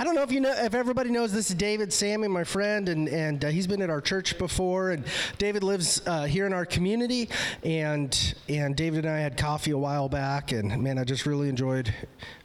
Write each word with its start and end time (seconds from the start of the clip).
I 0.00 0.04
don't 0.04 0.14
know 0.14 0.22
if 0.22 0.30
you 0.30 0.38
know 0.38 0.52
if 0.52 0.74
everybody 0.74 1.10
knows 1.10 1.32
this 1.32 1.50
is 1.50 1.56
David 1.56 1.92
Sammy, 1.92 2.28
my 2.28 2.44
friend, 2.44 2.88
and 2.88 3.08
and 3.08 3.44
uh, 3.44 3.48
he's 3.48 3.66
been 3.66 3.82
at 3.82 3.90
our 3.90 4.00
church 4.00 4.38
before. 4.38 4.92
And 4.92 5.04
David 5.38 5.64
lives 5.64 6.00
uh, 6.06 6.22
here 6.22 6.46
in 6.46 6.52
our 6.52 6.64
community, 6.64 7.28
and 7.64 8.34
and 8.48 8.76
David 8.76 9.06
and 9.06 9.12
I 9.12 9.18
had 9.18 9.36
coffee 9.36 9.72
a 9.72 9.78
while 9.78 10.08
back, 10.08 10.52
and 10.52 10.80
man, 10.80 10.98
I 10.98 11.04
just 11.04 11.26
really 11.26 11.48
enjoyed 11.48 11.92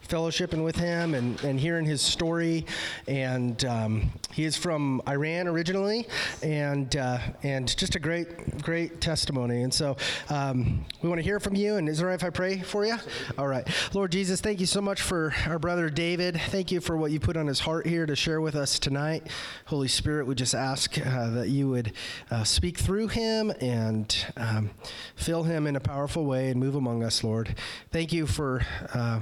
fellowshipping 0.07 0.63
with 0.63 0.75
him 0.75 1.13
and, 1.13 1.41
and 1.43 1.59
hearing 1.59 1.85
his 1.85 2.01
story. 2.01 2.65
And 3.07 3.63
um, 3.65 4.11
he 4.31 4.45
is 4.45 4.57
from 4.57 5.01
Iran 5.07 5.47
originally, 5.47 6.07
and 6.41 6.95
uh, 6.95 7.19
and 7.43 7.75
just 7.77 7.95
a 7.95 7.99
great 7.99 8.61
great 8.61 9.01
testimony. 9.01 9.63
And 9.63 9.73
so 9.73 9.97
um, 10.29 10.85
we 11.01 11.09
want 11.09 11.19
to 11.19 11.23
hear 11.23 11.39
from 11.39 11.55
you. 11.55 11.75
And 11.75 11.87
is 11.87 12.01
it 12.01 12.05
right 12.05 12.15
if 12.15 12.23
I 12.23 12.29
pray 12.29 12.59
for 12.59 12.85
you? 12.85 12.97
All 13.37 13.47
right, 13.47 13.67
Lord 13.93 14.11
Jesus, 14.11 14.41
thank 14.41 14.59
you 14.59 14.65
so 14.65 14.81
much 14.81 15.01
for 15.01 15.33
our 15.47 15.59
brother 15.59 15.89
David. 15.89 16.39
Thank 16.47 16.71
you 16.71 16.81
for 16.81 16.97
what 16.97 17.11
you 17.11 17.19
put 17.19 17.37
on 17.37 17.47
his 17.47 17.59
heart 17.59 17.85
here 17.85 18.05
to 18.05 18.15
share 18.15 18.41
with 18.41 18.55
us 18.55 18.79
tonight. 18.79 19.27
Holy 19.65 19.87
Spirit, 19.87 20.27
we 20.27 20.35
just 20.35 20.55
ask 20.55 20.97
uh, 20.97 21.29
that 21.31 21.49
you 21.49 21.69
would 21.69 21.93
uh, 22.31 22.43
speak 22.43 22.77
through 22.77 23.09
him 23.09 23.51
and 23.61 24.25
um, 24.37 24.71
fill 25.15 25.43
him 25.43 25.67
in 25.67 25.75
a 25.75 25.79
powerful 25.79 26.25
way 26.25 26.49
and 26.49 26.59
move 26.59 26.75
among 26.75 27.03
us, 27.03 27.23
Lord. 27.23 27.55
Thank 27.91 28.11
you 28.11 28.25
for 28.25 28.65
uh, 28.93 29.19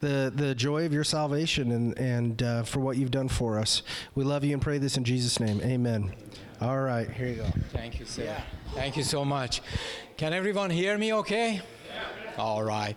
the 0.00 0.32
the 0.34 0.54
joy 0.54 0.84
of 0.84 0.92
your 0.92 1.04
salvation 1.04 1.72
and 1.72 1.98
and 1.98 2.42
uh, 2.42 2.62
for 2.62 2.80
what 2.80 2.96
you've 2.96 3.10
done 3.10 3.28
for 3.28 3.58
us. 3.58 3.82
We 4.14 4.24
love 4.24 4.44
you 4.44 4.52
and 4.52 4.62
pray 4.62 4.78
this 4.78 4.96
in 4.96 5.04
Jesus' 5.04 5.40
name. 5.40 5.60
Amen. 5.62 6.14
All 6.60 6.80
right, 6.80 7.10
here 7.10 7.28
you 7.28 7.36
go. 7.36 7.46
Thank 7.72 8.00
you, 8.00 8.06
sir. 8.06 8.34
Thank 8.74 8.96
you 8.96 9.02
so 9.02 9.24
much. 9.24 9.60
Can 10.16 10.32
everyone 10.32 10.70
hear 10.70 10.96
me 10.96 11.12
okay? 11.14 11.54
Yeah. 11.54 12.42
All 12.42 12.62
right. 12.62 12.96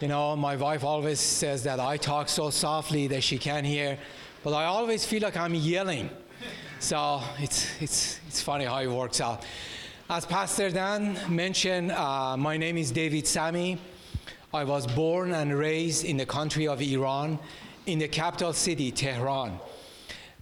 You 0.00 0.08
know, 0.08 0.36
my 0.36 0.56
wife 0.56 0.84
always 0.84 1.20
says 1.20 1.64
that 1.64 1.80
I 1.80 1.96
talk 1.96 2.28
so 2.28 2.50
softly 2.50 3.08
that 3.08 3.22
she 3.22 3.38
can't 3.38 3.66
hear, 3.66 3.98
but 4.44 4.52
I 4.52 4.64
always 4.64 5.04
feel 5.04 5.22
like 5.22 5.36
I'm 5.36 5.54
yelling. 5.54 6.10
So 6.78 7.20
it's, 7.38 7.68
it's, 7.80 8.20
it's 8.28 8.40
funny 8.40 8.64
how 8.64 8.78
it 8.78 8.86
works 8.86 9.20
out. 9.20 9.44
As 10.08 10.24
Pastor 10.24 10.70
Dan 10.70 11.18
mentioned, 11.28 11.90
uh, 11.92 12.36
my 12.36 12.56
name 12.56 12.78
is 12.78 12.92
David 12.92 13.26
Sami. 13.26 13.78
I 14.52 14.64
was 14.64 14.86
born 14.86 15.34
and 15.34 15.52
raised 15.54 16.06
in 16.06 16.16
the 16.16 16.24
country 16.24 16.66
of 16.66 16.80
Iran, 16.80 17.38
in 17.84 17.98
the 17.98 18.08
capital 18.08 18.54
city, 18.54 18.90
Tehran. 18.90 19.58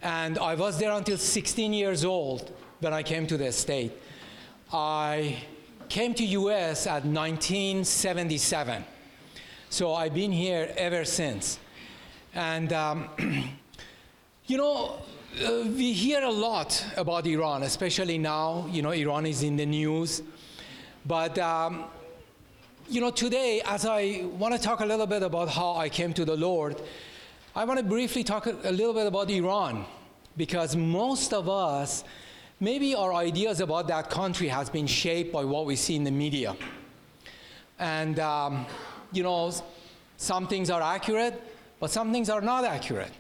And 0.01 0.39
I 0.39 0.55
was 0.55 0.79
there 0.79 0.93
until 0.93 1.19
16 1.19 1.73
years 1.73 2.05
old 2.05 2.53
when 2.79 2.93
I 2.93 3.03
came 3.03 3.27
to 3.27 3.37
the 3.37 3.51
state. 3.51 3.91
I 4.73 5.43
came 5.89 6.15
to 6.15 6.25
US 6.25 6.87
at 6.87 7.05
1977. 7.05 8.85
So 9.71 9.93
I've 9.95 10.15
been 10.15 10.31
here 10.31 10.73
ever 10.77 11.05
since. 11.05 11.59
And 12.33 12.73
um, 12.73 13.09
you 14.47 14.57
know, 14.57 15.01
uh, 15.45 15.63
we 15.77 15.93
hear 15.93 16.23
a 16.23 16.31
lot 16.31 16.87
about 16.97 17.27
Iran, 17.27 17.65
especially 17.65 18.19
now. 18.19 18.69
You 18.71 18.83
know, 18.83 18.93
Iran 18.93 19.27
is 19.27 19.43
in 19.43 19.57
the 19.57 19.67
news. 19.67 20.23
But 21.05 21.39
um, 21.41 21.87
you 22.89 23.01
know, 23.01 23.11
today, 23.11 23.61
as 23.65 23.85
I 23.85 24.25
want 24.39 24.55
to 24.55 24.61
talk 24.61 24.81
a 24.81 24.87
little 24.87 25.07
bit 25.07 25.23
about 25.23 25.49
how 25.49 25.75
I 25.75 25.89
came 25.89 26.13
to 26.15 26.25
the 26.25 26.37
Lord, 26.37 26.81
I 27.55 27.65
want 27.65 27.81
to 27.81 27.85
briefly 27.85 28.23
talk 28.23 28.47
a 28.47 28.71
little 28.71 28.95
bit 28.95 29.07
about 29.07 29.29
Iran, 29.29 29.85
because 30.37 30.77
most 30.77 31.33
of 31.33 31.49
us, 31.49 32.05
maybe 32.61 32.95
our 32.95 33.13
ideas 33.13 33.61
about 33.61 33.89
that 33.89 34.09
country 34.09 34.47
has 34.49 34.71
been 34.71 34.87
shaped 34.87 35.33
by 35.33 35.45
what 35.45 35.67
we 35.67 35.75
see 35.75 35.97
in 35.97 36.05
the 36.05 36.13
media. 36.13 36.57
And, 37.79 38.21
um, 38.21 38.67
you 39.13 39.25
know, 39.25 39.53
some 40.17 40.47
things 40.47 40.71
are 40.71 40.83
accurate, 40.83 41.43
but 41.81 41.91
some 41.91 42.13
things 42.13 42.31
are 42.31 42.41
not 42.41 42.65
accurate. 42.65 43.13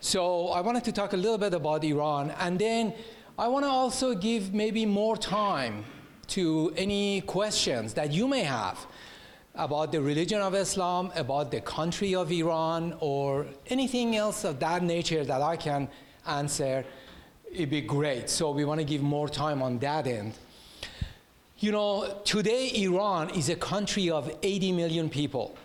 So 0.00 0.48
I 0.48 0.60
wanted 0.60 0.84
to 0.84 0.92
talk 0.92 1.14
a 1.14 1.16
little 1.16 1.38
bit 1.38 1.52
about 1.52 1.82
Iran, 1.82 2.30
and 2.38 2.58
then 2.58 2.94
I 3.36 3.48
want 3.48 3.64
to 3.64 3.70
also 3.70 4.14
give 4.14 4.54
maybe 4.54 4.86
more 4.86 5.16
time 5.16 5.84
to 6.28 6.72
any 6.76 7.22
questions 7.22 7.94
that 7.94 8.12
you 8.12 8.28
may 8.28 8.44
have 8.44 8.86
about 9.54 9.92
the 9.92 10.00
religion 10.00 10.40
of 10.40 10.54
Islam, 10.54 11.10
about 11.14 11.50
the 11.50 11.60
country 11.60 12.14
of 12.14 12.30
Iran, 12.30 12.96
or 13.00 13.46
anything 13.66 14.16
else 14.16 14.44
of 14.44 14.58
that 14.60 14.82
nature 14.82 15.24
that 15.24 15.42
I 15.42 15.56
can 15.56 15.88
answer, 16.26 16.84
it'd 17.52 17.70
be 17.70 17.80
great. 17.80 18.30
So 18.30 18.50
we 18.50 18.64
want 18.64 18.80
to 18.80 18.84
give 18.84 19.02
more 19.02 19.28
time 19.28 19.62
on 19.62 19.78
that 19.80 20.06
end. 20.06 20.34
You 21.58 21.72
know, 21.72 22.20
today 22.24 22.70
Iran 22.76 23.30
is 23.30 23.50
a 23.50 23.56
country 23.56 24.08
of 24.08 24.34
80 24.42 24.72
million 24.72 25.10
people. 25.10 25.56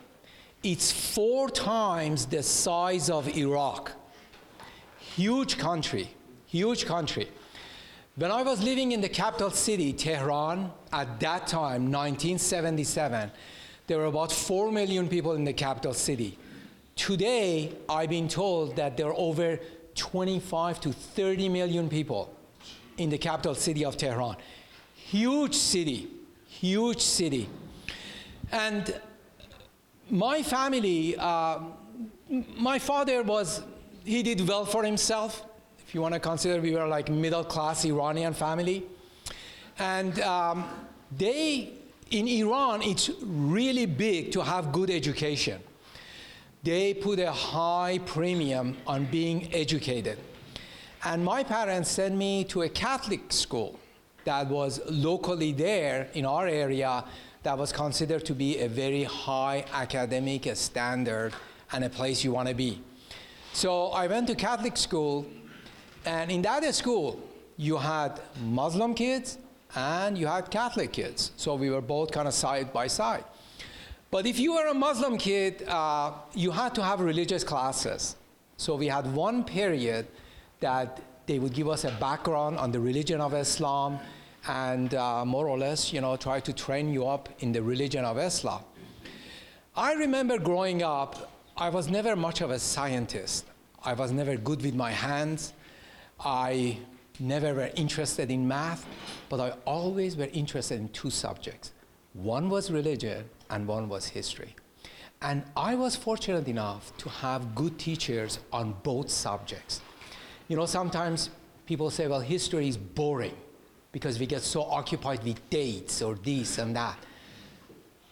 It's 0.61 0.91
four 0.91 1.49
times 1.49 2.25
the 2.25 2.43
size 2.43 3.09
of 3.09 3.37
Iraq. 3.37 3.91
Huge 4.99 5.57
country, 5.57 6.09
huge 6.47 6.85
country. 6.85 7.29
When 8.15 8.31
I 8.31 8.41
was 8.41 8.63
living 8.63 8.93
in 8.93 9.01
the 9.01 9.09
capital 9.09 9.51
city, 9.51 9.93
Tehran, 9.93 10.71
at 10.91 11.19
that 11.19 11.47
time, 11.47 11.91
1977, 11.91 13.31
there 13.87 13.97
were 13.97 14.05
about 14.05 14.31
4 14.31 14.71
million 14.71 15.07
people 15.07 15.33
in 15.33 15.43
the 15.43 15.53
capital 15.53 15.93
city. 15.93 16.37
Today, 16.95 17.73
I've 17.89 18.09
been 18.09 18.27
told 18.27 18.75
that 18.77 18.97
there 18.97 19.07
are 19.07 19.15
over 19.17 19.59
25 19.95 20.79
to 20.81 20.91
30 20.91 21.49
million 21.49 21.89
people 21.89 22.33
in 22.97 23.09
the 23.09 23.17
capital 23.17 23.55
city 23.55 23.85
of 23.85 23.97
Tehran. 23.97 24.37
Huge 24.95 25.55
city, 25.55 26.07
huge 26.47 27.01
city. 27.01 27.49
And 28.51 28.99
my 30.09 30.41
family, 30.41 31.15
uh, 31.17 31.59
my 32.57 32.79
father 32.79 33.23
was, 33.23 33.61
he 34.03 34.23
did 34.23 34.47
well 34.47 34.65
for 34.65 34.83
himself. 34.83 35.43
If 35.87 35.93
you 35.93 36.01
want 36.01 36.13
to 36.13 36.19
consider, 36.19 36.61
we 36.61 36.73
were 36.73 36.87
like 36.87 37.09
middle 37.09 37.43
class 37.43 37.85
Iranian 37.85 38.33
family. 38.33 38.83
And 39.77 40.19
um, 40.21 40.67
they 41.15 41.73
in 42.15 42.29
Iran, 42.29 42.81
it's 42.81 43.09
really 43.21 43.85
big 43.85 44.31
to 44.31 44.41
have 44.41 44.71
good 44.71 44.89
education. 44.89 45.61
They 46.63 46.93
put 46.93 47.19
a 47.19 47.31
high 47.31 47.99
premium 48.05 48.77
on 48.87 49.05
being 49.05 49.53
educated. 49.53 50.17
And 51.03 51.23
my 51.25 51.43
parents 51.43 51.91
sent 51.91 52.15
me 52.15 52.45
to 52.45 52.61
a 52.61 52.69
Catholic 52.69 53.33
school 53.33 53.77
that 54.23 54.47
was 54.47 54.79
locally 54.89 55.51
there 55.51 56.07
in 56.13 56.25
our 56.25 56.47
area 56.47 57.03
that 57.43 57.57
was 57.57 57.73
considered 57.73 58.25
to 58.25 58.33
be 58.33 58.59
a 58.59 58.69
very 58.69 59.03
high 59.03 59.65
academic 59.73 60.49
standard 60.55 61.33
and 61.73 61.83
a 61.83 61.89
place 61.89 62.23
you 62.23 62.31
want 62.31 62.47
to 62.47 62.55
be. 62.55 62.81
So 63.51 63.87
I 63.87 64.07
went 64.07 64.27
to 64.27 64.35
Catholic 64.35 64.77
school, 64.77 65.25
and 66.05 66.31
in 66.31 66.41
that 66.43 66.63
school, 66.73 67.19
you 67.57 67.75
had 67.75 68.21
Muslim 68.41 68.95
kids 68.95 69.37
and 69.75 70.17
you 70.17 70.27
had 70.27 70.49
Catholic 70.49 70.93
kids. 70.93 71.31
So 71.35 71.55
we 71.55 71.69
were 71.69 71.81
both 71.81 72.11
kind 72.11 72.27
of 72.27 72.33
side 72.33 72.71
by 72.71 72.87
side. 72.87 73.25
But 74.09 74.25
if 74.25 74.39
you 74.39 74.55
were 74.55 74.67
a 74.67 74.73
Muslim 74.73 75.17
kid, 75.17 75.63
uh, 75.67 76.13
you 76.33 76.51
had 76.51 76.73
to 76.75 76.83
have 76.83 77.01
religious 77.01 77.43
classes. 77.43 78.15
So 78.57 78.75
we 78.75 78.87
had 78.87 79.13
one 79.13 79.43
period 79.43 80.07
that 80.61 81.01
they 81.25 81.39
would 81.39 81.53
give 81.53 81.67
us 81.67 81.83
a 81.83 81.91
background 81.99 82.57
on 82.57 82.71
the 82.71 82.79
religion 82.79 83.19
of 83.19 83.33
Islam 83.33 83.99
and 84.47 84.93
uh, 84.93 85.25
more 85.25 85.49
or 85.49 85.57
less, 85.57 85.91
you 85.91 85.99
know, 86.01 86.15
try 86.15 86.39
to 86.39 86.53
train 86.53 86.93
you 86.93 87.05
up 87.07 87.29
in 87.39 87.51
the 87.51 87.61
religion 87.61 88.05
of 88.05 88.17
Islam. 88.17 88.61
I 89.75 89.93
remember 89.93 90.37
growing 90.37 90.83
up, 90.83 91.31
I 91.57 91.69
was 91.69 91.89
never 91.89 92.15
much 92.15 92.41
of 92.41 92.51
a 92.51 92.59
scientist. 92.59 93.45
I 93.83 93.93
was 93.93 94.11
never 94.11 94.37
good 94.37 94.61
with 94.61 94.75
my 94.75 94.91
hands. 94.91 95.53
I 96.19 96.77
never 97.19 97.53
were 97.53 97.71
interested 97.75 98.31
in 98.31 98.47
math, 98.47 98.85
but 99.29 99.39
I 99.39 99.53
always 99.65 100.15
were 100.15 100.29
interested 100.33 100.79
in 100.79 100.89
two 100.89 101.09
subjects. 101.09 101.71
One 102.13 102.49
was 102.49 102.71
religion 102.71 103.25
and 103.49 103.67
one 103.67 103.89
was 103.89 104.07
history. 104.07 104.55
And 105.21 105.43
I 105.55 105.75
was 105.75 105.95
fortunate 105.95 106.47
enough 106.47 106.95
to 106.97 107.09
have 107.09 107.55
good 107.55 107.79
teachers 107.79 108.39
on 108.51 108.75
both 108.83 109.09
subjects. 109.09 109.81
You 110.47 110.55
know, 110.55 110.65
sometimes 110.65 111.29
people 111.65 111.89
say, 111.89 112.07
well, 112.07 112.19
history 112.19 112.67
is 112.67 112.77
boring 112.77 113.35
because 113.91 114.19
we 114.19 114.25
get 114.25 114.41
so 114.41 114.63
occupied 114.63 115.23
with 115.23 115.49
dates 115.49 116.01
or 116.01 116.15
this 116.15 116.57
and 116.57 116.75
that. 116.75 116.97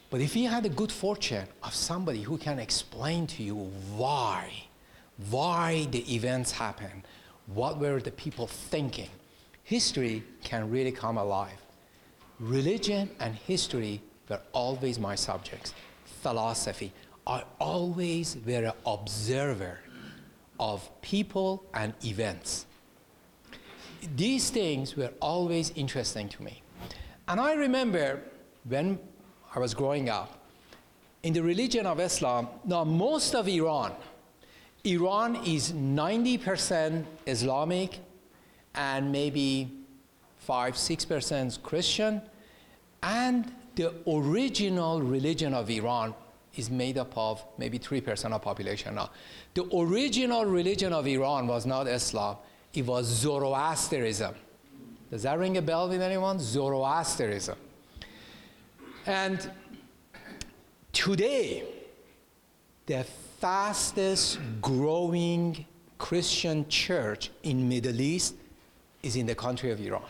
But 0.09 0.21
if 0.21 0.35
you 0.35 0.47
had 0.47 0.63
the 0.63 0.69
good 0.69 0.91
fortune 0.91 1.47
of 1.61 1.73
somebody 1.73 2.21
who 2.21 2.37
can 2.37 2.59
explain 2.59 3.27
to 3.27 3.43
you 3.43 3.55
why, 3.95 4.51
why 5.29 5.87
the 5.91 6.15
events 6.15 6.51
happen, 6.51 7.03
what 7.47 7.79
were 7.79 7.99
the 7.99 8.11
people 8.11 8.47
thinking? 8.47 9.09
History 9.63 10.23
can 10.43 10.69
really 10.69 10.91
come 10.91 11.17
alive. 11.17 11.59
Religion 12.39 13.09
and 13.19 13.35
history 13.35 14.01
were 14.29 14.41
always 14.51 14.99
my 14.99 15.15
subjects. 15.15 15.73
Philosophy. 16.21 16.91
I 17.25 17.43
always 17.59 18.37
were 18.45 18.65
an 18.65 18.73
observer 18.85 19.79
of 20.59 20.89
people 21.01 21.63
and 21.73 21.93
events. 22.03 22.65
These 24.15 24.49
things 24.49 24.95
were 24.95 25.11
always 25.21 25.71
interesting 25.75 26.27
to 26.29 26.43
me. 26.43 26.61
And 27.27 27.39
I 27.39 27.53
remember 27.53 28.21
when 28.67 28.99
I 29.55 29.59
was 29.59 29.73
growing 29.73 30.09
up, 30.09 30.39
in 31.23 31.31
the 31.31 31.41
religion 31.41 31.85
of 31.85 31.99
Islam, 32.01 32.49
now 32.65 32.83
most 32.83 33.33
of 33.33 33.47
Iran 33.47 33.93
Iran 34.85 35.37
is 35.45 35.71
90% 35.71 37.05
Islamic 37.25 37.99
and 38.75 39.11
maybe 39.11 39.71
5 40.39 40.73
6% 40.73 41.63
Christian. 41.63 42.21
And 43.01 43.53
the 43.75 43.93
original 44.05 45.01
religion 45.01 45.53
of 45.53 45.69
Iran 45.69 46.13
is 46.55 46.69
made 46.69 46.97
up 46.97 47.17
of 47.17 47.43
maybe 47.57 47.79
3% 47.79 48.33
of 48.33 48.41
population 48.41 48.95
now. 48.95 49.09
The 49.53 49.63
original 49.75 50.45
religion 50.45 50.91
of 50.91 51.07
Iran 51.07 51.47
was 51.47 51.65
not 51.65 51.87
Islam, 51.87 52.37
it 52.73 52.85
was 52.85 53.07
Zoroastrianism. 53.07 54.35
Does 55.09 55.23
that 55.23 55.37
ring 55.39 55.57
a 55.57 55.61
bell 55.61 55.87
with 55.87 56.01
anyone? 56.01 56.39
Zoroastrianism. 56.39 57.57
And 59.05 59.49
today, 60.91 61.63
the 62.85 63.05
fastest 63.43 64.39
growing 64.61 65.65
Christian 65.97 66.65
church 66.69 67.29
in 67.43 67.67
Middle 67.67 67.99
East 67.99 68.35
is 69.01 69.17
in 69.17 69.25
the 69.25 69.35
country 69.35 69.69
of 69.69 69.81
Iran. 69.81 70.09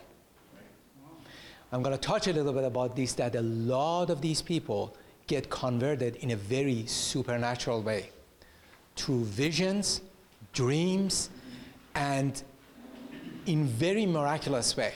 I'm 1.72 1.82
going 1.82 1.98
to 1.98 2.00
touch 2.00 2.28
a 2.28 2.32
little 2.32 2.54
bit 2.54 2.64
about 2.64 2.96
this 2.96 3.14
that 3.14 3.36
a 3.36 3.42
lot 3.42 4.12
of 4.12 4.22
these 4.22 4.44
people 4.44 4.96
get 5.26 5.50
converted 5.50 6.18
in 6.18 6.30
a 6.30 6.36
very 6.36 6.86
supernatural 6.86 7.82
way 7.82 8.12
through 8.96 9.24
visions, 9.24 10.02
dreams, 10.52 11.32
and 11.96 12.44
in 13.48 13.66
very 13.66 14.06
miraculous 14.06 14.78
way. 14.78 14.94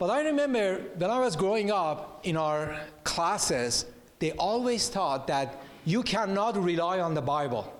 But 0.00 0.10
I 0.10 0.24
remember 0.24 0.82
when 0.98 1.12
I 1.12 1.20
was 1.20 1.36
growing 1.36 1.70
up 1.70 2.18
in 2.24 2.36
our 2.36 2.76
classes, 3.04 3.86
they 4.18 4.32
always 4.32 4.88
taught 4.88 5.28
that 5.28 5.62
you 5.86 6.02
cannot 6.02 6.62
rely 6.62 7.00
on 7.00 7.14
the 7.14 7.22
Bible. 7.22 7.72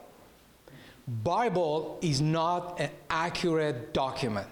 Bible 1.07 1.99
is 2.01 2.21
not 2.21 2.81
an 2.81 2.91
accurate 3.11 3.93
document. 3.93 4.49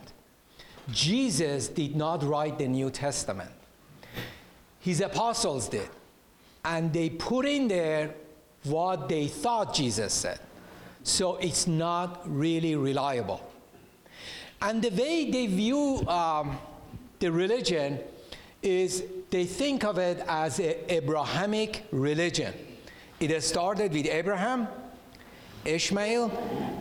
Jesus 0.91 1.69
did 1.69 1.97
not 1.97 2.23
write 2.23 2.59
the 2.59 2.69
New 2.69 2.91
Testament. 2.91 3.51
His 4.81 5.01
apostles 5.01 5.69
did. 5.69 5.89
And 6.65 6.93
they 6.93 7.11
put 7.11 7.47
in 7.47 7.69
there 7.69 8.15
what 8.65 9.09
they 9.09 9.29
thought 9.29 9.73
Jesus 9.73 10.13
said. 10.13 10.41
So 11.05 11.37
it's 11.37 11.67
not 11.67 12.23
really 12.25 12.75
reliable. 12.75 13.41
And 14.61 14.83
the 14.83 14.91
way 14.91 15.31
they 15.31 15.47
view 15.47 16.07
um, 16.09 16.59
the 17.21 17.31
religion 17.31 18.01
is 18.63 19.05
they 19.31 19.45
think 19.45 19.85
of 19.85 19.99
it 19.99 20.25
as 20.27 20.59
an 20.59 20.75
Abrahamic 20.89 21.85
religion. 21.93 22.53
It 23.21 23.31
has 23.31 23.47
started 23.47 23.93
with 23.93 24.07
Abraham, 24.07 24.69
Ishmael, 25.65 26.31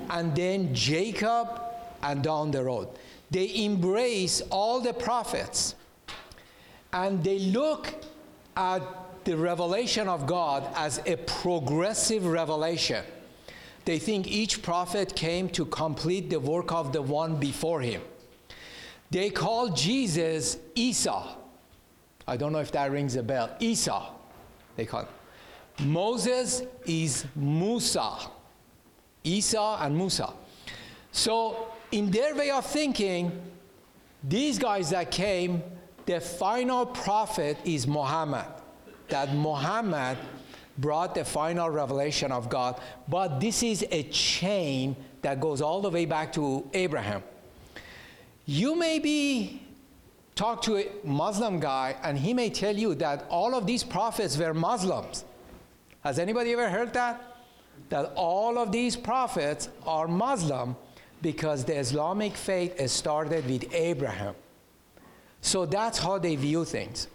and 0.09 0.35
then 0.35 0.74
Jacob, 0.74 1.62
and 2.03 2.21
down 2.21 2.51
the 2.51 2.63
road. 2.63 2.89
They 3.31 3.63
embrace 3.63 4.41
all 4.51 4.80
the 4.80 4.94
prophets 4.94 5.75
and 6.91 7.24
they 7.24 7.39
look 7.39 7.88
at 8.56 8.81
the 9.24 9.35
revelation 9.35 10.07
of 10.07 10.27
God 10.27 10.69
as 10.75 11.01
a 11.06 11.15
progressive 11.15 12.25
revelation. 12.25 13.03
They 13.86 13.97
think 13.97 14.27
each 14.27 14.62
prophet 14.62 15.15
came 15.15 15.50
to 15.50 15.65
complete 15.65 16.29
the 16.29 16.39
work 16.39 16.71
of 16.71 16.94
the 16.94 17.01
one 17.01 17.38
before 17.38 17.81
him. 17.81 18.01
They 19.09 19.29
call 19.29 19.69
Jesus 19.69 20.57
Isa. 20.75 21.24
I 22.27 22.38
don't 22.38 22.53
know 22.53 22.59
if 22.59 22.71
that 22.74 22.91
rings 22.91 23.15
a 23.15 23.24
bell. 23.24 23.50
Isa, 23.59 24.03
they 24.75 24.86
call 24.86 25.01
him. 25.01 25.07
Moses 25.80 26.64
is 26.86 27.25
Musa. 27.36 28.18
Isa 29.24 29.78
and 29.81 29.98
Musa. 29.98 30.34
So, 31.12 31.68
in 31.92 32.10
their 32.12 32.36
way 32.36 32.50
of 32.50 32.66
thinking, 32.66 33.31
these 34.24 34.58
guys 34.58 34.90
that 34.90 35.12
came, 35.12 35.62
the 36.06 36.20
final 36.20 36.86
prophet 36.86 37.58
is 37.64 37.88
Muhammad. 37.88 38.46
That 39.10 39.34
Muhammad 39.34 40.18
brought 40.78 41.16
the 41.16 41.24
final 41.24 41.70
revelation 41.70 42.31
of 42.31 42.50
God. 42.50 42.80
But 43.08 43.40
this 43.40 43.64
is 43.64 43.86
a 43.92 44.04
chain 44.04 44.96
that 45.22 45.40
goes 45.40 45.62
all 45.62 45.81
the 45.81 45.90
way 45.90 46.06
back 46.06 46.34
to 46.34 46.68
Abraham. 46.74 47.24
You 48.46 48.75
may 48.75 49.00
be 49.00 49.62
talk 50.36 50.62
to 50.64 50.78
a 50.78 50.88
Muslim 51.04 51.60
guy 51.60 51.96
and 52.04 52.18
he 52.18 52.34
may 52.34 52.50
tell 52.50 52.75
you 52.75 52.96
that 52.96 53.25
all 53.30 53.54
of 53.54 53.66
these 53.68 53.84
prophets 53.84 54.38
were 54.38 54.54
Muslims. 54.54 55.25
Has 56.03 56.19
anybody 56.19 56.51
ever 56.51 56.69
heard 56.69 56.94
that? 56.94 57.21
That 57.89 58.11
all 58.15 58.57
of 58.57 58.71
these 58.71 58.95
prophets 58.95 59.69
are 59.85 60.07
Muslim 60.07 60.75
because 61.21 61.63
the 61.63 61.77
Islamic 61.77 62.35
faith 62.35 62.89
started 62.89 63.50
with 63.50 63.73
Abraham. 63.73 64.35
So 65.41 65.65
that's 65.65 65.97
how 65.97 66.17
they 66.17 66.35
view 66.35 66.65
things. 66.65 67.07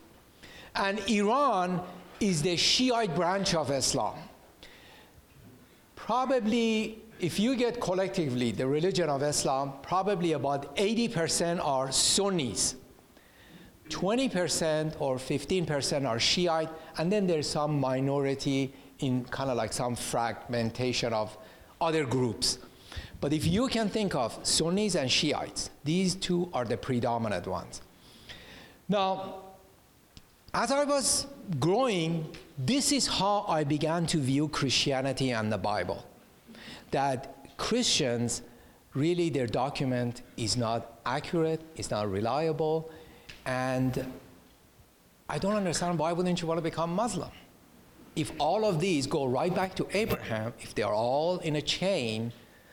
And 0.75 0.99
Iran 1.09 1.83
is 2.21 2.43
the 2.43 2.57
Shiite 2.57 3.15
branch 3.15 3.55
of 3.55 3.71
Islam. 3.71 4.17
Probably, 5.97 6.99
if 7.21 7.39
you 7.39 7.57
get 7.57 7.81
collectively 7.81 8.53
the 8.53 8.67
religion 8.67 9.11
of 9.11 9.23
Islam, 9.23 9.75
probably 9.83 10.33
about 10.33 10.75
80% 10.77 11.65
are 11.65 11.93
Sunnis. 11.93 12.77
20% 13.89 15.01
or 15.01 15.17
15% 15.17 16.07
are 16.09 16.21
Shiite, 16.21 16.71
and 16.97 17.11
then 17.11 17.27
there's 17.27 17.49
some 17.49 17.81
minority 17.81 18.73
in 19.01 19.25
kind 19.25 19.51
of 19.51 19.57
like 19.57 19.73
some 19.73 19.95
fragmentation 19.95 21.13
of 21.13 21.37
other 21.81 22.05
groups. 22.05 22.59
But 23.21 23.33
if 23.33 23.47
you 23.47 23.69
can 23.69 23.89
think 23.89 24.15
of 24.15 24.39
Sunnis 24.43 24.95
and 24.95 25.11
Shiites, 25.11 25.71
these 25.85 26.15
two 26.15 26.49
are 26.53 26.65
the 26.65 26.77
predominant 26.77 27.47
ones. 27.47 27.83
Now, 28.89 29.43
as 30.55 30.71
I 30.71 30.85
was 30.85 31.27
growing, 31.59 32.27
this 32.57 32.93
is 32.93 33.07
how 33.07 33.45
I 33.49 33.65
began 33.65 34.07
to 34.07 34.19
view 34.19 34.49
Christianity 34.49 35.31
and 35.31 35.53
the 35.53 35.59
Bible. 35.59 36.05
That 36.91 37.57
Christians, 37.57 38.43
really, 38.95 39.31
their 39.31 39.47
document 39.47 40.23
is 40.37 40.57
not 40.57 41.01
accurate, 41.05 41.61
it's 41.77 41.91
not 41.91 42.11
reliable, 42.11 42.91
and 43.49 44.07
I 45.27 45.39
don't 45.39 45.57
understand 45.57 45.99
why 45.99 46.13
wouldn't 46.13 46.43
you 46.43 46.47
want 46.47 46.59
to 46.59 46.63
become 46.63 46.93
Muslim? 46.93 47.31
If 48.15 48.31
all 48.39 48.67
of 48.67 48.79
these 48.79 49.07
go 49.07 49.25
right 49.25 49.55
back 49.55 49.75
to 49.77 49.87
Abraham, 49.93 50.53
if 50.61 50.75
they 50.75 50.83
are 50.83 50.93
all 50.93 51.39
in 51.39 51.57
a 51.57 51.63
chain, 51.63 52.31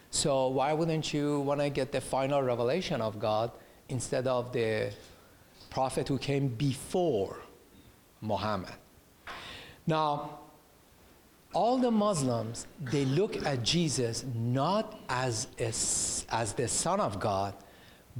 so 0.09 0.49
why 0.49 0.73
wouldn't 0.73 1.13
you 1.13 1.39
want 1.41 1.61
to 1.61 1.69
get 1.69 1.93
the 1.93 2.01
final 2.01 2.43
revelation 2.43 2.99
of 2.99 3.19
God 3.19 3.51
instead 3.87 4.27
of 4.27 4.51
the 4.51 4.91
prophet 5.69 6.09
who 6.09 6.17
came 6.17 6.49
before 6.49 7.39
Muhammad? 8.19 8.75
Now, 9.87 10.39
all 11.53 11.77
the 11.77 11.91
Muslims, 11.91 12.67
they 12.81 13.05
look 13.05 13.45
at 13.45 13.63
Jesus 13.63 14.25
not 14.35 14.99
as, 15.07 15.47
a, 15.57 15.71
as 16.35 16.53
the 16.53 16.67
Son 16.67 16.99
of 16.99 17.17
God, 17.21 17.53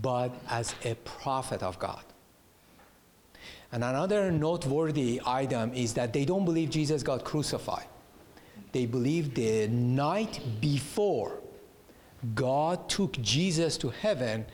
but 0.02 0.32
as 0.48 0.74
a 0.86 0.96
prophet 0.96 1.62
of 1.62 1.78
God. 1.80 2.04
And 3.72 3.84
another 3.84 4.32
noteworthy 4.32 5.22
item 5.26 5.74
is 5.74 5.94
that 5.96 6.14
they 6.14 6.26
don't 6.26 6.46
believe 6.46 6.70
Jesus 6.70 7.04
got 7.04 7.24
crucified. 7.24 7.88
They 8.72 8.86
believe 8.86 9.34
the 9.34 9.68
night 9.68 10.40
before 10.60 11.40
God 12.34 12.90
took 12.90 13.14
Jesus 13.22 13.78
to 13.78 13.90
heaven 13.90 14.46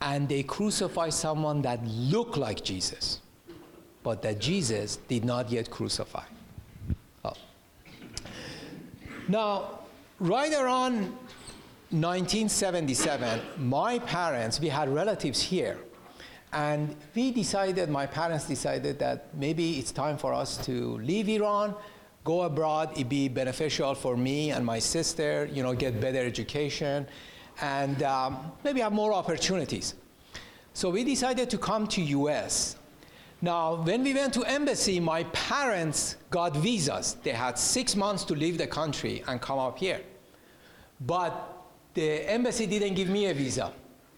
and 0.00 0.28
they 0.28 0.42
crucified 0.42 1.12
someone 1.12 1.62
that 1.62 1.84
looked 1.84 2.36
like 2.36 2.62
Jesus, 2.62 3.20
but 4.02 4.22
that 4.22 4.38
Jesus 4.38 4.96
did 5.08 5.24
not 5.24 5.50
yet 5.50 5.70
crucify. 5.70 6.24
Oh. 7.24 7.32
Now, 9.26 9.80
right 10.20 10.52
around 10.52 11.12
1977, 11.90 13.40
my 13.58 13.98
parents, 13.98 14.60
we 14.60 14.68
had 14.68 14.88
relatives 14.88 15.40
here 15.40 15.78
and 16.52 16.96
we 17.14 17.30
decided, 17.30 17.90
my 17.90 18.06
parents 18.06 18.46
decided 18.46 18.98
that 19.00 19.34
maybe 19.34 19.78
it's 19.78 19.92
time 19.92 20.16
for 20.16 20.32
us 20.32 20.56
to 20.64 20.98
leave 20.98 21.28
Iran, 21.28 21.74
go 22.24 22.42
abroad. 22.42 22.90
It'd 22.92 23.08
be 23.08 23.28
beneficial 23.28 23.94
for 23.94 24.16
me 24.16 24.50
and 24.50 24.64
my 24.64 24.78
sister, 24.78 25.48
you 25.52 25.62
know, 25.62 25.74
get 25.74 26.00
better 26.00 26.18
education 26.18 27.06
and 27.60 28.02
um, 28.02 28.52
maybe 28.64 28.80
have 28.80 28.92
more 28.92 29.12
opportunities. 29.12 29.94
So 30.72 30.90
we 30.90 31.04
decided 31.04 31.50
to 31.50 31.58
come 31.58 31.86
to 31.88 32.02
US. 32.02 32.76
Now, 33.40 33.76
when 33.82 34.02
we 34.02 34.14
went 34.14 34.34
to 34.34 34.42
embassy, 34.44 35.00
my 35.00 35.24
parents 35.24 36.16
got 36.30 36.56
visas. 36.56 37.16
They 37.22 37.30
had 37.30 37.58
six 37.58 37.94
months 37.94 38.24
to 38.24 38.34
leave 38.34 38.58
the 38.58 38.66
country 38.66 39.22
and 39.28 39.40
come 39.40 39.58
up 39.58 39.78
here. 39.78 40.00
But 41.00 41.32
the 41.94 42.28
embassy 42.30 42.66
didn't 42.66 42.94
give 42.94 43.08
me 43.08 43.26
a 43.26 43.34
visa. 43.34 43.72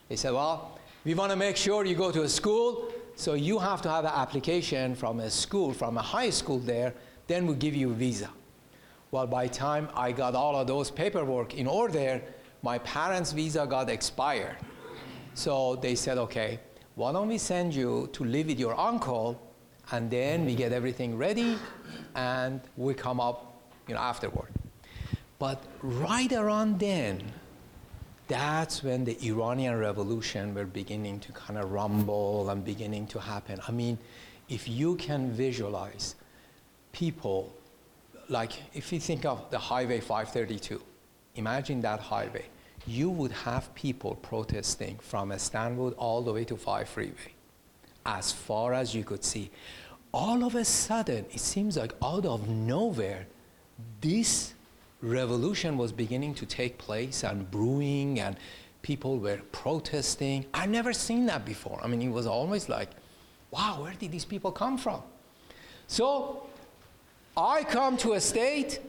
They 0.09 0.17
said, 0.17 0.33
well, 0.33 0.80
we 1.05 1.15
want 1.15 1.31
to 1.31 1.37
make 1.37 1.57
sure 1.57 1.85
you 1.85 1.95
go 1.95 2.11
to 2.11 2.23
a 2.23 2.29
school, 2.29 2.93
so 3.17 3.35
you 3.35 3.59
have 3.59 3.81
to 3.83 3.89
have 3.89 4.05
an 4.05 4.13
application 4.15 4.95
from 4.95 5.21
a 5.21 5.31
school, 5.31 5.73
from 5.73 5.97
a 5.97 6.03
high 6.03 6.31
school 6.31 6.59
there, 6.59 6.95
then 7.27 7.47
we'll 7.47 7.57
give 7.57 7.75
you 7.75 7.91
a 7.91 7.95
visa. 7.95 8.29
Well, 9.11 9.27
by 9.27 9.47
the 9.47 9.55
time 9.55 9.89
I 9.95 10.13
got 10.13 10.35
all 10.35 10.57
of 10.57 10.67
those 10.67 10.91
paperwork 10.91 11.55
in 11.55 11.67
order, 11.67 12.23
my 12.63 12.79
parents' 12.79 13.33
visa 13.33 13.67
got 13.67 13.89
expired. 13.89 14.57
So 15.35 15.77
they 15.77 15.95
said, 15.95 16.19
okay, 16.19 16.61
why 16.97 17.13
don't 17.13 17.29
we 17.29 17.39
send 17.39 17.75
you 17.75 18.11
to 18.13 18.25
live 18.25 18.49
with 18.49 18.61
your 18.61 18.79
uncle, 18.79 19.41
and 19.93 20.11
then 20.11 20.45
we 20.45 20.55
get 20.55 20.73
everything 20.73 21.17
ready, 21.17 21.57
and 22.15 22.61
we 22.77 22.93
come 22.93 23.21
up, 23.21 23.61
you 23.89 23.95
know, 23.95 24.01
afterward. 24.01 24.49
But 25.39 25.65
right 25.83 26.31
around 26.31 26.79
then, 26.79 27.23
that's 28.31 28.85
when 28.85 29.05
the 29.05 29.19
Iranian 29.27 29.77
Revolution 29.77 30.55
were 30.55 30.65
beginning 30.65 31.19
to 31.21 31.33
kind 31.33 31.59
of 31.59 31.73
rumble 31.73 32.49
and 32.49 32.65
beginning 32.65 33.09
to 33.09 33.19
happen. 33.19 33.61
I 33.67 33.73
mean, 33.73 33.99
if 34.49 34.69
you 34.69 34.95
can 34.95 35.33
visualize 35.33 36.15
people, 36.93 37.53
like 38.29 38.53
if 38.73 38.93
you 38.93 39.01
think 39.01 39.25
of 39.25 39.51
the 39.51 39.59
Highway 39.59 39.99
532, 39.99 40.81
imagine 41.35 41.81
that 41.81 41.99
highway. 41.99 42.45
You 42.87 43.11
would 43.11 43.33
have 43.33 43.75
people 43.75 44.15
protesting 44.23 44.99
from 45.01 45.37
Stanwood 45.37 45.95
all 45.99 46.23
the 46.23 46.33
way 46.33 46.45
to 46.45 46.57
5 46.57 46.89
Freeway, 46.89 47.35
as 48.07 48.31
far 48.31 48.73
as 48.75 48.95
you 48.95 49.03
could 49.03 49.25
see. 49.25 49.51
All 50.15 50.45
of 50.45 50.55
a 50.55 50.65
sudden, 50.65 51.27
it 51.33 51.41
seems 51.41 51.77
like 51.77 51.95
out 52.01 52.27
of 52.27 52.49
nowhere, 52.49 53.27
this 54.01 54.55
revolution 55.03 55.77
was 55.77 55.93
beginning 55.93 56.35
to 56.35 56.47
take 56.47 56.79
place 56.79 57.25
and 57.25 57.51
brewing 57.51 58.21
and 58.21 58.37
people 58.83 59.19
were 59.19 59.39
protesting. 59.53 60.45
I've 60.55 60.71
never 60.71 60.93
seen 60.93 61.27
that 61.27 61.45
before. 61.45 61.81
I 61.83 61.87
mean, 61.87 62.03
it 62.03 62.09
was 62.09 62.27
always 62.27 62.69
like, 62.69 62.91
wow, 63.51 63.83
where 63.83 63.93
did 63.93 64.13
these 64.13 64.25
people 64.25 64.53
come 64.53 64.79
from? 64.79 65.03
So 65.87 66.47
I 67.37 67.65
come 67.65 67.97
to 67.99 68.13
a 68.13 68.21
state, 68.21 68.81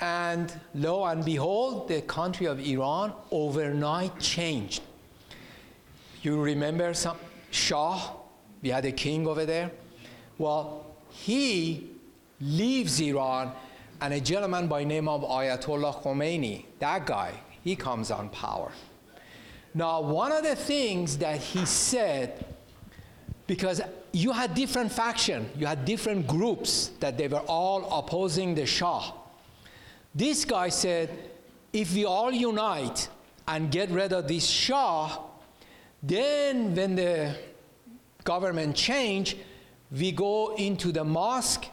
and 0.00 0.52
lo 0.74 1.04
and 1.04 1.24
behold, 1.24 1.88
the 1.88 2.02
country 2.02 2.46
of 2.46 2.60
Iran 2.60 3.12
overnight 3.30 4.18
changed. 4.20 4.82
You 6.22 6.40
remember 6.40 6.94
some 6.94 7.16
Shah? 7.50 8.12
We 8.62 8.68
had 8.70 8.84
a 8.84 8.92
king 8.92 9.26
over 9.26 9.44
there. 9.44 9.70
Well, 10.36 10.86
he 11.10 11.90
leaves 12.40 13.00
Iran, 13.00 13.52
and 14.00 14.14
a 14.14 14.20
gentleman 14.20 14.68
by 14.68 14.84
name 14.84 15.08
of 15.08 15.22
Ayatollah 15.22 16.02
Khomeini, 16.02 16.64
that 16.78 17.06
guy, 17.06 17.32
he 17.64 17.74
comes 17.74 18.10
on 18.10 18.28
power. 18.30 18.70
Now, 19.74 20.00
one 20.00 20.32
of 20.32 20.44
the 20.44 20.56
things 20.56 21.18
that 21.18 21.38
he 21.40 21.64
said, 21.66 22.44
because 23.46 23.80
you 24.12 24.32
had 24.32 24.54
different 24.54 24.90
faction, 24.92 25.50
you 25.56 25.66
had 25.66 25.84
different 25.84 26.26
groups 26.26 26.90
that 27.00 27.18
they 27.18 27.28
were 27.28 27.42
all 27.46 27.98
opposing 27.98 28.54
the 28.54 28.66
Shah. 28.66 29.12
This 30.14 30.44
guy 30.44 30.68
said, 30.68 31.10
if 31.72 31.94
we 31.94 32.04
all 32.04 32.32
unite 32.32 33.08
and 33.46 33.70
get 33.70 33.90
rid 33.90 34.12
of 34.12 34.26
this 34.28 34.46
Shah, 34.46 35.18
then 36.02 36.74
when 36.74 36.94
the 36.96 37.34
government 38.24 38.74
change, 38.76 39.36
we 39.90 40.12
go 40.12 40.54
into 40.56 40.92
the 40.92 41.04
mosque 41.04 41.66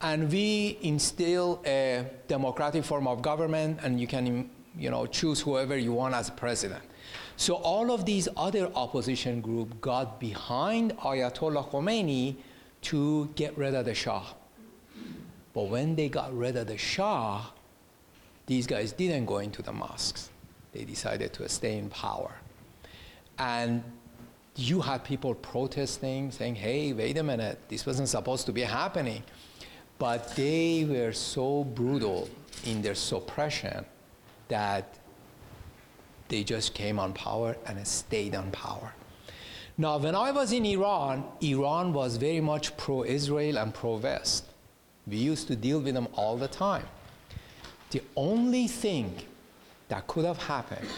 and 0.00 0.30
we 0.30 0.78
instill 0.82 1.60
a 1.66 2.06
democratic 2.28 2.84
form 2.84 3.06
of 3.08 3.20
government 3.22 3.80
and 3.82 4.00
you 4.00 4.06
can 4.06 4.48
you 4.78 4.90
know, 4.90 5.06
choose 5.06 5.40
whoever 5.40 5.76
you 5.76 5.92
want 5.92 6.14
as 6.14 6.30
president. 6.30 6.82
So 7.36 7.54
all 7.54 7.90
of 7.90 8.04
these 8.04 8.28
other 8.36 8.70
opposition 8.74 9.40
groups 9.40 9.74
got 9.80 10.20
behind 10.20 10.96
Ayatollah 10.98 11.70
Khomeini 11.70 12.36
to 12.82 13.28
get 13.34 13.56
rid 13.58 13.74
of 13.74 13.84
the 13.84 13.94
Shah. 13.94 14.24
But 15.52 15.68
when 15.68 15.96
they 15.96 16.08
got 16.08 16.36
rid 16.36 16.56
of 16.56 16.68
the 16.68 16.78
Shah, 16.78 17.46
these 18.46 18.66
guys 18.66 18.92
didn't 18.92 19.26
go 19.26 19.38
into 19.38 19.62
the 19.62 19.72
mosques. 19.72 20.30
They 20.72 20.84
decided 20.84 21.32
to 21.34 21.48
stay 21.48 21.78
in 21.78 21.88
power. 21.90 22.32
And 23.38 23.82
you 24.56 24.80
had 24.80 25.04
people 25.04 25.34
protesting, 25.34 26.30
saying, 26.30 26.56
hey, 26.56 26.92
wait 26.92 27.18
a 27.18 27.22
minute, 27.22 27.58
this 27.68 27.86
wasn't 27.86 28.08
supposed 28.08 28.46
to 28.46 28.52
be 28.52 28.62
happening. 28.62 29.22
But 29.98 30.34
they 30.36 30.86
were 30.88 31.12
so 31.12 31.64
brutal 31.64 32.28
in 32.64 32.82
their 32.82 32.94
suppression 32.94 33.84
that 34.48 34.98
they 36.28 36.44
just 36.44 36.74
came 36.74 36.98
on 36.98 37.12
power 37.12 37.56
and 37.66 37.86
stayed 37.86 38.34
on 38.34 38.50
power. 38.50 38.92
Now, 39.76 39.98
when 39.98 40.14
I 40.14 40.30
was 40.32 40.52
in 40.52 40.64
Iran, 40.64 41.24
Iran 41.40 41.92
was 41.92 42.16
very 42.16 42.40
much 42.40 42.76
pro 42.76 43.04
Israel 43.04 43.58
and 43.58 43.72
pro 43.72 43.96
West. 43.96 44.44
We 45.06 45.16
used 45.16 45.46
to 45.48 45.56
deal 45.56 45.80
with 45.80 45.94
them 45.94 46.08
all 46.14 46.36
the 46.36 46.48
time. 46.48 46.86
The 47.90 48.02
only 48.16 48.66
thing 48.66 49.14
that 49.88 50.06
could 50.06 50.24
have 50.24 50.36
happened 50.38 50.88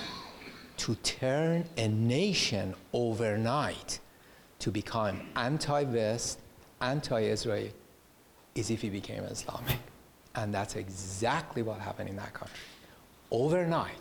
to 0.79 0.95
turn 0.97 1.65
a 1.77 1.89
nation 1.89 2.75
overnight 2.93 4.01
to 4.59 4.71
become 4.71 5.21
anti 5.37 5.85
West, 5.85 6.39
anti 6.81 7.21
Israel, 7.21 7.69
is 8.55 8.71
if 8.71 8.83
he 8.83 8.91
became 8.91 9.25
Islamic. 9.25 9.79
And 10.35 10.55
that's 10.55 10.77
exactly 10.77 11.63
what 11.63 11.81
happened 11.81 12.09
in 12.09 12.17
that 12.17 12.33
country. 12.33 12.57
Overnight, 13.31 14.01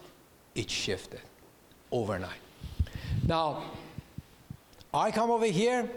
it 0.55 0.69
shifted. 0.69 1.21
Overnight. 1.91 2.39
Now, 3.27 3.63
I 4.93 5.11
come 5.11 5.31
over 5.31 5.45
here 5.45 5.89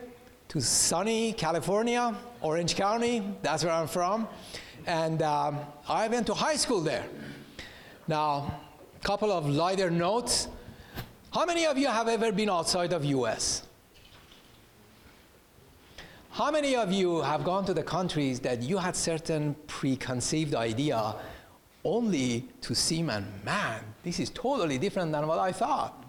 to 0.49 0.61
sunny 0.61 1.33
California, 1.33 2.15
Orange 2.41 2.77
County, 2.77 3.23
that's 3.43 3.65
where 3.65 3.73
I'm 3.73 3.87
from, 3.87 4.29
and 4.87 5.23
um, 5.23 5.61
I 5.89 6.09
went 6.09 6.27
to 6.27 6.35
high 6.35 6.57
school 6.57 6.81
there. 6.81 7.05
Now, 8.07 8.61
couple 9.03 9.33
of 9.33 9.49
lighter 9.49 9.91
notes. 9.91 10.49
How 11.33 11.45
many 11.45 11.67
of 11.67 11.77
you 11.77 11.89
have 11.89 12.07
ever 12.07 12.31
been 12.31 12.49
outside 12.49 12.93
of 12.93 13.05
US? 13.05 13.65
How 16.33 16.51
many 16.51 16.75
of 16.77 16.91
you 16.91 17.21
have 17.21 17.45
gone 17.45 17.67
to 17.67 17.75
the 17.75 17.83
countries 17.83 18.41
that 18.41 18.63
you 18.63 18.79
had 18.79 18.97
certain 18.97 19.55
preconceived 19.67 20.55
idea 20.55 21.15
only 21.85 22.49
to 22.63 22.75
see, 22.75 23.03
man, 23.03 23.27
man, 23.45 23.85
this 24.03 24.19
is 24.19 24.31
totally 24.31 24.79
different 24.79 25.13
than 25.13 25.27
what 25.27 25.39
I 25.39 25.53
thought. 25.53 26.03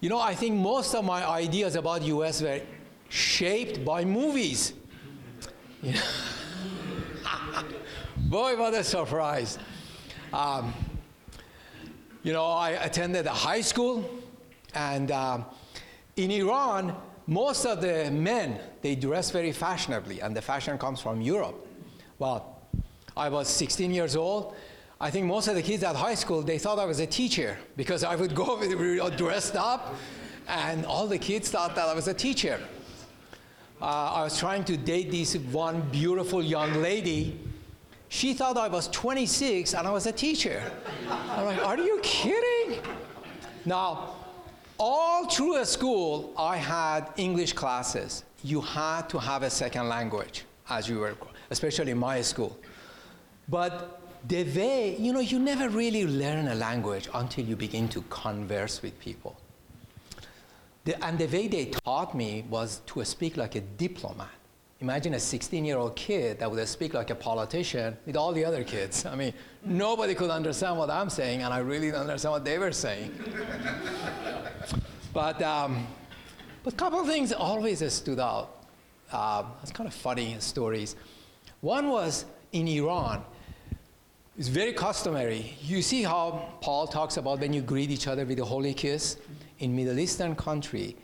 You 0.00 0.10
know, 0.10 0.20
I 0.20 0.34
think 0.34 0.56
most 0.56 0.94
of 0.94 1.06
my 1.06 1.26
ideas 1.26 1.76
about 1.76 2.02
US 2.02 2.42
were 2.42 2.60
shaped 3.08 3.82
by 3.86 4.04
movies. 4.04 4.74
You 5.80 5.92
know? 5.94 7.64
Boy, 8.28 8.54
what 8.58 8.74
a 8.74 8.84
surprise. 8.84 9.58
Um, 10.34 10.74
you 12.22 12.34
know, 12.34 12.44
I 12.44 12.72
attended 12.72 13.24
a 13.24 13.30
high 13.30 13.62
school, 13.62 14.04
and 14.74 15.10
um, 15.10 15.46
in 16.16 16.30
Iran, 16.30 16.94
most 17.26 17.64
of 17.64 17.80
the 17.80 18.10
men, 18.10 18.58
they 18.80 18.94
dress 18.94 19.30
very 19.30 19.52
fashionably, 19.52 20.20
and 20.20 20.36
the 20.36 20.42
fashion 20.42 20.78
comes 20.78 21.00
from 21.00 21.20
Europe. 21.20 21.66
Well, 22.18 22.58
I 23.16 23.28
was 23.28 23.48
16 23.48 23.92
years 23.92 24.16
old. 24.16 24.54
I 25.00 25.10
think 25.10 25.26
most 25.26 25.48
of 25.48 25.54
the 25.54 25.62
kids 25.62 25.82
at 25.82 25.96
high 25.96 26.14
school, 26.14 26.42
they 26.42 26.58
thought 26.58 26.78
I 26.78 26.84
was 26.84 27.00
a 27.00 27.06
teacher 27.06 27.58
because 27.76 28.04
I 28.04 28.16
would 28.16 28.34
go 28.34 28.58
with, 28.60 29.16
dressed 29.16 29.56
up, 29.56 29.94
and 30.48 30.84
all 30.86 31.06
the 31.06 31.18
kids 31.18 31.50
thought 31.50 31.74
that 31.74 31.88
I 31.88 31.94
was 31.94 32.08
a 32.08 32.14
teacher. 32.14 32.60
Uh, 33.80 34.12
I 34.14 34.22
was 34.22 34.38
trying 34.38 34.64
to 34.64 34.76
date 34.76 35.10
this 35.10 35.34
one 35.36 35.80
beautiful 35.90 36.42
young 36.42 36.74
lady. 36.82 37.38
She 38.08 38.32
thought 38.32 38.56
I 38.56 38.68
was 38.68 38.86
26 38.88 39.74
and 39.74 39.88
I 39.88 39.90
was 39.90 40.06
a 40.06 40.12
teacher. 40.12 40.62
I'm 41.08 41.46
like, 41.46 41.66
are 41.66 41.78
you 41.78 41.98
kidding? 42.02 42.80
Now, 43.64 44.14
all 44.82 45.26
through 45.26 45.58
a 45.58 45.64
school, 45.64 46.32
I 46.36 46.56
had 46.56 47.12
English 47.16 47.52
classes. 47.52 48.24
You 48.42 48.60
had 48.60 49.08
to 49.10 49.18
have 49.20 49.44
a 49.44 49.50
second 49.50 49.88
language 49.88 50.44
as 50.68 50.88
you 50.88 50.98
were, 50.98 51.14
especially 51.50 51.92
in 51.92 51.98
my 51.98 52.20
school. 52.20 52.58
But 53.48 54.00
the 54.26 54.42
way, 54.42 54.96
you 54.98 55.12
know, 55.12 55.20
you 55.20 55.38
never 55.38 55.68
really 55.68 56.04
learn 56.04 56.48
a 56.48 56.56
language 56.56 57.08
until 57.14 57.44
you 57.44 57.54
begin 57.54 57.88
to 57.90 58.02
converse 58.10 58.82
with 58.82 58.98
people. 58.98 59.36
The, 60.84 60.92
and 61.04 61.16
the 61.16 61.26
way 61.26 61.46
they 61.46 61.66
taught 61.66 62.16
me 62.16 62.44
was 62.50 62.80
to 62.86 63.04
speak 63.04 63.36
like 63.36 63.54
a 63.54 63.60
diplomat. 63.60 64.34
Imagine 64.80 65.14
a 65.14 65.20
16 65.20 65.64
year 65.64 65.78
old 65.78 65.94
kid 65.94 66.40
that 66.40 66.50
would 66.50 66.66
speak 66.66 66.92
like 66.92 67.10
a 67.10 67.14
politician 67.14 67.96
with 68.04 68.16
all 68.16 68.32
the 68.32 68.44
other 68.44 68.64
kids. 68.64 69.06
I 69.06 69.14
mean, 69.14 69.32
nobody 69.64 70.12
could 70.16 70.30
understand 70.30 70.76
what 70.76 70.90
I'm 70.90 71.08
saying, 71.08 71.42
and 71.42 71.54
I 71.54 71.58
really 71.58 71.86
didn't 71.86 72.00
understand 72.00 72.32
what 72.32 72.44
they 72.44 72.58
were 72.58 72.72
saying. 72.72 73.12
But 75.12 75.40
um, 75.42 75.86
but 76.62 76.74
a 76.74 76.76
couple 76.76 77.00
of 77.00 77.06
things 77.06 77.32
always 77.32 77.92
stood 77.92 78.20
out. 78.20 78.64
Uh, 79.10 79.44
it's 79.62 79.72
kind 79.72 79.86
of 79.86 79.94
funny 79.94 80.36
stories. 80.38 80.96
One 81.60 81.88
was 81.88 82.24
in 82.52 82.68
Iran. 82.68 83.24
It's 84.38 84.48
very 84.48 84.72
customary. 84.72 85.56
You 85.60 85.82
see 85.82 86.02
how 86.02 86.54
Paul 86.60 86.86
talks 86.86 87.18
about 87.18 87.40
when 87.40 87.52
you 87.52 87.60
greet 87.60 87.90
each 87.90 88.06
other 88.06 88.24
with 88.24 88.38
a 88.38 88.44
holy 88.44 88.74
kiss? 88.74 89.18
In 89.58 89.76
Middle 89.76 89.98
Eastern 89.98 90.34
country, 90.34 90.96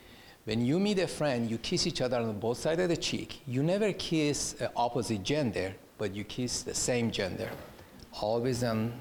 when 0.44 0.64
you 0.64 0.80
meet 0.80 0.98
a 0.98 1.06
friend, 1.06 1.50
you 1.50 1.58
kiss 1.58 1.86
each 1.86 2.00
other 2.00 2.16
on 2.16 2.38
both 2.40 2.58
sides 2.58 2.80
of 2.80 2.88
the 2.88 2.96
cheek. 2.96 3.42
You 3.46 3.62
never 3.62 3.92
kiss 3.92 4.56
opposite 4.74 5.22
gender, 5.22 5.74
but 5.98 6.14
you 6.14 6.24
kiss 6.24 6.62
the 6.62 6.74
same 6.74 7.10
gender. 7.10 7.50
always 8.20 8.64
on 8.64 8.92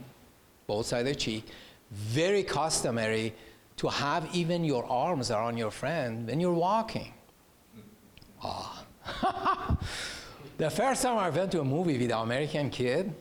both 0.67 0.87
sides 0.87 1.07
of 1.07 1.15
the 1.15 1.19
cheek. 1.19 1.45
Very 1.91 2.43
customary 2.43 3.33
to 3.77 3.87
have 3.87 4.27
even 4.33 4.63
your 4.63 4.85
arms 4.85 5.31
around 5.31 5.57
your 5.57 5.71
friend 5.71 6.27
when 6.27 6.39
you're 6.39 6.53
walking. 6.53 7.13
Ah. 8.43 8.83
the 10.57 10.69
first 10.69 11.03
time 11.03 11.17
I 11.17 11.29
went 11.29 11.51
to 11.53 11.61
a 11.61 11.63
movie 11.63 11.97
with 11.97 12.11
an 12.11 12.17
American 12.17 12.69
kid, 12.69 13.13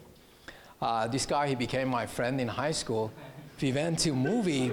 uh, 0.81 1.07
this 1.07 1.27
guy, 1.27 1.49
he 1.49 1.55
became 1.55 1.89
my 1.89 2.07
friend 2.07 2.41
in 2.41 2.49
high 2.49 2.73
school. 2.73 3.13
We 3.61 3.73
went 3.73 3.99
to 4.01 4.11
a 4.11 4.15
movie, 4.15 4.73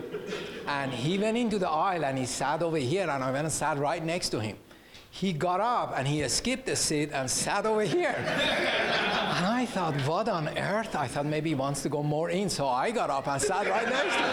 and 0.67 0.91
he 0.91 1.17
went 1.17 1.37
into 1.37 1.57
the 1.57 1.69
aisle 1.69 2.03
and 2.03 2.17
he 2.17 2.25
sat 2.25 2.61
over 2.61 2.77
here, 2.77 3.03
and 3.03 3.23
I 3.23 3.31
went 3.31 3.45
and 3.45 3.53
sat 3.53 3.77
right 3.77 4.03
next 4.03 4.29
to 4.29 4.39
him. 4.39 4.57
He 5.15 5.31
got 5.31 5.59
up 5.61 5.93
and 5.95 6.07
he 6.07 6.27
skipped 6.27 6.65
the 6.65 6.75
seat 6.75 7.11
and 7.13 7.29
sat 7.29 7.67
over 7.67 7.83
here. 7.83 8.15
and 8.17 9.45
I 9.45 9.63
thought, 9.67 9.93
what 10.07 10.27
on 10.27 10.47
earth? 10.57 10.95
I 10.95 11.05
thought 11.05 11.27
maybe 11.27 11.49
he 11.51 11.55
wants 11.55 11.83
to 11.83 11.89
go 11.89 12.01
more 12.01 12.31
in, 12.31 12.49
so 12.49 12.67
I 12.67 12.89
got 12.89 13.11
up 13.11 13.27
and 13.27 13.39
sat 13.39 13.67
right 13.69 13.87
next 13.87 14.15
to 14.15 14.23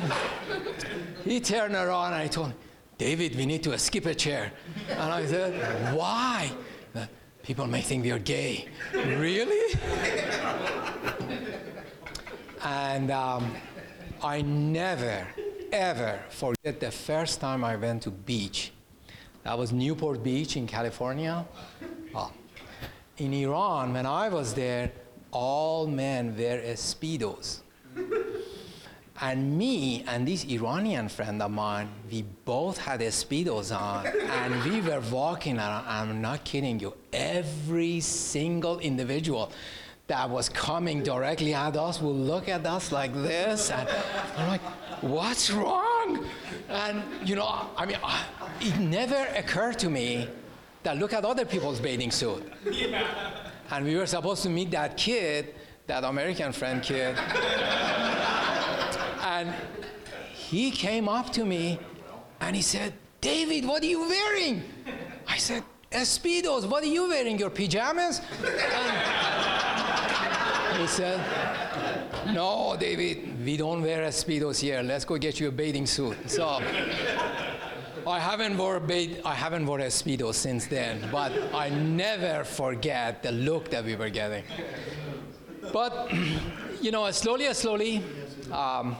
him. 0.00 0.02
and 0.02 1.22
he 1.24 1.38
turned 1.38 1.76
around 1.76 2.14
and 2.14 2.24
he 2.24 2.28
told 2.28 2.48
me, 2.48 2.54
David, 2.98 3.36
we 3.36 3.46
need 3.46 3.62
to 3.62 3.78
skip 3.78 4.06
a 4.06 4.14
chair. 4.14 4.50
And 4.88 5.12
I 5.12 5.24
said, 5.24 5.94
why? 5.94 6.50
"Uh, 6.94 7.06
People 7.44 7.68
may 7.68 7.82
think 7.82 8.02
we 8.02 8.10
are 8.10 8.18
gay. 8.18 8.66
really? 8.92 9.72
and 12.64 13.12
um, 13.12 13.54
I 14.20 14.42
never, 14.42 15.28
ever 15.70 16.18
forget 16.28 16.80
the 16.80 16.90
first 16.90 17.40
time 17.40 17.62
I 17.62 17.76
went 17.76 18.02
to 18.02 18.10
beach. 18.10 18.72
That 19.44 19.58
was 19.58 19.72
Newport 19.72 20.22
Beach 20.22 20.56
in 20.56 20.66
California. 20.66 21.46
Oh. 22.14 22.30
In 23.18 23.32
Iran, 23.34 23.92
when 23.92 24.06
I 24.06 24.28
was 24.28 24.54
there, 24.54 24.92
all 25.30 25.86
men 25.86 26.36
wear 26.36 26.60
speedos. 26.74 27.60
And 29.22 29.58
me 29.58 30.02
and 30.08 30.26
this 30.26 30.44
Iranian 30.44 31.08
friend 31.10 31.42
of 31.42 31.50
mine, 31.50 31.90
we 32.10 32.22
both 32.44 32.78
had 32.78 33.00
speedos 33.00 33.70
on, 33.70 34.06
and 34.06 34.64
we 34.64 34.80
were 34.80 35.00
walking 35.12 35.58
around. 35.58 35.84
I'm 35.86 36.22
not 36.22 36.42
kidding 36.44 36.80
you. 36.80 36.94
Every 37.12 38.00
single 38.00 38.78
individual 38.78 39.52
that 40.06 40.28
was 40.28 40.48
coming 40.48 41.02
directly 41.02 41.52
at 41.52 41.76
us 41.76 42.00
would 42.00 42.16
look 42.16 42.48
at 42.48 42.64
us 42.64 42.92
like 42.92 43.12
this, 43.12 43.70
and 43.70 43.86
I'm 44.38 44.48
like, 44.48 44.62
"What's 45.02 45.50
wrong?" 45.50 46.24
And 46.70 47.02
you 47.22 47.36
know, 47.36 47.68
I 47.76 47.84
mean, 47.84 47.98
it 48.60 48.78
never 48.78 49.26
occurred 49.36 49.78
to 49.80 49.90
me 49.90 50.28
that 50.82 50.98
look 50.98 51.12
at 51.12 51.24
other 51.24 51.44
people's 51.44 51.80
bathing 51.80 52.10
suit. 52.10 52.42
And 53.70 53.84
we 53.84 53.96
were 53.96 54.06
supposed 54.06 54.42
to 54.42 54.48
meet 54.50 54.70
that 54.72 54.96
kid, 54.96 55.54
that 55.86 56.04
American 56.04 56.52
friend 56.52 56.82
kid. 56.82 57.16
And 59.22 59.54
he 60.32 60.70
came 60.70 61.08
up 61.08 61.32
to 61.34 61.44
me 61.46 61.78
and 62.40 62.56
he 62.56 62.62
said, 62.62 62.92
David, 63.20 63.64
what 63.64 63.82
are 63.82 63.86
you 63.86 64.00
wearing? 64.00 64.62
I 65.26 65.38
said, 65.38 65.62
Speedos, 65.92 66.68
what 66.68 66.82
are 66.82 66.86
you 66.86 67.08
wearing? 67.08 67.38
Your 67.38 67.50
pajamas? 67.50 68.20
And 70.72 70.82
he 70.82 70.86
said, 70.86 71.20
No, 72.34 72.76
David, 72.78 73.44
we 73.44 73.56
don't 73.56 73.82
wear 73.82 74.08
Speedos 74.08 74.60
here. 74.60 74.82
Let's 74.82 75.04
go 75.04 75.16
get 75.16 75.40
you 75.40 75.48
a 75.48 75.52
bathing 75.52 75.86
suit. 75.86 76.16
So 76.28 76.60
I 78.06 78.18
haven't 78.18 78.56
wore 78.56 78.76
a 78.76 79.20
I 79.24 79.34
haven't 79.34 79.66
worn 79.66 79.82
a 79.82 79.86
Speedo 79.86 80.32
since 80.34 80.66
then, 80.66 81.08
but 81.12 81.32
I 81.54 81.68
never 81.70 82.44
forget 82.44 83.22
the 83.22 83.32
look 83.32 83.70
that 83.70 83.84
we 83.84 83.96
were 83.96 84.10
getting. 84.10 84.44
But 85.72 86.10
you 86.80 86.90
know, 86.90 87.10
slowly, 87.10 87.52
slowly, 87.54 88.02
um, 88.52 88.96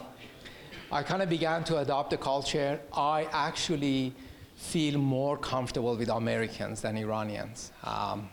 I 0.92 1.02
kind 1.02 1.22
of 1.22 1.28
began 1.28 1.64
to 1.64 1.78
adopt 1.78 2.10
the 2.10 2.16
culture. 2.16 2.80
I 2.92 3.26
actually 3.32 4.12
feel 4.56 4.98
more 4.98 5.38
comfortable 5.38 5.96
with 5.96 6.08
Americans 6.10 6.82
than 6.82 6.96
Iranians. 6.96 7.72
Um, 7.82 8.28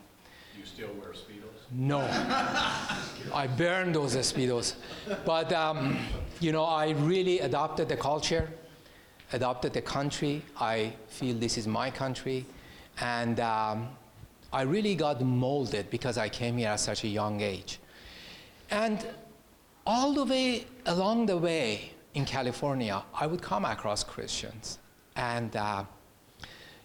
You 0.57 0.65
still 0.65 0.89
wear 0.99 1.13
Speedos? 1.13 1.43
no, 1.71 1.99
I 3.33 3.47
burned 3.47 3.95
those 3.95 4.15
Speedos. 4.15 4.75
But, 5.25 5.53
um, 5.53 5.97
you 6.39 6.51
know, 6.51 6.63
I 6.65 6.91
really 6.91 7.39
adopted 7.39 7.87
the 7.89 7.97
culture, 7.97 8.49
adopted 9.33 9.73
the 9.73 9.81
country. 9.81 10.41
I 10.59 10.93
feel 11.07 11.35
this 11.35 11.57
is 11.57 11.67
my 11.67 11.91
country. 11.91 12.45
And 12.99 13.39
um, 13.39 13.89
I 14.51 14.61
really 14.61 14.95
got 14.95 15.21
molded 15.21 15.89
because 15.89 16.17
I 16.17 16.29
came 16.29 16.57
here 16.57 16.69
at 16.69 16.79
such 16.79 17.03
a 17.03 17.07
young 17.07 17.41
age. 17.41 17.79
And 18.71 19.05
all 19.85 20.13
the 20.13 20.25
way 20.25 20.65
along 20.85 21.27
the 21.27 21.37
way 21.37 21.91
in 22.13 22.25
California, 22.25 23.03
I 23.13 23.27
would 23.27 23.41
come 23.41 23.65
across 23.65 24.03
Christians. 24.03 24.79
And, 25.15 25.55
uh, 25.55 25.83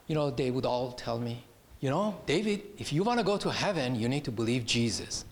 you 0.07 0.15
know, 0.15 0.31
they 0.31 0.51
would 0.51 0.67
all 0.67 0.93
tell 0.93 1.19
me, 1.19 1.45
you 1.81 1.91
know, 1.91 2.17
David, 2.27 2.63
if 2.79 2.93
you 2.93 3.03
want 3.03 3.19
to 3.19 3.25
go 3.25 3.37
to 3.39 3.51
heaven, 3.51 3.95
you 3.95 4.09
need 4.09 4.25
to 4.25 4.31
believe 4.31 4.65
Jesus. 4.65 5.25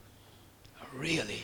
Really? 0.92 1.42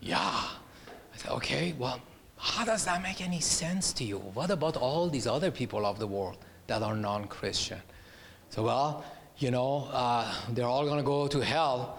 Yeah. 0.00 0.18
I 0.18 1.16
said, 1.16 1.30
okay, 1.32 1.74
well, 1.78 2.00
how 2.40 2.64
does 2.64 2.86
that 2.86 3.02
make 3.02 3.20
any 3.20 3.40
sense 3.40 3.92
to 3.92 4.04
you? 4.04 4.18
What 4.18 4.50
about 4.50 4.76
all 4.76 5.10
these 5.10 5.26
other 5.26 5.50
people 5.50 5.84
of 5.84 5.98
the 5.98 6.06
world 6.06 6.38
that 6.68 6.82
are 6.82 6.96
non 6.96 7.26
Christian? 7.26 7.80
So, 8.48 8.62
well, 8.62 9.04
you 9.36 9.50
know, 9.50 9.88
uh, 9.92 10.32
they're 10.50 10.66
all 10.66 10.86
going 10.86 10.96
to 10.96 11.04
go 11.04 11.28
to 11.28 11.40
hell. 11.40 11.98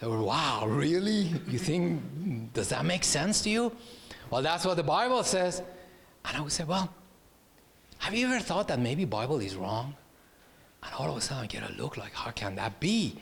They 0.00 0.06
were, 0.06 0.22
wow, 0.22 0.66
really? 0.66 1.32
You 1.48 1.58
think, 1.58 2.00
does 2.54 2.70
that 2.70 2.84
make 2.84 3.04
sense 3.04 3.42
to 3.42 3.50
you? 3.50 3.76
Well, 4.30 4.42
that's 4.42 4.64
what 4.64 4.76
the 4.76 4.82
Bible 4.82 5.22
says. 5.22 5.62
And 6.24 6.36
I 6.36 6.40
would 6.40 6.52
say, 6.52 6.64
well, 6.64 6.92
have 7.98 8.14
you 8.14 8.26
ever 8.26 8.40
thought 8.40 8.68
that 8.68 8.80
maybe 8.80 9.04
Bible 9.04 9.38
is 9.40 9.54
wrong? 9.54 9.94
And 10.82 10.92
all 10.94 11.10
of 11.10 11.16
a 11.16 11.20
sudden 11.20 11.44
I 11.44 11.46
get 11.46 11.62
a 11.62 11.72
look 11.74 11.98
like, 11.98 12.14
how 12.14 12.30
can 12.30 12.54
that 12.56 12.80
be? 12.80 13.16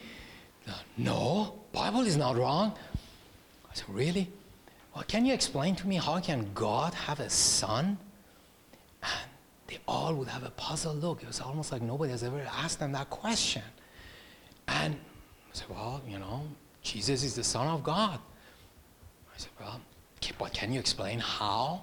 Uh, 0.69 0.73
No, 0.97 1.55
Bible 1.73 2.03
is 2.03 2.17
not 2.17 2.37
wrong. 2.37 2.73
I 3.71 3.75
said, 3.75 3.89
really? 3.89 4.29
Well, 4.95 5.05
can 5.07 5.25
you 5.25 5.33
explain 5.33 5.75
to 5.77 5.87
me 5.87 5.97
how 5.97 6.21
can 6.21 6.51
God 6.55 6.93
have 6.95 7.21
a 7.21 7.31
son? 7.31 7.99
And 9.03 9.31
they 9.67 9.79
all 9.89 10.15
would 10.15 10.29
have 10.29 10.43
a 10.43 10.51
puzzled 10.51 11.03
look. 11.03 11.23
It 11.23 11.27
was 11.27 11.41
almost 11.41 11.73
like 11.73 11.83
nobody 11.83 12.11
has 12.11 12.23
ever 12.23 12.47
asked 12.59 12.79
them 12.79 12.93
that 12.93 13.09
question. 13.09 13.63
And 14.69 14.95
I 14.95 15.55
said, 15.55 15.69
well, 15.71 16.03
you 16.07 16.19
know, 16.19 16.43
Jesus 16.83 17.25
is 17.25 17.35
the 17.35 17.45
Son 17.45 17.67
of 17.67 17.83
God. 17.83 18.19
I 19.35 19.39
said, 19.39 19.51
well, 19.59 19.81
but 20.39 20.53
can 20.53 20.73
you 20.73 20.79
explain 20.79 21.19
how? 21.19 21.83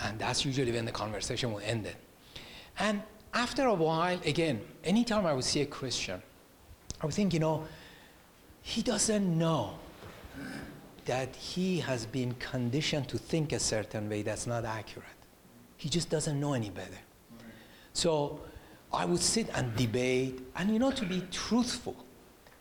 And 0.00 0.18
that's 0.18 0.44
usually 0.44 0.72
when 0.72 0.84
the 0.84 0.92
conversation 0.92 1.52
will 1.52 1.60
end 1.60 1.86
it. 1.86 1.96
And 2.78 3.02
after 3.32 3.66
a 3.66 3.74
while, 3.74 4.18
again, 4.24 4.60
anytime 4.82 5.26
I 5.26 5.32
would 5.32 5.44
see 5.44 5.60
a 5.60 5.66
Christian, 5.66 6.22
I 7.00 7.06
would 7.06 7.14
think, 7.14 7.34
you 7.34 7.40
know, 7.40 7.64
he 8.62 8.82
doesn't 8.82 9.38
know 9.38 9.78
that 11.06 11.34
he 11.36 11.80
has 11.80 12.06
been 12.06 12.34
conditioned 12.34 13.08
to 13.08 13.18
think 13.18 13.52
a 13.52 13.58
certain 13.58 14.08
way 14.08 14.22
that's 14.22 14.46
not 14.46 14.64
accurate. 14.64 15.08
He 15.76 15.88
just 15.88 16.08
doesn't 16.08 16.38
know 16.38 16.54
any 16.54 16.70
better. 16.70 16.98
So 17.92 18.40
I 18.92 19.04
would 19.04 19.20
sit 19.20 19.48
and 19.54 19.74
debate, 19.76 20.40
and 20.56 20.70
you 20.70 20.78
know, 20.78 20.90
to 20.92 21.04
be 21.04 21.22
truthful, 21.30 21.96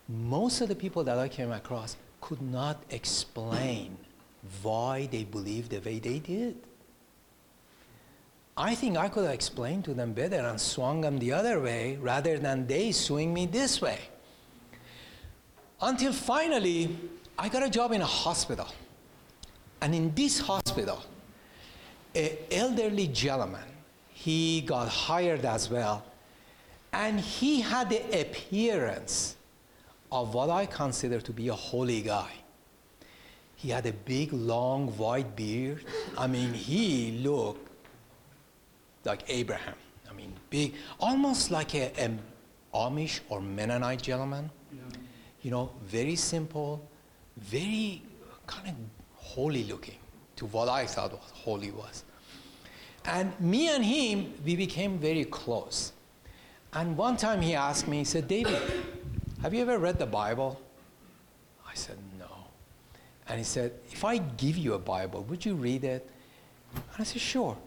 most 0.08 0.62
of 0.62 0.68
the 0.68 0.76
people 0.76 1.04
that 1.04 1.18
I 1.18 1.28
came 1.28 1.52
across 1.52 1.96
could 2.22 2.42
not 2.42 2.84
explain 2.90 3.98
why 4.62 5.08
they 5.12 5.24
believed 5.24 5.72
the 5.72 5.80
way 5.80 6.00
they 6.00 6.20
did. 6.20 6.56
I 8.56 8.76
think 8.76 8.98
I 8.98 9.10
could 9.10 9.24
have 9.24 9.34
explained 9.34 9.86
to 9.86 9.94
them 9.94 10.14
better 10.14 10.38
and 10.38 10.60
swung 10.60 11.02
them 11.02 11.18
the 11.18 11.32
other 11.32 11.60
way 11.60 11.98
rather 11.98 12.38
than 12.38 12.68
they 12.68 12.92
swing 12.92 13.34
me 13.34 13.46
this 13.48 13.82
way. 13.82 14.00
Until 15.82 16.14
finally, 16.14 16.96
I 17.38 17.50
got 17.50 17.64
a 17.64 17.70
job 17.70 17.92
in 17.92 18.02
a 18.02 18.06
hospital. 18.06 18.68
And 19.82 19.94
in 19.94 20.14
this 20.14 20.40
hospital, 20.40 21.04
an 22.16 22.30
elderly 22.52 23.08
gentleman, 23.08 23.64
he 24.12 24.62
got 24.62 24.88
hired 24.88 25.44
as 25.44 25.70
well, 25.70 26.06
and 26.94 27.20
he 27.20 27.62
had 27.62 27.90
the 27.90 28.22
appearance 28.22 29.36
of 30.12 30.34
what 30.34 30.50
I 30.50 30.68
consider 30.68 31.20
to 31.20 31.32
be 31.34 31.48
a 31.48 31.54
holy 31.54 32.02
guy. 32.02 32.32
He 33.56 33.70
had 33.70 33.86
a 33.86 33.94
big, 33.94 34.32
long, 34.32 34.88
white 34.98 35.36
beard. 35.36 35.86
I 36.18 36.28
mean, 36.28 36.54
he 36.54 37.20
looked 37.24 37.68
like 39.06 39.24
Abraham. 39.28 39.76
I 40.10 40.14
mean, 40.14 40.34
big, 40.50 40.76
almost 41.00 41.50
like 41.50 41.74
a, 41.74 41.92
a 41.98 42.12
Amish 42.74 43.22
or 43.30 43.42
Mennonite 43.42 44.02
gentleman. 44.02 44.50
You 45.42 45.52
know, 45.52 45.72
very 45.86 46.16
simple, 46.16 46.82
very 47.38 48.02
kind 48.48 48.68
of 48.70 48.76
holy 49.16 49.64
looking 49.64 49.98
to 50.36 50.46
what 50.48 50.70
I 50.70 50.86
thought 50.86 51.12
was 51.12 51.32
holy 51.34 51.72
was. 51.72 52.04
And 53.06 53.38
me 53.40 53.70
and 53.70 53.84
him, 53.84 54.34
we 54.46 54.56
became 54.56 54.98
very 54.98 55.26
close. 55.26 55.92
And 56.74 56.98
one 56.98 57.18
time 57.18 57.42
he 57.42 57.54
asked 57.54 57.88
me, 57.88 58.00
he 58.00 58.04
said, 58.04 58.28
David, 58.28 58.62
have 59.42 59.54
you 59.54 59.62
ever 59.62 59.78
read 59.78 60.00
the 60.00 60.06
Bible? 60.06 60.60
I 61.68 61.76
said, 61.76 61.98
no. 62.18 62.26
And 63.28 63.38
he 63.38 63.44
said, 63.44 63.74
If 63.92 64.04
I 64.04 64.18
give 64.18 64.58
you 64.58 64.74
a 64.74 64.80
Bible, 64.80 65.24
would 65.24 65.46
you 65.46 65.56
read 65.56 65.84
it? 65.84 66.10
And 66.74 66.84
I 67.00 67.04
said, 67.04 67.22
Sure. 67.22 67.58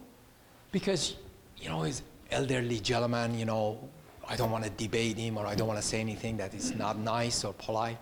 Because, 0.73 1.17
you 1.59 1.69
know, 1.69 1.83
he's 1.83 2.03
elderly 2.31 2.81
gentleman, 2.81 3.39
you 3.39 3.45
know, 3.45 3.89
I 4.29 4.37
don't 4.37 4.51
want 4.51 4.65
to 4.65 4.71
debate 4.71 5.17
him 5.17 5.39
or 5.39 5.47
I 5.47 5.55
don't 5.55 5.69
want 5.69 5.81
to 5.81 5.87
say 5.87 6.01
anything 6.01 6.37
that 6.39 6.55
is 6.55 6.75
not 6.75 6.99
nice 6.99 7.45
or 7.45 7.53
polite. 7.53 7.99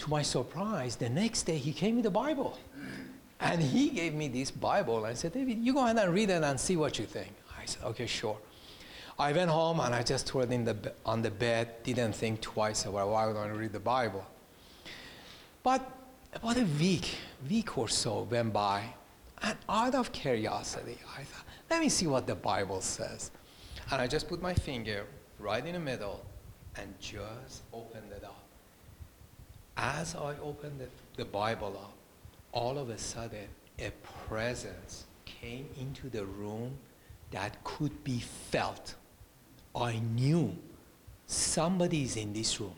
To 0.00 0.10
my 0.10 0.22
surprise, 0.22 0.96
the 0.96 1.08
next 1.08 1.42
day 1.42 1.56
he 1.56 1.72
came 1.72 1.96
with 1.96 2.04
the 2.04 2.10
Bible. 2.10 2.58
And 3.38 3.62
he 3.62 3.88
gave 3.88 4.14
me 4.14 4.28
this 4.28 4.50
Bible. 4.50 5.04
I 5.04 5.14
said, 5.14 5.32
David, 5.32 5.58
you 5.58 5.72
go 5.72 5.84
ahead 5.84 5.96
and 5.96 6.12
read 6.12 6.28
it 6.30 6.42
and 6.42 6.60
see 6.60 6.76
what 6.76 6.98
you 6.98 7.06
think. 7.06 7.32
I 7.58 7.64
said, 7.64 7.82
okay, 7.84 8.06
sure. 8.06 8.36
I 9.18 9.32
went 9.32 9.50
home 9.50 9.80
and 9.80 9.94
I 9.94 10.02
just 10.02 10.26
threw 10.26 10.40
it 10.40 10.50
in 10.50 10.64
the, 10.64 10.92
on 11.04 11.20
the 11.20 11.30
bed, 11.30 11.82
didn't 11.82 12.14
think 12.14 12.40
twice 12.40 12.86
about 12.86 13.08
why 13.10 13.26
I'm 13.26 13.34
going 13.34 13.50
to 13.50 13.58
read 13.58 13.72
the 13.72 13.80
Bible. 13.80 14.24
But 15.62 15.90
about 16.34 16.56
a 16.56 16.66
week, 16.78 17.16
week 17.48 17.76
or 17.76 17.88
so 17.88 18.26
went 18.30 18.52
by, 18.52 18.84
and 19.42 19.56
out 19.68 19.94
of 19.94 20.12
curiosity, 20.12 20.98
I 21.18 21.24
thought, 21.24 21.44
let 21.70 21.80
me 21.80 21.90
see 21.90 22.06
what 22.06 22.26
the 22.26 22.34
Bible 22.34 22.80
says. 22.80 23.30
And 23.90 24.00
I 24.00 24.06
just 24.06 24.28
put 24.28 24.40
my 24.40 24.54
finger 24.54 25.06
right 25.38 25.64
in 25.64 25.74
the 25.74 25.80
middle 25.80 26.24
and 26.76 26.94
just 27.00 27.62
opened 27.72 28.12
it 28.12 28.24
up. 28.24 28.39
As 29.82 30.14
I 30.14 30.34
opened 30.42 30.78
the, 30.78 30.88
the 31.16 31.24
Bible 31.24 31.74
up, 31.82 31.94
all 32.52 32.76
of 32.76 32.90
a 32.90 32.98
sudden, 32.98 33.48
a 33.78 33.90
presence 34.28 35.06
came 35.24 35.70
into 35.80 36.10
the 36.10 36.26
room 36.26 36.76
that 37.30 37.64
could 37.64 38.04
be 38.04 38.18
felt. 38.18 38.94
I 39.74 39.98
knew 39.98 40.54
somebody's 41.26 42.16
in 42.16 42.34
this 42.34 42.60
room, 42.60 42.74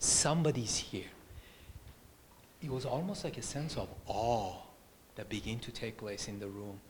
somebody's 0.00 0.76
here. 0.76 1.12
It 2.60 2.70
was 2.70 2.84
almost 2.84 3.22
like 3.22 3.38
a 3.38 3.42
sense 3.42 3.76
of 3.76 3.88
awe 4.08 4.54
that 5.14 5.28
began 5.28 5.60
to 5.60 5.70
take 5.70 5.96
place 5.96 6.26
in 6.26 6.40
the 6.40 6.48
room. 6.48 6.80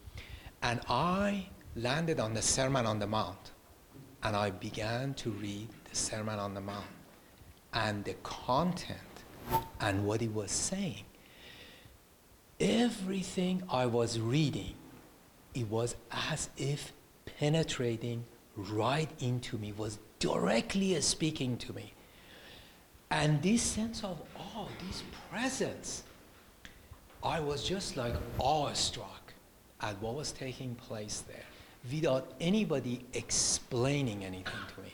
And 0.63 0.81
I 0.89 1.47
landed 1.77 2.21
on 2.21 2.33
the 2.33 2.43
Sermon 2.43 2.87
on 2.87 2.99
the 2.99 3.07
Mount, 3.07 3.51
and 4.23 4.35
I 4.35 4.49
began 4.49 5.13
to 5.15 5.29
read 5.29 5.69
the 5.91 5.95
Sermon 5.95 6.39
on 6.39 6.55
the 6.55 6.63
Mount 6.63 6.87
and 7.73 8.05
the 8.05 8.15
content 8.23 9.10
and 9.81 10.07
what 10.07 10.21
he 10.21 10.29
was 10.29 10.51
saying 10.51 11.05
everything 12.61 13.63
I 13.71 13.87
was 13.87 14.21
reading, 14.21 14.75
it 15.55 15.69
was 15.69 15.97
as 16.13 16.51
if 16.57 16.93
penetrating 17.25 18.25
right 18.55 19.09
into 19.21 19.57
me, 19.57 19.73
was 19.73 19.99
directly 20.19 21.01
speaking 21.01 21.57
to 21.59 21.73
me. 21.73 21.93
And 23.11 23.43
this 23.43 23.63
sense 23.63 24.05
of 24.05 24.21
awe, 24.37 24.69
this 24.87 25.03
presence, 25.31 26.05
I 27.25 27.41
was 27.41 27.65
just 27.65 27.97
like 27.97 28.15
awestruck 28.39 29.33
at 29.81 30.01
what 30.01 30.15
was 30.15 30.31
taking 30.31 30.75
place 30.75 31.25
there 31.27 31.45
without 31.91 32.33
anybody 32.41 33.05
explaining 33.15 34.25
anything 34.25 34.61
to 34.75 34.83
me. 34.83 34.93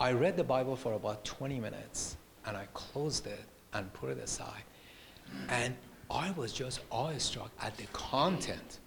I 0.00 0.12
read 0.12 0.36
the 0.36 0.44
Bible 0.44 0.74
for 0.74 0.94
about 0.94 1.24
20 1.24 1.60
minutes 1.60 2.16
and 2.44 2.56
I 2.56 2.66
closed 2.74 3.28
it 3.28 3.44
and 3.72 3.92
put 3.92 4.10
it 4.10 4.18
aside. 4.18 4.62
And 5.48 5.74
I 6.10 6.30
was 6.32 6.52
just 6.52 6.80
awestruck 6.90 7.50
at 7.60 7.76
the 7.76 7.86
content. 7.92 8.78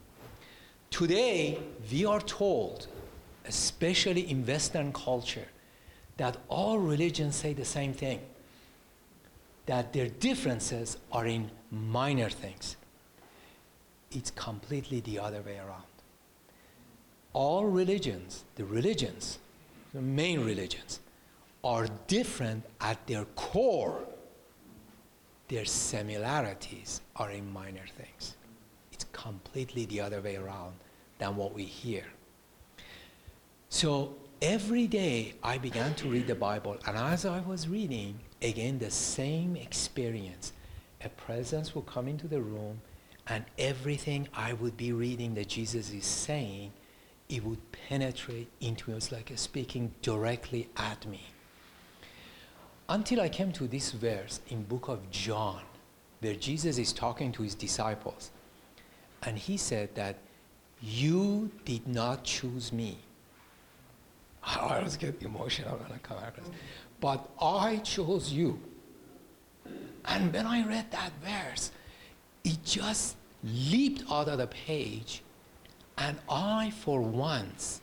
Today, 0.92 1.58
we 1.92 2.06
are 2.06 2.22
told, 2.22 2.88
especially 3.46 4.30
in 4.30 4.46
Western 4.46 4.94
culture, 4.94 5.48
that 6.18 6.38
all 6.48 6.80
religions 6.80 7.36
say 7.36 7.54
the 7.54 7.66
same 7.66 7.94
thing 7.94 8.22
that 9.66 9.94
their 9.94 10.08
differences 10.08 10.98
are 11.12 11.26
in 11.26 11.50
minor 11.72 12.30
things. 12.30 12.78
It's 14.12 14.32
completely 14.32 15.00
the 15.00 15.20
other 15.20 15.42
way 15.42 15.58
around. 15.58 15.84
All 17.34 17.66
religions, 17.66 18.46
the 18.56 18.64
religions, 18.64 19.40
the 19.94 20.02
main 20.02 20.42
religions, 20.46 21.00
are 21.64 21.88
different 22.08 22.64
at 22.80 23.06
their 23.08 23.26
core 23.36 24.06
their 25.48 25.66
similarities 25.66 27.02
are 27.16 27.32
in 27.32 27.52
minor 27.52 27.86
things. 27.98 28.36
It's 28.92 29.06
completely 29.12 29.86
the 29.86 30.02
other 30.02 30.22
way 30.22 30.36
around 30.38 30.74
than 31.20 31.36
what 31.36 31.54
we 31.54 31.64
hear. 31.64 32.04
So 33.70 34.16
every 34.42 34.88
day 34.88 35.36
I 35.44 35.58
began 35.58 35.94
to 35.96 36.10
read 36.10 36.28
the 36.28 36.36
Bible, 36.36 36.78
and 36.88 36.98
as 36.98 37.26
I 37.26 37.42
was 37.42 37.68
reading, 37.68 38.20
again, 38.42 38.80
the 38.80 38.92
same 38.92 39.56
experience. 39.56 40.54
A 41.04 41.10
presence 41.10 41.76
would 41.76 41.86
come 41.86 42.08
into 42.08 42.28
the 42.28 42.42
room, 42.42 42.82
and 43.28 43.46
everything 43.58 44.28
I 44.34 44.54
would 44.54 44.78
be 44.78 44.92
reading 44.94 45.36
that 45.36 45.50
Jesus 45.50 45.92
is 45.92 46.06
saying, 46.06 46.72
it 47.30 47.44
would 47.44 47.60
penetrate 47.72 48.48
into 48.62 48.90
me. 48.90 48.94
It 48.94 48.96
was 48.96 49.12
like 49.12 49.32
speaking 49.36 49.94
directly 50.02 50.70
at 50.78 51.06
me 51.06 51.22
until 52.88 53.22
I 53.22 53.30
came 53.30 53.52
to 53.54 53.68
this 53.68 53.92
verse 53.92 54.42
in 54.50 54.64
book 54.64 54.88
of 54.88 55.10
John 55.12 55.62
where 56.20 56.36
Jesus 56.36 56.78
is 56.78 56.94
talking 56.94 57.32
to 57.34 57.44
his 57.44 57.56
disciples 57.56 58.32
and 59.24 59.38
he 59.38 59.58
said 59.58 59.96
that 59.96 60.18
you 60.82 61.50
did 61.66 61.88
not 61.88 62.24
choose 62.24 62.72
me. 62.72 62.98
I 64.44 64.78
always 64.78 64.98
get 64.98 65.22
emotional 65.24 65.78
when 65.78 65.92
I 65.92 65.98
come 65.98 66.18
across. 66.18 66.50
But 67.00 67.28
I 67.42 67.78
chose 67.78 68.32
you. 68.32 68.60
And 70.06 70.32
when 70.32 70.46
I 70.46 70.66
read 70.66 70.92
that 70.92 71.12
verse, 71.24 71.72
it 72.44 72.64
just 72.64 73.16
leaped 73.44 74.04
out 74.12 74.28
of 74.28 74.38
the 74.38 74.48
page. 74.48 75.24
And 75.98 76.18
I, 76.30 76.72
for 76.82 77.02
once, 77.02 77.82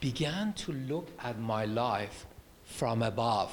began 0.00 0.52
to 0.54 0.72
look 0.72 1.08
at 1.22 1.38
my 1.38 1.64
life 1.64 2.26
from 2.64 3.02
above 3.02 3.52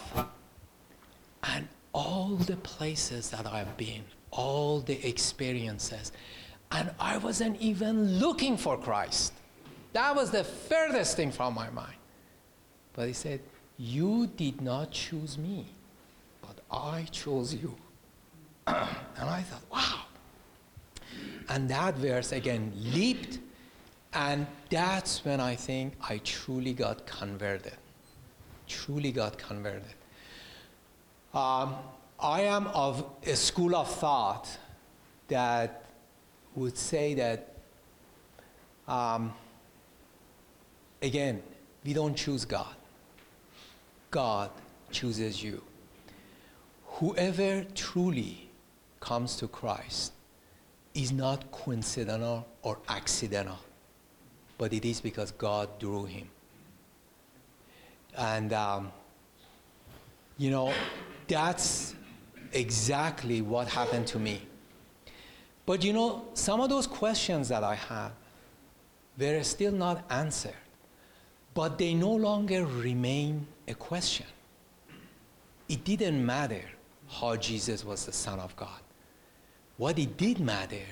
and 1.43 1.67
all 1.93 2.35
the 2.35 2.57
places 2.57 3.29
that 3.31 3.47
I've 3.47 3.75
been, 3.77 4.03
all 4.31 4.81
the 4.81 5.05
experiences. 5.07 6.11
And 6.71 6.91
I 6.99 7.17
wasn't 7.17 7.59
even 7.61 8.19
looking 8.19 8.57
for 8.57 8.77
Christ. 8.77 9.33
That 9.93 10.15
was 10.15 10.31
the 10.31 10.43
furthest 10.43 11.15
thing 11.15 11.31
from 11.31 11.53
my 11.53 11.69
mind. 11.69 11.95
But 12.93 13.07
he 13.07 13.13
said, 13.13 13.41
You 13.77 14.27
did 14.35 14.61
not 14.61 14.91
choose 14.91 15.37
me, 15.37 15.65
but 16.41 16.59
I 16.69 17.05
chose 17.11 17.53
you. 17.53 17.75
and 18.67 19.29
I 19.29 19.41
thought, 19.43 19.63
wow. 19.71 20.01
And 21.49 21.69
that 21.69 21.95
verse 21.95 22.33
again 22.33 22.73
leaped, 22.75 23.39
and 24.13 24.45
that's 24.69 25.23
when 25.23 25.39
I 25.39 25.55
think 25.55 25.93
I 26.01 26.17
truly 26.19 26.73
got 26.73 27.05
converted. 27.05 27.77
Truly 28.67 29.11
got 29.11 29.37
converted. 29.37 29.96
Um, 31.37 31.75
I 32.19 32.41
am 32.41 32.65
of 32.73 33.05
a 33.23 33.35
school 33.35 33.75
of 33.75 33.87
thought 33.87 34.49
that 35.27 35.83
would 36.55 36.75
say 36.75 37.13
that, 37.13 37.53
um, 38.87 39.31
again, 40.99 41.43
we 41.85 41.93
don't 41.93 42.15
choose 42.15 42.43
God. 42.43 42.73
God 44.09 44.49
chooses 44.89 45.43
you. 45.43 45.61
Whoever 46.85 47.65
truly 47.75 48.49
comes 48.99 49.35
to 49.35 49.47
Christ 49.47 50.13
is 50.95 51.11
not 51.11 51.51
coincidental 51.51 52.47
or 52.63 52.79
accidental, 52.89 53.59
but 54.57 54.73
it 54.73 54.85
is 54.85 55.01
because 55.01 55.29
God 55.33 55.69
drew 55.77 56.05
him. 56.05 56.29
And, 58.17 58.53
um, 58.53 58.91
you 60.39 60.49
know, 60.49 60.73
that's 61.27 61.95
exactly 62.53 63.41
what 63.41 63.67
happened 63.67 64.07
to 64.07 64.19
me. 64.19 64.41
But 65.65 65.83
you 65.83 65.93
know, 65.93 66.25
some 66.33 66.61
of 66.61 66.69
those 66.69 66.87
questions 66.87 67.49
that 67.49 67.63
I 67.63 67.75
had 67.75 68.11
were 69.17 69.43
still 69.43 69.73
not 69.73 70.05
answered, 70.09 70.55
but 71.53 71.77
they 71.77 71.93
no 71.93 72.11
longer 72.11 72.65
remain 72.65 73.47
a 73.67 73.73
question. 73.73 74.25
It 75.67 75.83
didn't 75.83 76.25
matter 76.25 76.63
how 77.09 77.35
Jesus 77.35 77.83
was 77.83 78.05
the 78.05 78.13
Son 78.13 78.39
of 78.39 78.55
God. 78.55 78.79
What 79.77 79.99
it 79.99 80.17
did 80.17 80.39
matter 80.39 80.85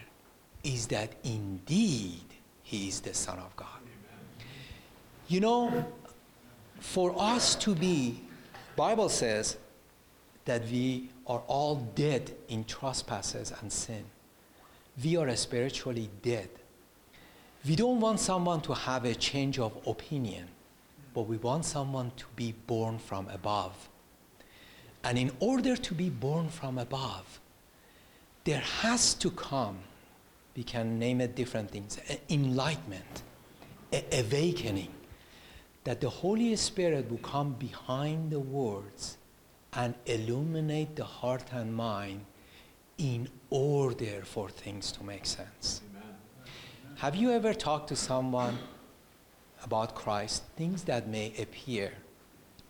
is 0.63 0.87
that 0.87 1.13
indeed 1.23 2.25
he 2.63 2.87
is 2.87 2.99
the 2.99 3.13
Son 3.13 3.39
of 3.39 3.55
God. 3.55 3.67
You 5.27 5.39
know, 5.39 5.85
for 6.79 7.13
us 7.17 7.55
to 7.55 7.73
be, 7.73 8.21
Bible 8.75 9.09
says, 9.09 9.57
that 10.45 10.63
we 10.69 11.09
are 11.27 11.41
all 11.47 11.75
dead 11.95 12.31
in 12.47 12.63
trespasses 12.63 13.51
and 13.59 13.71
sin. 13.71 14.05
We 15.03 15.17
are 15.17 15.35
spiritually 15.35 16.09
dead. 16.21 16.49
We 17.67 17.75
don't 17.75 17.99
want 17.99 18.19
someone 18.19 18.61
to 18.61 18.73
have 18.73 19.05
a 19.05 19.15
change 19.15 19.57
of 19.57 19.75
opinion, 19.87 20.47
but 21.13 21.23
we 21.23 21.37
want 21.37 21.65
someone 21.65 22.11
to 22.17 22.25
be 22.35 22.53
born 22.67 22.99
from 22.99 23.27
above. 23.29 23.89
And 25.03 25.17
in 25.17 25.31
order 25.39 25.75
to 25.75 25.93
be 25.93 26.09
born 26.09 26.49
from 26.49 26.77
above, 26.77 27.39
there 28.43 28.63
has 28.81 29.15
to 29.15 29.31
come, 29.31 29.79
we 30.55 30.63
can 30.63 30.99
name 30.99 31.21
it 31.21 31.35
different 31.35 31.71
things, 31.71 31.99
enlightenment, 32.29 33.23
awakening, 34.11 34.91
that 35.83 36.01
the 36.01 36.09
Holy 36.09 36.55
Spirit 36.55 37.09
will 37.09 37.17
come 37.17 37.53
behind 37.53 38.31
the 38.31 38.39
words 38.39 39.17
and 39.75 39.93
illuminate 40.05 40.95
the 40.95 41.03
heart 41.03 41.43
and 41.51 41.73
mind 41.75 42.25
in 42.97 43.27
order 43.49 44.21
for 44.23 44.49
things 44.49 44.91
to 44.93 45.03
make 45.03 45.25
sense. 45.25 45.81
Have 46.97 47.15
you 47.15 47.31
ever 47.31 47.53
talked 47.53 47.89
to 47.89 47.95
someone 47.95 48.57
about 49.63 49.95
Christ, 49.95 50.43
things 50.55 50.83
that 50.83 51.07
may 51.07 51.33
appear 51.37 51.91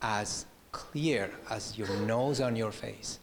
as 0.01 0.45
clear 0.71 1.29
as 1.49 1.77
your 1.77 1.95
nose 1.97 2.41
on 2.41 2.55
your 2.55 2.71
face, 2.71 3.19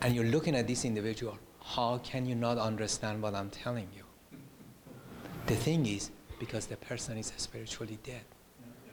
and 0.00 0.14
you're 0.14 0.24
looking 0.24 0.54
at 0.56 0.66
this 0.66 0.84
individual, 0.84 1.38
how 1.62 1.98
can 1.98 2.26
you 2.26 2.34
not 2.34 2.58
understand 2.58 3.22
what 3.22 3.34
I'm 3.34 3.50
telling 3.50 3.88
you? 3.94 4.04
The 5.46 5.56
thing 5.56 5.86
is, 5.86 6.10
because 6.38 6.66
the 6.66 6.76
person 6.76 7.18
is 7.18 7.32
spiritually 7.36 7.98
dead. 8.02 8.22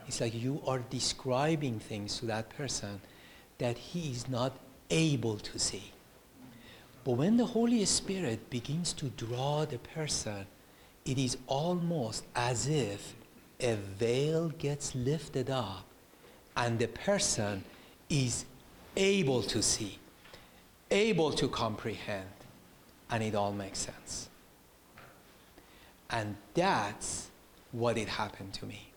It's 0.07 0.19
like 0.19 0.33
you 0.33 0.61
are 0.67 0.79
describing 0.79 1.79
things 1.79 2.19
to 2.19 2.25
that 2.25 2.49
person 2.49 2.99
that 3.61 3.77
he 3.77 4.11
is 4.11 4.27
not 4.27 4.53
able 4.89 5.37
to 5.37 5.59
see. 5.59 5.91
But 7.03 7.11
when 7.11 7.37
the 7.37 7.45
Holy 7.45 7.85
Spirit 7.85 8.49
begins 8.49 8.91
to 8.93 9.05
draw 9.09 9.65
the 9.65 9.77
person, 9.77 10.47
it 11.05 11.19
is 11.19 11.37
almost 11.45 12.25
as 12.35 12.67
if 12.67 13.13
a 13.59 13.75
veil 13.75 14.49
gets 14.49 14.95
lifted 14.95 15.51
up 15.51 15.85
and 16.57 16.79
the 16.79 16.87
person 16.87 17.63
is 18.09 18.45
able 18.97 19.43
to 19.43 19.61
see, 19.61 19.99
able 20.89 21.31
to 21.31 21.47
comprehend, 21.47 22.33
and 23.11 23.23
it 23.23 23.35
all 23.35 23.53
makes 23.53 23.77
sense. 23.77 24.27
And 26.09 26.35
that's 26.55 27.29
what 27.71 27.95
it 27.99 28.07
happened 28.07 28.53
to 28.55 28.65
me. 28.65 28.90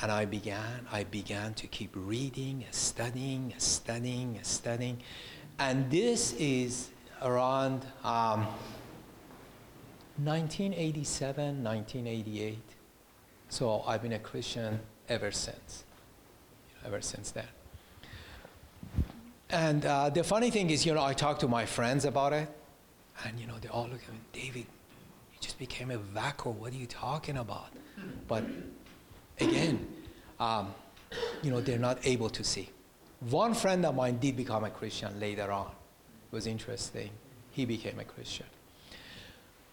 And 0.00 0.12
I 0.12 0.26
began, 0.26 0.86
I 0.92 1.04
began 1.04 1.54
to 1.54 1.66
keep 1.66 1.90
reading, 1.94 2.64
studying, 2.70 3.54
studying, 3.56 4.38
studying. 4.42 4.98
And 5.58 5.90
this 5.90 6.34
is 6.34 6.90
around 7.22 7.86
um, 8.04 8.46
1987, 10.22 11.62
1988. 11.64 12.58
So 13.48 13.84
I've 13.86 14.02
been 14.02 14.12
a 14.12 14.18
Christian 14.18 14.80
ever 15.08 15.30
since, 15.30 15.84
ever 16.84 17.00
since 17.00 17.30
then. 17.30 17.46
And 19.48 19.86
uh, 19.86 20.10
the 20.10 20.24
funny 20.24 20.50
thing 20.50 20.70
is, 20.70 20.84
you 20.84 20.92
know, 20.92 21.04
I 21.04 21.12
talk 21.14 21.38
to 21.40 21.48
my 21.48 21.64
friends 21.64 22.04
about 22.04 22.32
it, 22.32 22.48
and 23.24 23.38
you 23.38 23.46
know, 23.46 23.54
they 23.60 23.68
all 23.68 23.84
look 23.84 24.02
at 24.02 24.12
me, 24.12 24.18
David, 24.32 24.66
you 25.32 25.38
just 25.40 25.58
became 25.58 25.90
a 25.90 25.98
wacko. 25.98 26.52
What 26.52 26.72
are 26.72 26.76
you 26.76 26.86
talking 26.86 27.36
about? 27.38 27.68
But 28.26 28.44
again, 29.40 29.86
um, 30.40 30.74
you 31.42 31.50
know, 31.50 31.60
they're 31.60 31.78
not 31.78 31.98
able 32.04 32.30
to 32.30 32.44
see. 32.44 32.68
One 33.20 33.54
friend 33.54 33.84
of 33.86 33.94
mine 33.94 34.18
did 34.18 34.36
become 34.36 34.64
a 34.64 34.70
Christian 34.70 35.18
later 35.18 35.50
on. 35.50 35.70
It 36.30 36.34
was 36.34 36.46
interesting. 36.46 37.10
He 37.50 37.64
became 37.64 37.98
a 37.98 38.04
Christian. 38.04 38.46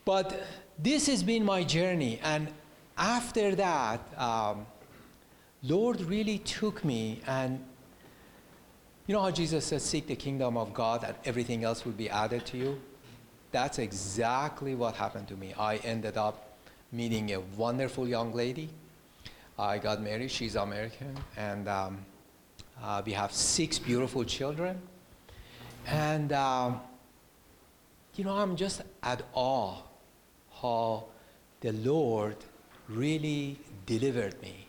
But 0.05 0.43
this 0.79 1.07
has 1.07 1.23
been 1.23 1.43
my 1.43 1.63
journey, 1.63 2.19
and 2.23 2.49
after 2.97 3.55
that, 3.55 4.01
um, 4.17 4.65
Lord 5.63 6.01
really 6.01 6.39
took 6.39 6.83
me 6.83 7.21
and 7.25 7.63
you 9.05 9.13
know 9.13 9.21
how 9.21 9.31
Jesus 9.31 9.65
says, 9.65 9.83
Seek 9.83 10.07
the 10.07 10.15
kingdom 10.15 10.55
of 10.55 10.73
God 10.73 11.03
and 11.03 11.15
everything 11.25 11.65
else 11.65 11.83
will 11.83 11.91
be 11.91 12.09
added 12.09 12.45
to 12.47 12.57
you? 12.57 12.81
That's 13.51 13.77
exactly 13.77 14.75
what 14.75 14.95
happened 14.95 15.27
to 15.27 15.35
me. 15.35 15.53
I 15.59 15.75
ended 15.77 16.17
up 16.17 16.57
meeting 16.91 17.33
a 17.33 17.41
wonderful 17.57 18.07
young 18.07 18.33
lady. 18.33 18.69
I 19.57 19.77
got 19.77 20.01
married, 20.01 20.31
she's 20.31 20.55
American, 20.55 21.15
and 21.37 21.67
um, 21.67 22.05
uh, 22.81 23.01
we 23.05 23.11
have 23.13 23.31
six 23.31 23.77
beautiful 23.77 24.23
children. 24.23 24.81
And, 25.87 26.31
um, 26.33 26.81
you 28.15 28.23
know, 28.23 28.35
I'm 28.35 28.55
just 28.55 28.81
at 29.01 29.21
awe 29.33 29.75
how 30.61 31.05
the 31.61 31.71
Lord 31.73 32.37
really 32.89 33.59
delivered 33.85 34.41
me 34.41 34.67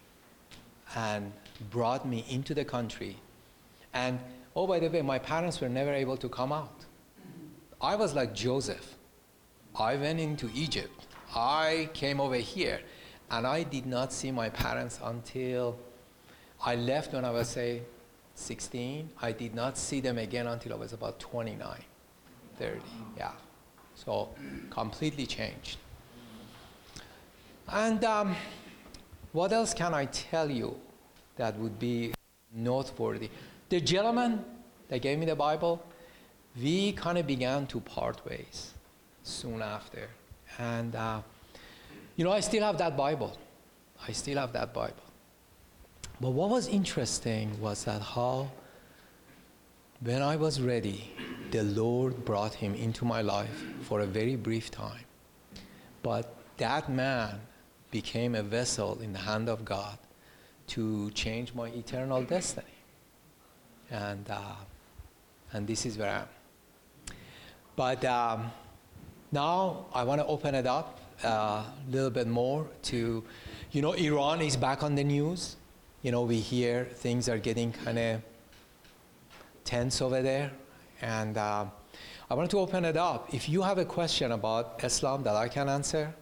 and 0.97 1.33
brought 1.71 2.07
me 2.07 2.25
into 2.29 2.55
the 2.55 2.65
country 2.65 3.17
and 3.95 4.19
oh, 4.57 4.67
by 4.67 4.81
the 4.81 4.89
way, 4.89 5.01
my 5.01 5.19
parents 5.19 5.61
were 5.61 5.69
never 5.69 5.93
able 5.93 6.17
to 6.19 6.29
come 6.29 6.53
out. 6.53 6.85
I 7.81 7.97
was 7.97 8.15
like 8.15 8.35
Joseph. 8.35 8.97
I 9.79 9.97
went 9.97 10.21
into 10.21 10.51
Egypt. 10.55 11.07
I 11.35 11.89
came 11.95 12.21
over 12.21 12.37
here, 12.37 12.81
and 13.35 13.47
I 13.49 13.65
did 13.65 13.85
not 13.85 14.13
see 14.13 14.31
my 14.31 14.49
parents 14.49 15.01
until 15.03 15.77
I 16.65 16.77
left 16.77 17.13
when 17.15 17.25
I 17.25 17.31
was, 17.31 17.49
say, 17.49 17.83
16. 18.37 19.11
I 19.21 19.33
did 19.33 19.55
not 19.55 19.77
see 19.77 20.01
them 20.01 20.19
again 20.19 20.47
until 20.47 20.75
I 20.75 20.77
was 20.77 20.93
about 20.93 21.19
29, 21.19 21.83
30. 22.59 22.81
Yeah. 23.17 23.33
So 23.97 24.29
completely 24.71 25.27
changed. 25.27 25.79
And 27.69 28.05
um, 28.05 28.37
what 29.33 29.53
else 29.53 29.75
can 29.75 29.95
I 29.95 30.05
tell 30.07 30.49
you 30.49 30.77
that 31.37 31.59
would 31.59 31.79
be 31.79 32.15
noteworthy? 32.55 33.31
The 33.69 33.81
gentleman 33.81 34.45
that 34.89 35.03
gave 35.03 35.19
me 35.19 35.27
the 35.27 35.35
Bible, 35.35 35.85
we 36.61 36.93
kind 36.93 37.19
of 37.19 37.27
began 37.27 37.67
to 37.69 37.81
part 37.81 38.25
ways 38.25 38.75
soon 39.25 39.61
after. 39.61 40.09
And, 40.59 40.95
uh, 40.95 41.23
you 42.17 42.25
know, 42.25 42.33
I 42.33 42.41
still 42.41 42.63
have 42.63 42.79
that 42.79 42.97
Bible. 42.97 43.37
I 44.07 44.13
still 44.13 44.39
have 44.39 44.53
that 44.53 44.73
Bible. 44.73 45.03
But 46.21 46.31
what 46.31 46.51
was 46.51 46.69
interesting 46.69 47.61
was 47.61 47.85
that 47.85 48.01
how, 48.01 48.51
when 50.01 50.23
I 50.23 50.37
was 50.37 50.61
ready, 50.61 51.13
the 51.51 51.63
Lord 51.63 52.25
brought 52.25 52.55
him 52.55 52.75
into 52.75 53.05
my 53.05 53.21
life 53.21 53.65
for 53.83 54.01
a 54.01 54.07
very 54.07 54.37
brief 54.37 54.71
time. 54.71 55.05
But 56.03 56.35
that 56.59 56.89
man 56.89 57.41
became 57.91 58.35
a 58.35 58.43
vessel 58.43 58.99
in 59.01 59.13
the 59.13 59.19
hand 59.19 59.49
of 59.49 59.65
God 59.65 59.99
to 60.69 61.11
change 61.13 61.55
my 61.55 61.69
eternal 61.69 62.23
destiny. 62.23 62.67
And, 63.91 64.29
uh, 64.31 64.55
and 65.53 65.67
this 65.67 65.85
is 65.85 65.99
where 65.99 66.11
I 66.11 66.19
am. 66.21 66.29
But 67.77 68.05
um, 68.05 68.53
now 69.33 69.87
I 69.93 70.05
want 70.05 70.21
to 70.21 70.27
open 70.27 70.55
it 70.55 70.67
up 70.67 71.01
a 71.23 71.29
uh, 71.29 71.65
little 71.91 72.11
bit 72.11 72.27
more 72.27 72.67
to, 72.83 73.23
you 73.73 73.83
know, 73.83 73.93
Iran 73.93 74.41
is 74.41 74.57
back 74.57 74.83
on 74.83 74.95
the 74.95 75.05
news. 75.05 75.57
You 76.03 76.13
know, 76.13 76.23
we 76.23 76.41
hear 76.41 76.85
things 76.85 77.29
are 77.29 77.39
getting 77.39 77.73
kind 77.73 77.99
of 77.99 78.23
tense 79.65 80.03
over 80.03 80.23
there. 80.23 80.51
And 81.01 81.39
uh, 81.39 81.67
I 82.31 82.35
want 82.35 82.51
to 82.51 82.59
open 82.59 82.85
it 82.85 82.97
up. 82.97 83.33
If 83.33 83.49
you 83.49 83.63
have 83.63 83.79
a 83.79 83.85
question 83.85 84.33
about 84.33 84.83
Islam 84.83 85.23
that 85.23 85.37
I 85.37 85.49
can 85.49 85.69
answer, 85.69 86.15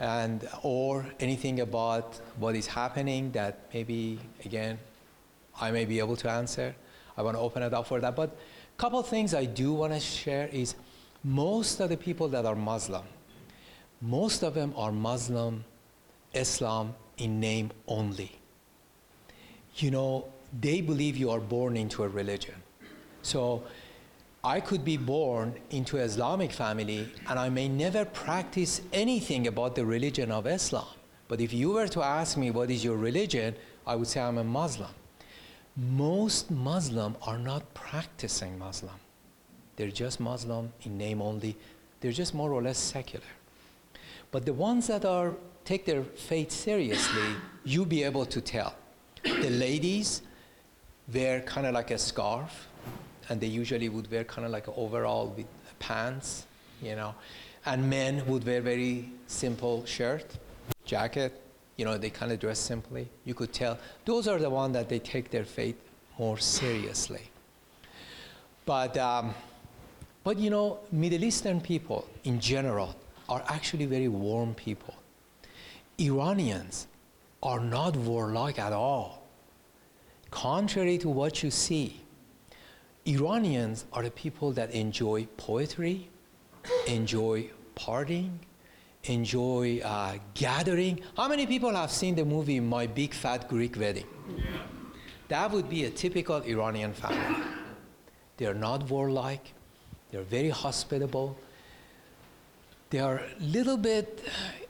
and 0.00 0.48
or 0.62 1.04
anything 1.20 1.60
about 1.60 2.18
what 2.38 2.56
is 2.56 2.66
happening 2.66 3.30
that 3.32 3.58
maybe 3.74 4.18
again 4.46 4.78
I 5.60 5.70
may 5.70 5.84
be 5.84 5.98
able 5.98 6.16
to 6.16 6.30
answer. 6.30 6.74
I 7.18 7.22
want 7.22 7.36
to 7.36 7.40
open 7.40 7.62
it 7.62 7.74
up 7.74 7.86
for 7.86 8.00
that. 8.00 8.16
But 8.16 8.30
a 8.30 8.80
couple 8.80 9.02
things 9.02 9.34
I 9.34 9.44
do 9.44 9.74
want 9.74 9.92
to 9.92 10.00
share 10.00 10.48
is 10.48 10.74
most 11.22 11.80
of 11.80 11.90
the 11.90 11.98
people 11.98 12.28
that 12.28 12.46
are 12.46 12.54
Muslim, 12.54 13.02
most 14.00 14.42
of 14.42 14.54
them 14.54 14.72
are 14.76 14.92
Muslim, 14.92 15.64
Islam 16.34 16.94
in 17.18 17.40
name 17.40 17.70
only. 17.86 18.32
You 19.76 19.90
know, 19.90 20.26
they 20.60 20.80
believe 20.80 21.16
you 21.16 21.30
are 21.30 21.40
born 21.40 21.76
into 21.76 22.02
a 22.02 22.08
religion. 22.08 22.54
So 23.22 23.62
I 24.42 24.60
could 24.60 24.84
be 24.84 24.96
born 24.96 25.54
into 25.70 25.96
an 25.98 26.02
Islamic 26.02 26.50
family 26.50 27.08
and 27.28 27.38
I 27.38 27.48
may 27.50 27.68
never 27.68 28.04
practice 28.04 28.80
anything 28.92 29.46
about 29.46 29.74
the 29.74 29.84
religion 29.84 30.30
of 30.30 30.46
Islam. 30.46 30.88
But 31.28 31.40
if 31.40 31.52
you 31.52 31.72
were 31.72 31.88
to 31.88 32.02
ask 32.02 32.36
me 32.36 32.50
what 32.50 32.70
is 32.70 32.82
your 32.82 32.96
religion, 32.96 33.54
I 33.86 33.94
would 33.96 34.08
say 34.08 34.20
I'm 34.20 34.38
a 34.38 34.44
Muslim 34.44 34.90
most 35.76 36.50
Muslim 36.50 37.16
are 37.22 37.38
not 37.38 37.72
practicing 37.74 38.58
Muslim. 38.58 38.94
They're 39.76 39.90
just 39.90 40.20
Muslim 40.20 40.72
in 40.82 40.98
name 40.98 41.22
only. 41.22 41.56
They're 42.00 42.12
just 42.12 42.34
more 42.34 42.52
or 42.52 42.62
less 42.62 42.78
secular. 42.78 43.24
But 44.30 44.46
the 44.46 44.52
ones 44.52 44.86
that 44.86 45.04
are 45.04 45.34
take 45.64 45.84
their 45.84 46.02
faith 46.02 46.50
seriously, 46.50 47.34
you 47.64 47.84
be 47.84 48.02
able 48.04 48.26
to 48.26 48.40
tell. 48.40 48.74
The 49.22 49.50
ladies 49.50 50.22
wear 51.12 51.40
kind 51.42 51.66
of 51.66 51.74
like 51.74 51.90
a 51.90 51.98
scarf, 51.98 52.68
and 53.28 53.40
they 53.40 53.46
usually 53.46 53.88
would 53.88 54.10
wear 54.10 54.24
kind 54.24 54.46
of 54.46 54.52
like 54.52 54.66
an 54.68 54.74
overall 54.76 55.34
with 55.36 55.46
pants, 55.78 56.46
you 56.82 56.96
know. 56.96 57.14
And 57.66 57.90
men 57.90 58.24
would 58.26 58.46
wear 58.46 58.60
very 58.60 59.10
simple 59.26 59.84
shirt, 59.84 60.38
jacket, 60.84 61.32
you 61.76 61.84
know, 61.84 61.98
they 61.98 62.10
kind 62.10 62.32
of 62.32 62.38
dress 62.38 62.58
simply. 62.58 63.08
You 63.24 63.34
could 63.34 63.52
tell 63.52 63.78
those 64.04 64.28
are 64.28 64.38
the 64.38 64.50
ones 64.50 64.74
that 64.74 64.88
they 64.88 64.98
take 64.98 65.30
their 65.30 65.44
faith 65.44 65.76
more 66.18 66.38
seriously. 66.38 67.30
But 68.64 68.96
um, 68.96 69.34
But 70.22 70.38
you 70.38 70.50
know, 70.50 70.80
Middle 70.92 71.24
Eastern 71.24 71.60
people 71.60 72.06
in 72.24 72.40
general 72.40 72.94
are 73.30 73.42
actually 73.46 73.86
very 73.86 74.08
warm 74.08 74.54
people. 74.54 74.94
Iranians 75.98 76.88
are 77.42 77.60
not 77.60 77.96
warlike 77.96 78.58
at 78.58 78.72
all. 78.72 79.22
Contrary 80.30 80.98
to 80.98 81.08
what 81.08 81.42
you 81.42 81.50
see, 81.50 82.00
Iranians 83.06 83.86
are 83.92 84.02
the 84.02 84.10
people 84.10 84.52
that 84.52 84.70
enjoy 84.72 85.26
poetry, 85.36 86.10
enjoy 86.86 87.48
partying, 87.74 88.32
enjoy 89.04 89.80
uh, 89.82 90.18
gathering. 90.34 91.00
How 91.16 91.28
many 91.28 91.46
people 91.46 91.74
have 91.74 91.90
seen 91.90 92.14
the 92.14 92.24
movie 92.24 92.60
My 92.60 92.86
Big 92.86 93.14
Fat 93.14 93.48
Greek 93.48 93.78
Wedding? 93.78 94.06
That 95.28 95.50
would 95.52 95.70
be 95.70 95.84
a 95.84 95.90
typical 95.90 96.42
Iranian 96.42 96.92
family. 96.92 97.46
They're 98.36 98.54
not 98.54 98.88
warlike, 98.90 99.52
they're 100.10 100.22
very 100.22 100.50
hospitable. 100.50 101.38
They 102.90 102.98
are 102.98 103.18
a 103.18 103.42
little 103.42 103.76
bit, 103.76 104.20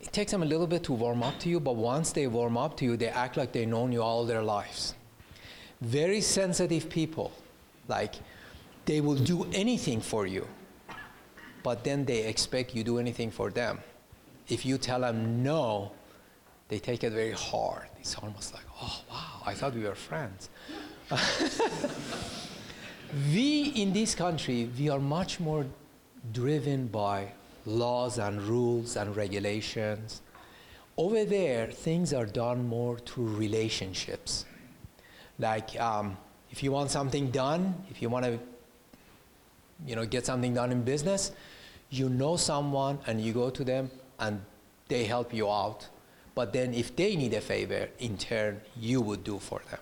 it 0.00 0.12
takes 0.12 0.30
them 0.30 0.42
a 0.42 0.46
little 0.46 0.66
bit 0.66 0.84
to 0.84 0.92
warm 0.92 1.22
up 1.22 1.38
to 1.40 1.48
you, 1.48 1.58
but 1.58 1.76
once 1.76 2.12
they 2.12 2.26
warm 2.26 2.58
up 2.58 2.76
to 2.78 2.84
you, 2.84 2.96
they 2.98 3.08
act 3.08 3.38
like 3.38 3.52
they've 3.52 3.66
known 3.66 3.92
you 3.92 4.02
all 4.02 4.26
their 4.26 4.42
lives. 4.42 4.94
Very 5.80 6.20
sensitive 6.20 6.90
people, 6.90 7.32
like 7.88 8.16
they 8.84 9.00
will 9.00 9.16
do 9.16 9.46
anything 9.54 10.02
for 10.02 10.26
you, 10.26 10.46
but 11.62 11.82
then 11.82 12.04
they 12.04 12.26
expect 12.26 12.74
you 12.74 12.84
do 12.84 12.98
anything 12.98 13.30
for 13.30 13.50
them. 13.50 13.78
If 14.48 14.66
you 14.66 14.76
tell 14.76 15.00
them 15.00 15.42
no, 15.42 15.92
they 16.68 16.78
take 16.78 17.02
it 17.04 17.12
very 17.12 17.32
hard. 17.32 17.86
It's 18.00 18.16
almost 18.16 18.52
like, 18.52 18.64
oh, 18.82 19.00
wow, 19.10 19.42
I 19.46 19.54
thought 19.54 19.74
we 19.74 19.84
were 19.84 19.94
friends. 19.94 20.50
we 23.32 23.72
in 23.76 23.94
this 23.94 24.14
country, 24.14 24.68
we 24.78 24.90
are 24.90 25.00
much 25.00 25.40
more 25.40 25.64
driven 26.32 26.86
by 26.86 27.32
laws 27.66 28.18
and 28.18 28.40
rules 28.42 28.96
and 28.96 29.16
regulations. 29.16 30.22
Over 30.96 31.24
there, 31.24 31.66
things 31.66 32.12
are 32.12 32.26
done 32.26 32.66
more 32.66 32.98
through 32.98 33.34
relationships. 33.36 34.44
Like, 35.38 35.80
um, 35.80 36.16
if 36.50 36.62
you 36.62 36.72
want 36.72 36.90
something 36.90 37.30
done, 37.30 37.74
if 37.90 38.02
you 38.02 38.08
want 38.08 38.24
to, 38.26 38.38
you 39.86 39.96
know, 39.96 40.04
get 40.04 40.26
something 40.26 40.54
done 40.54 40.72
in 40.72 40.82
business, 40.82 41.32
you 41.90 42.08
know 42.08 42.36
someone 42.36 42.98
and 43.06 43.20
you 43.20 43.32
go 43.32 43.50
to 43.50 43.64
them 43.64 43.90
and 44.18 44.40
they 44.88 45.04
help 45.04 45.32
you 45.32 45.50
out. 45.50 45.88
But 46.34 46.52
then, 46.52 46.74
if 46.74 46.94
they 46.94 47.16
need 47.16 47.34
a 47.34 47.40
favor, 47.40 47.88
in 47.98 48.16
turn, 48.16 48.60
you 48.78 49.00
would 49.00 49.24
do 49.24 49.38
for 49.38 49.60
them. 49.70 49.80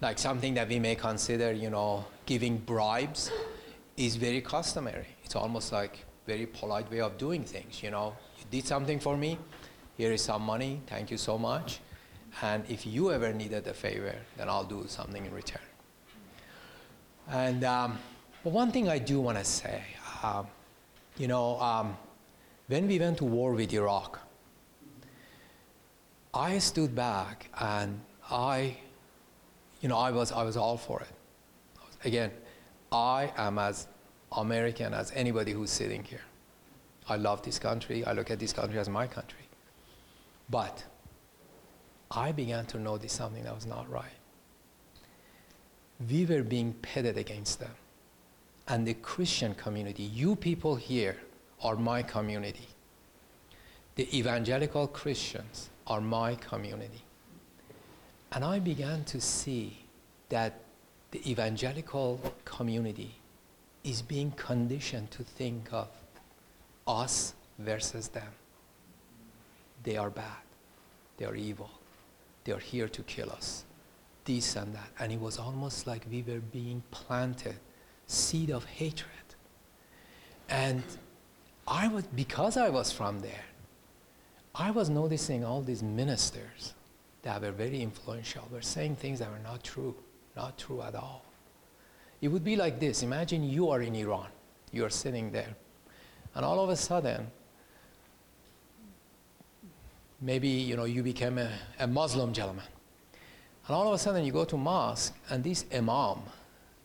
Like 0.00 0.18
something 0.18 0.54
that 0.54 0.68
we 0.68 0.78
may 0.78 0.94
consider, 0.94 1.52
you 1.52 1.70
know, 1.70 2.04
giving 2.26 2.58
bribes 2.58 3.30
is 3.96 4.16
very 4.16 4.40
customary. 4.40 5.08
It's 5.24 5.34
almost 5.34 5.72
like 5.72 6.04
very 6.28 6.46
polite 6.46 6.88
way 6.90 7.00
of 7.00 7.16
doing 7.16 7.42
things. 7.42 7.82
You 7.82 7.90
know, 7.90 8.14
you 8.38 8.44
did 8.50 8.66
something 8.66 9.00
for 9.00 9.16
me. 9.16 9.38
Here 9.96 10.12
is 10.12 10.22
some 10.22 10.42
money. 10.42 10.80
Thank 10.86 11.10
you 11.10 11.16
so 11.16 11.38
much. 11.38 11.80
And 12.42 12.62
if 12.68 12.86
you 12.86 13.10
ever 13.10 13.32
needed 13.32 13.66
a 13.66 13.74
favor, 13.74 14.14
then 14.36 14.48
I'll 14.48 14.68
do 14.76 14.84
something 14.86 15.24
in 15.24 15.32
return. 15.34 15.66
And 17.30 17.64
um, 17.64 17.98
but 18.44 18.52
one 18.52 18.70
thing 18.70 18.88
I 18.88 18.98
do 18.98 19.20
want 19.20 19.38
to 19.38 19.44
say, 19.44 19.82
um, 20.22 20.46
you 21.16 21.28
know, 21.28 21.58
um, 21.60 21.96
when 22.68 22.86
we 22.86 22.98
went 22.98 23.18
to 23.18 23.24
war 23.24 23.54
with 23.54 23.72
Iraq, 23.72 24.20
I 26.34 26.58
stood 26.58 26.94
back 26.94 27.48
and 27.58 28.00
I, 28.30 28.76
you 29.80 29.88
know, 29.88 29.98
I 29.98 30.10
was 30.10 30.30
I 30.30 30.42
was 30.42 30.56
all 30.56 30.76
for 30.76 31.00
it. 31.00 31.14
Again, 32.04 32.30
I 32.92 33.32
am 33.36 33.58
as 33.58 33.88
American 34.32 34.94
as 34.94 35.12
anybody 35.14 35.52
who's 35.52 35.70
sitting 35.70 36.04
here. 36.04 36.22
I 37.08 37.16
love 37.16 37.42
this 37.42 37.58
country. 37.58 38.04
I 38.04 38.12
look 38.12 38.30
at 38.30 38.38
this 38.38 38.52
country 38.52 38.78
as 38.78 38.88
my 38.88 39.06
country. 39.06 39.48
But 40.50 40.84
I 42.10 42.32
began 42.32 42.66
to 42.66 42.78
notice 42.78 43.12
something 43.12 43.44
that 43.44 43.54
was 43.54 43.66
not 43.66 43.90
right. 43.90 44.04
We 46.08 46.26
were 46.26 46.42
being 46.42 46.74
pitted 46.74 47.16
against 47.16 47.60
them. 47.60 47.74
And 48.66 48.86
the 48.86 48.94
Christian 48.94 49.54
community, 49.54 50.02
you 50.02 50.36
people 50.36 50.76
here, 50.76 51.16
are 51.62 51.76
my 51.76 52.02
community. 52.02 52.68
The 53.96 54.16
evangelical 54.16 54.86
Christians 54.86 55.70
are 55.86 56.00
my 56.00 56.34
community. 56.36 57.02
And 58.30 58.44
I 58.44 58.58
began 58.58 59.04
to 59.04 59.20
see 59.20 59.78
that 60.28 60.60
the 61.10 61.30
evangelical 61.30 62.20
community 62.44 63.17
is 63.88 64.02
being 64.02 64.30
conditioned 64.32 65.10
to 65.10 65.22
think 65.22 65.72
of 65.72 65.88
us 66.86 67.34
versus 67.58 68.08
them. 68.08 68.32
They 69.82 69.96
are 69.96 70.10
bad. 70.10 70.42
They 71.16 71.24
are 71.24 71.34
evil. 71.34 71.70
They 72.44 72.52
are 72.52 72.58
here 72.58 72.88
to 72.88 73.02
kill 73.02 73.30
us. 73.30 73.64
This 74.24 74.56
and 74.56 74.74
that. 74.74 74.90
And 74.98 75.12
it 75.12 75.20
was 75.20 75.38
almost 75.38 75.86
like 75.86 76.04
we 76.10 76.22
were 76.22 76.40
being 76.40 76.82
planted 76.90 77.56
seed 78.06 78.50
of 78.50 78.64
hatred. 78.64 79.12
And 80.48 80.82
I 81.66 81.88
was 81.88 82.04
because 82.06 82.56
I 82.56 82.68
was 82.70 82.90
from 82.92 83.20
there, 83.20 83.44
I 84.54 84.70
was 84.70 84.88
noticing 84.88 85.44
all 85.44 85.62
these 85.62 85.82
ministers 85.82 86.74
that 87.22 87.40
were 87.42 87.52
very 87.52 87.82
influential 87.82 88.48
were 88.50 88.62
saying 88.62 88.96
things 88.96 89.18
that 89.18 89.30
were 89.30 89.38
not 89.38 89.62
true, 89.62 89.94
not 90.36 90.58
true 90.58 90.82
at 90.82 90.94
all. 90.94 91.27
It 92.20 92.28
would 92.28 92.44
be 92.44 92.56
like 92.56 92.80
this 92.80 93.02
imagine 93.02 93.48
you 93.48 93.70
are 93.70 93.82
in 93.82 93.94
Iran, 93.94 94.28
you 94.72 94.84
are 94.84 94.90
sitting 94.90 95.30
there, 95.30 95.54
and 96.34 96.44
all 96.44 96.60
of 96.60 96.70
a 96.70 96.76
sudden, 96.76 97.30
maybe 100.20 100.48
you 100.48 100.76
know 100.76 100.84
you 100.84 101.02
became 101.02 101.38
a, 101.38 101.50
a 101.78 101.86
Muslim 101.86 102.32
gentleman. 102.32 102.64
And 103.66 103.76
all 103.76 103.86
of 103.86 103.92
a 103.92 103.98
sudden 103.98 104.24
you 104.24 104.32
go 104.32 104.46
to 104.46 104.56
mosque 104.56 105.14
and 105.28 105.44
this 105.44 105.66
imam, 105.74 106.22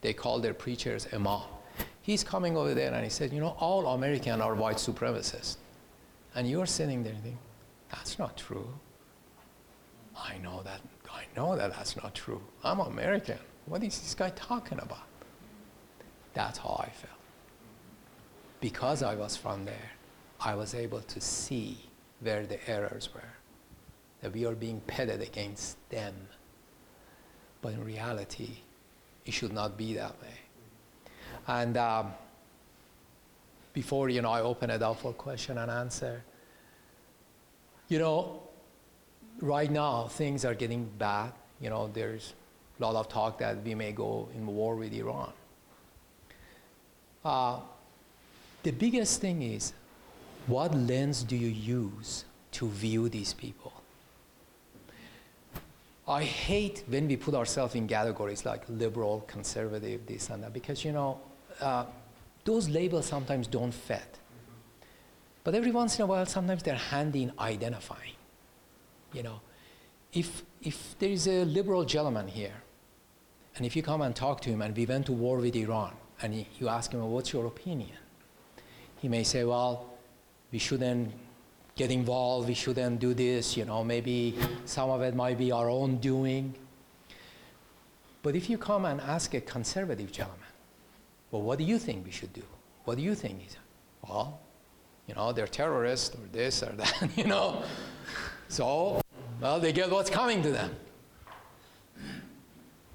they 0.02 0.12
call 0.12 0.40
their 0.40 0.54
preachers 0.54 1.08
imam. 1.14 1.44
He's 2.02 2.26
coming 2.26 2.58
over 2.58 2.74
there 2.74 2.94
and 2.94 3.04
he 3.06 3.10
says, 3.10 3.32
you 3.32 3.40
know, 3.40 3.56
all 3.58 3.88
Americans 3.88 4.42
are 4.42 4.54
white 4.54 4.76
supremacists. 4.76 5.56
And 6.36 6.50
you're 6.50 6.66
sitting 6.66 7.02
there 7.02 7.14
thinking, 7.14 7.38
that's 7.90 8.20
not 8.20 8.36
true. 8.36 8.68
I 10.18 10.38
know 10.40 10.62
that. 10.64 10.82
I 11.10 11.24
know 11.38 11.56
that 11.56 11.72
that's 11.72 11.96
not 11.96 12.14
true. 12.14 12.42
I'm 12.64 12.80
American. 12.80 13.38
What 13.66 13.82
is 13.84 14.00
this 14.02 14.14
guy 14.14 14.32
talking 14.32 14.80
about? 14.80 15.08
That's 16.34 16.58
how 16.58 16.80
I 16.80 16.90
felt. 16.90 17.14
Because 18.62 19.04
I 19.04 19.16
was 19.16 19.36
from 19.36 19.66
there, 19.66 19.92
I 20.40 20.56
was 20.56 20.74
able 20.74 21.02
to 21.02 21.22
see 21.22 21.78
where 22.22 22.46
the 22.46 22.58
errors 22.70 23.10
were. 23.14 23.22
That 24.22 24.34
we 24.34 24.46
are 24.46 24.56
being 24.56 24.82
pitted 24.88 25.22
against 25.22 25.78
them. 25.90 26.14
But 27.62 27.74
in 27.74 27.84
reality, 27.84 28.58
it 29.26 29.34
should 29.34 29.54
not 29.54 29.78
be 29.78 29.94
that 29.96 30.22
way. 30.22 30.38
And 31.48 31.78
um, 31.78 32.14
before 33.74 34.10
you 34.10 34.22
know, 34.22 34.32
I 34.32 34.42
open 34.42 34.70
it 34.70 34.82
up 34.82 35.00
for 35.00 35.14
question 35.14 35.58
and 35.58 35.70
answer. 35.70 36.24
You 37.90 38.00
know, 38.00 38.44
right 39.42 39.70
now 39.70 40.08
things 40.08 40.46
are 40.46 40.56
getting 40.56 40.90
bad. 40.98 41.34
You 41.60 41.70
know, 41.70 41.90
there's 41.94 42.34
a 42.80 42.84
lot 42.84 42.96
of 42.96 43.10
talk 43.10 43.40
that 43.40 43.64
we 43.64 43.76
may 43.76 43.92
go 43.92 44.30
in 44.34 44.46
war 44.48 44.76
with 44.76 44.94
Iran. 44.94 45.34
Uh, 47.24 47.60
the 48.64 48.72
biggest 48.72 49.22
thing 49.22 49.42
is, 49.42 49.74
what 50.48 50.76
lens 50.76 51.24
do 51.24 51.36
you 51.36 51.48
use 51.48 52.26
to 52.52 52.68
view 52.68 53.10
these 53.10 53.34
people? 53.34 53.74
I 56.08 56.24
hate 56.24 56.84
when 56.88 57.08
we 57.08 57.16
put 57.16 57.34
ourselves 57.34 57.76
in 57.76 57.88
categories 57.88 58.46
like 58.46 58.64
liberal, 58.68 59.24
conservative, 59.28 60.06
this 60.06 60.30
and 60.30 60.44
that, 60.44 60.54
because 60.54 60.84
you 60.84 60.92
know, 60.92 61.20
uh, 61.62 61.86
those 62.44 62.68
labels 62.68 63.06
sometimes 63.06 63.48
don't 63.48 63.72
fit. 63.72 64.20
But 65.46 65.56
every 65.56 65.72
once 65.72 65.98
in 65.98 66.04
a 66.04 66.06
while, 66.06 66.26
sometimes 66.26 66.64
they're 66.64 66.76
handy 66.76 67.24
in 67.24 67.32
identifying. 67.40 68.16
You 69.14 69.24
know, 69.24 69.42
if, 70.12 70.44
if 70.62 70.96
there 71.00 71.10
is 71.10 71.28
a 71.28 71.46
liberal 71.46 71.86
gentleman 71.86 72.28
here, 72.28 72.56
and 73.56 73.66
if 73.66 73.76
you 73.76 73.84
come 73.84 74.02
and 74.02 74.16
talk 74.16 74.42
to 74.42 74.50
him, 74.50 74.62
and 74.62 74.76
we 74.76 74.86
went 74.86 75.06
to 75.06 75.14
war 75.14 75.38
with 75.38 75.56
Iran, 75.56 75.94
and 76.24 76.46
you 76.60 76.70
ask 76.70 76.92
him, 76.92 77.02
well, 77.02 77.10
what's 77.10 77.32
your 77.32 77.46
opinion? 77.46 77.92
He 79.00 79.10
may 79.10 79.24
say, 79.24 79.44
well, 79.44 79.86
we 80.52 80.58
shouldn't 80.58 81.12
get 81.76 81.92
involved, 81.92 82.48
we 82.48 82.54
shouldn't 82.54 83.00
do 83.00 83.14
this, 83.14 83.58
you 83.58 83.66
know, 83.66 83.84
maybe 83.84 84.36
some 84.66 84.90
of 84.90 85.02
it 85.02 85.16
might 85.16 85.38
be 85.38 85.52
our 85.52 85.70
own 85.70 85.98
doing. 85.98 86.56
But 88.22 88.36
if 88.36 88.50
you 88.50 88.58
come 88.58 88.86
and 88.86 89.02
ask 89.02 89.34
a 89.34 89.42
conservative 89.42 90.12
gentleman, 90.12 90.40
well, 91.32 91.42
what 91.42 91.58
do 91.58 91.66
you 91.66 91.78
think 91.78 92.06
we 92.06 92.12
should 92.12 92.32
do? 92.32 92.44
What 92.86 92.96
do 92.98 93.04
you 93.04 93.16
think? 93.16 93.42
He 93.42 93.50
said, 93.50 93.60
well, 94.08 94.40
you 95.08 95.16
know, 95.16 95.34
they're 95.34 95.48
terrorists 95.48 96.16
or 96.16 96.26
this 96.32 96.64
or 96.64 96.72
that, 96.74 97.10
you 97.18 97.26
know. 97.26 97.64
So, 98.48 99.02
well, 99.42 99.60
they 99.60 99.74
get 99.74 99.92
what's 99.92 100.10
coming 100.10 100.42
to 100.44 100.52
them. 100.52 100.74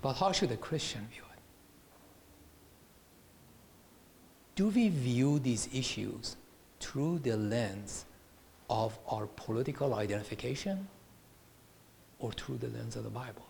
But 0.00 0.14
how 0.14 0.32
should 0.32 0.52
a 0.52 0.56
Christian 0.56 1.06
view 1.12 1.22
it? 1.22 1.40
Do 4.58 4.66
we 4.70 4.88
view 4.88 5.38
these 5.38 5.68
issues 5.72 6.34
through 6.80 7.20
the 7.20 7.36
lens 7.36 8.06
of 8.68 8.98
our 9.06 9.28
political 9.36 9.94
identification 9.94 10.88
or 12.18 12.32
through 12.32 12.56
the 12.56 12.66
lens 12.66 12.96
of 12.96 13.04
the 13.04 13.10
Bible? 13.10 13.46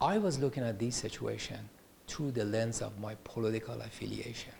I 0.00 0.18
was 0.18 0.40
looking 0.40 0.64
at 0.64 0.80
this 0.80 0.96
situation 0.96 1.60
through 2.08 2.32
the 2.32 2.44
lens 2.44 2.82
of 2.82 2.98
my 2.98 3.14
political 3.22 3.80
affiliation. 3.82 4.52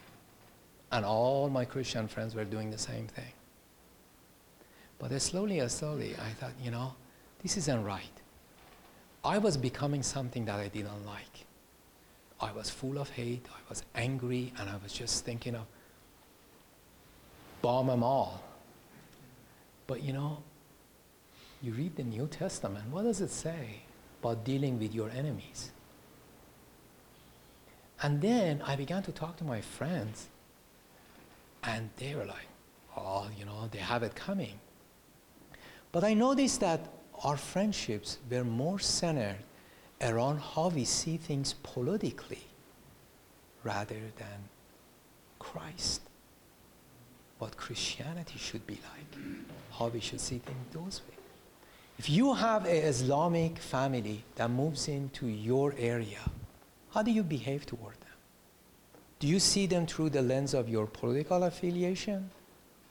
And 0.93 1.05
all 1.05 1.51
my 1.51 1.65
Christian 1.65 2.07
friends 2.07 2.37
were 2.37 2.45
doing 2.45 2.71
the 2.71 2.79
same 2.79 3.09
thing. 3.09 3.33
But 5.01 5.21
slowly 5.21 5.59
and 5.59 5.69
slowly, 5.69 6.15
I 6.15 6.31
thought, 6.35 6.53
you 6.63 6.71
know, 6.71 6.95
this 7.43 7.57
isn't 7.57 7.83
right. 7.83 8.23
I 9.25 9.39
was 9.39 9.57
becoming 9.57 10.05
something 10.05 10.45
that 10.45 10.61
I 10.61 10.69
didn't 10.69 11.05
like. 11.05 11.50
I 12.41 12.53
was 12.53 12.71
full 12.71 12.99
of 12.99 13.11
hate, 13.11 13.47
I 13.51 13.61
was 13.69 13.83
angry, 13.95 14.53
and 14.59 14.69
I 14.69 14.77
was 14.83 14.93
just 14.93 15.25
thinking 15.25 15.55
of 15.55 15.67
bomb 17.61 17.89
them 17.89 18.03
all. 18.03 18.43
But 19.87 20.03
you 20.03 20.13
know, 20.13 20.43
you 21.63 21.73
read 21.73 21.97
the 21.97 22.05
New 22.05 22.27
Testament, 22.27 22.87
what 22.91 23.03
does 23.03 23.21
it 23.21 23.31
say 23.31 23.83
about 24.23 24.45
dealing 24.45 24.79
with 24.79 24.95
your 24.95 25.11
enemies? 25.11 25.73
And 28.03 28.21
then 28.23 28.63
I 28.63 28.77
began 28.77 29.03
to 29.03 29.13
talk 29.13 29.37
to 29.39 29.45
my 29.45 29.61
friends, 29.61 30.29
and 31.63 31.91
they 31.97 32.15
were 32.15 32.25
like, 32.25 32.49
oh, 32.97 33.29
you 33.39 33.45
know, 33.45 33.69
they 33.71 33.79
have 33.79 34.03
it 34.03 34.15
coming. 34.15 34.59
But 35.93 36.05
I 36.05 36.15
noticed 36.15 36.61
that 36.61 36.89
our 37.23 37.37
friendships 37.37 38.19
were 38.31 38.45
more 38.45 38.79
centered 38.79 39.37
around 40.01 40.41
how 40.41 40.69
we 40.69 40.85
see 40.85 41.17
things 41.17 41.55
politically 41.63 42.45
rather 43.65 44.01
than 44.17 44.49
Christ. 45.39 46.03
What 47.39 47.57
Christianity 47.57 48.39
should 48.39 48.67
be 48.67 48.79
like, 48.93 49.23
how 49.73 49.89
we 49.89 50.01
should 50.01 50.21
see 50.21 50.39
things 50.39 50.67
those 50.73 51.01
way. 51.09 51.17
If 51.99 52.09
you 52.09 52.35
have 52.35 52.65
an 52.65 52.77
Islamic 52.77 53.59
family 53.59 54.25
that 54.37 54.51
moves 54.51 54.89
into 54.89 55.27
your 55.27 55.75
area, 55.79 56.21
how 56.93 57.03
do 57.03 57.11
you 57.11 57.23
behave 57.23 57.67
toward 57.67 57.95
them? 58.01 58.09
Do 59.19 59.27
you 59.27 59.39
see 59.39 59.67
them 59.67 59.87
through 59.87 60.11
the 60.11 60.23
lens 60.23 60.55
of 60.55 60.69
your 60.69 60.87
political 60.87 61.43
affiliation, 61.43 62.31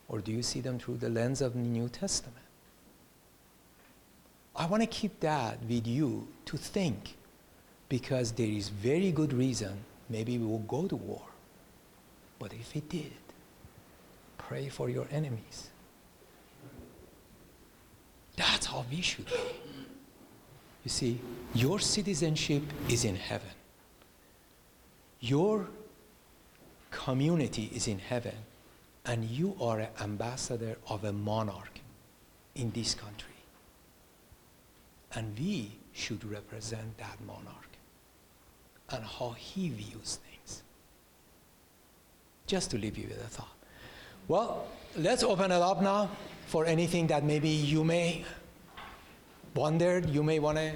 or 0.08 0.20
do 0.20 0.30
you 0.30 0.42
see 0.42 0.60
them 0.60 0.78
through 0.78 0.98
the 0.98 1.08
lens 1.08 1.40
of 1.40 1.54
the 1.54 1.58
New 1.58 1.88
Testament? 1.88 2.36
I 4.54 4.66
want 4.66 4.82
to 4.82 4.86
keep 4.86 5.20
that 5.20 5.58
with 5.68 5.86
you 5.86 6.28
to 6.46 6.56
think 6.56 7.16
because 7.88 8.32
there 8.32 8.46
is 8.46 8.68
very 8.68 9.12
good 9.12 9.32
reason 9.32 9.84
maybe 10.08 10.38
we 10.38 10.46
will 10.46 10.58
go 10.60 10.86
to 10.86 10.96
war. 10.96 11.22
But 12.38 12.52
if 12.52 12.74
we 12.74 12.80
did, 12.80 13.12
pray 14.38 14.68
for 14.68 14.88
your 14.90 15.06
enemies. 15.10 15.70
That's 18.36 18.66
how 18.66 18.84
we 18.90 19.00
should 19.00 19.26
be. 19.26 19.32
You 20.84 20.90
see, 20.90 21.20
your 21.54 21.78
citizenship 21.78 22.62
is 22.88 23.04
in 23.04 23.14
heaven. 23.16 23.50
Your 25.20 25.68
community 26.90 27.70
is 27.74 27.86
in 27.86 27.98
heaven, 27.98 28.34
and 29.04 29.24
you 29.26 29.54
are 29.60 29.80
an 29.80 29.88
ambassador 30.00 30.76
of 30.88 31.04
a 31.04 31.12
monarch 31.12 31.80
in 32.54 32.70
this 32.70 32.94
country. 32.94 33.29
And 35.14 35.36
we 35.38 35.72
should 35.92 36.24
represent 36.24 36.96
that 36.98 37.18
monarch 37.26 37.70
and 38.90 39.04
how 39.04 39.30
he 39.30 39.68
views 39.70 40.18
things. 40.24 40.62
Just 42.46 42.70
to 42.72 42.78
leave 42.78 42.96
you 42.98 43.08
with 43.08 43.20
a 43.20 43.28
thought. 43.28 43.54
Well, 44.28 44.66
let's 44.96 45.22
open 45.22 45.50
it 45.50 45.62
up 45.62 45.82
now 45.82 46.10
for 46.46 46.64
anything 46.66 47.06
that 47.08 47.24
maybe 47.24 47.48
you 47.48 47.84
may 47.84 48.24
wondered, 49.54 50.08
you 50.10 50.22
may 50.22 50.38
want 50.38 50.58
to. 50.58 50.70
Uh, 50.70 50.74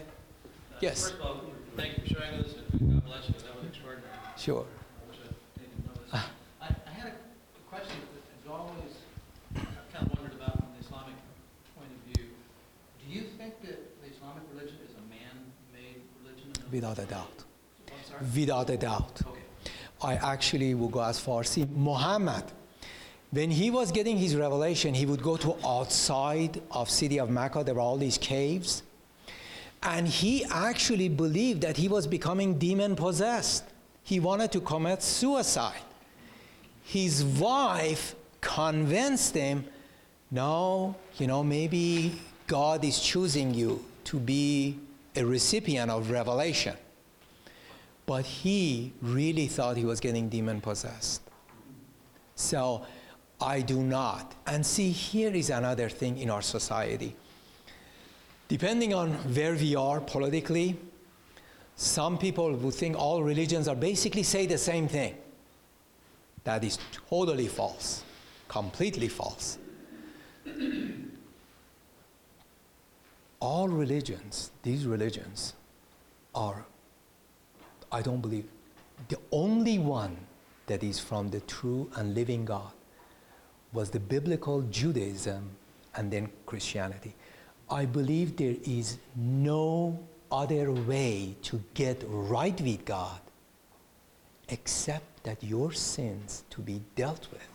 yes, 0.81 1.03
First 1.11 1.15
of 1.15 1.21
all, 1.21 1.41
thank 1.77 1.97
you 1.97 2.03
for 2.03 2.21
showing 2.21 2.35
us, 2.45 2.55
and 2.73 2.93
God 2.95 3.05
bless 3.07 3.29
you, 3.29 3.35
that 3.35 3.55
was 3.57 3.67
extraordinary. 3.67 4.11
sure. 4.37 4.67
I 4.67 5.11
wish 5.11 5.19
I 5.23 5.61
didn't 5.61 5.87
know 5.87 5.95
this. 6.03 6.15
I, 6.61 6.67
I 6.67 6.91
had 6.91 7.07
a 7.15 7.71
question 7.71 7.95
that 8.15 8.23
has 8.35 8.47
always, 8.51 8.93
I've 9.57 9.93
kind 9.95 10.07
of 10.11 10.19
wondered 10.19 10.35
about 10.35 10.59
from 10.59 10.67
the 10.75 10.83
Islamic 10.83 11.15
point 11.79 11.91
of 11.95 12.01
view. 12.15 12.27
Do 12.99 13.07
you 13.07 13.31
think 13.39 13.63
that 13.63 13.79
the 14.03 14.09
Islamic 14.11 14.43
religion 14.55 14.79
is 14.83 14.95
a 14.99 15.05
man-made 15.07 16.03
religion? 16.23 16.51
Without 16.75 16.99
a 16.99 17.05
doubt. 17.05 17.45
Without 18.35 18.69
a 18.69 18.77
doubt. 18.77 19.21
Okay. 19.25 19.41
I 20.03 20.15
actually 20.33 20.75
will 20.75 20.89
go 20.89 21.03
as 21.03 21.21
far. 21.21 21.45
See, 21.45 21.67
Muhammad, 21.73 22.43
when 23.31 23.49
he 23.53 23.71
was 23.71 23.93
getting 23.93 24.17
his 24.17 24.35
revelation, 24.35 24.93
he 24.93 25.07
would 25.07 25.23
go 25.23 25.37
to 25.37 25.55
outside 25.65 26.61
of 26.73 26.91
city 26.91 27.21
of 27.21 27.31
Mecca. 27.31 27.63
There 27.63 27.75
were 27.75 27.81
all 27.81 27.97
these 27.97 28.19
caves, 28.19 28.83
and 29.85 30.09
he 30.09 30.45
actually 30.47 31.09
believed 31.09 31.61
that 31.61 31.77
he 31.77 31.87
was 31.87 32.09
becoming 32.09 32.59
demon 32.59 32.97
possessed. 32.97 33.63
He 34.03 34.19
wanted 34.19 34.51
to 34.51 34.61
commit 34.61 35.01
suicide. 35.01 35.87
His 36.83 37.23
wife 37.23 38.17
convinced 38.41 39.37
him, 39.37 39.65
no, 40.33 40.97
you 41.19 41.29
know, 41.29 41.45
maybe 41.45 42.21
God 42.49 42.85
is 42.85 42.99
choosing 42.99 43.55
you 43.55 43.85
to 44.07 44.19
be 44.19 44.81
a 45.17 45.25
recipient 45.25 45.91
of 45.91 46.11
revelation. 46.11 46.77
But 48.07 48.25
he 48.25 48.93
really 49.01 49.47
thought 49.47 49.77
he 49.77 49.85
was 49.85 50.01
getting 50.01 50.29
demon 50.29 50.61
possessed. 50.61 51.23
So 52.35 52.85
I 53.41 53.61
do 53.61 53.83
not. 53.83 54.35
And 54.47 54.65
see, 54.65 54.91
here 54.91 55.33
is 55.33 55.51
another 55.51 55.89
thing 55.89 56.19
in 56.19 56.31
our 56.31 56.43
society. 56.43 57.17
Depending 58.49 58.93
on 58.93 59.13
where 59.35 59.55
we 59.55 59.75
are 59.75 60.01
politically, 60.01 60.77
some 61.77 62.19
people 62.19 62.55
would 62.55 62.75
think 62.75 62.97
all 62.97 63.23
religions 63.23 63.69
are 63.69 63.75
basically 63.75 64.23
say 64.23 64.47
the 64.47 64.59
same 64.59 64.87
thing. 64.87 65.17
That 66.45 66.63
is 66.63 66.79
totally 67.09 67.49
false, 67.49 68.05
completely 68.49 69.09
false. 69.09 69.59
All 73.45 73.69
religions, 73.69 74.51
these 74.63 74.87
religions, 74.87 75.53
are 76.35 76.65
I 77.93 78.01
don't 78.01 78.23
believe 78.23 78.47
the 79.09 79.19
only 79.31 79.79
one 79.79 80.17
that 80.67 80.83
is 80.83 80.99
from 80.99 81.29
the 81.29 81.41
true 81.41 81.91
and 81.97 82.15
living 82.15 82.47
God 82.47 82.73
was 83.75 83.91
the 83.91 84.01
biblical 84.01 84.63
Judaism 84.63 85.51
and 85.95 86.11
then 86.11 86.31
Christianity. 86.47 87.15
I 87.69 87.85
believe 87.85 88.37
there 88.37 88.57
is 88.65 88.97
no 89.15 89.99
other 90.33 90.73
way 90.73 91.37
to 91.43 91.63
get 91.75 92.03
right 92.09 92.59
with 92.59 92.85
God 92.87 93.21
except 94.49 95.23
that 95.25 95.45
your 95.45 95.71
sins 95.73 96.45
to 96.51 96.63
be 96.63 96.81
dealt 96.97 97.29
with. 97.31 97.49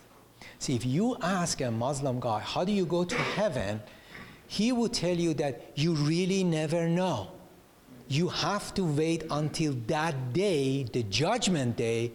See, 0.59 0.75
if 0.75 0.85
you 0.85 1.17
ask 1.23 1.61
a 1.61 1.71
Muslim 1.71 2.19
guy, 2.19 2.39
how 2.39 2.63
do 2.63 2.71
you 2.71 2.85
go 2.85 3.03
to 3.03 3.15
heaven? 3.15 3.81
He 4.49 4.73
will 4.73 4.89
tell 4.89 5.15
you 5.15 5.33
that 5.35 5.71
you 5.75 5.93
really 5.93 6.43
never 6.43 6.89
know 6.89 7.31
you 8.09 8.27
have 8.27 8.73
to 8.73 8.83
wait 8.83 9.23
until 9.29 9.73
that 9.85 10.33
day, 10.33 10.83
the 10.83 11.03
judgment 11.03 11.77
day, 11.77 12.11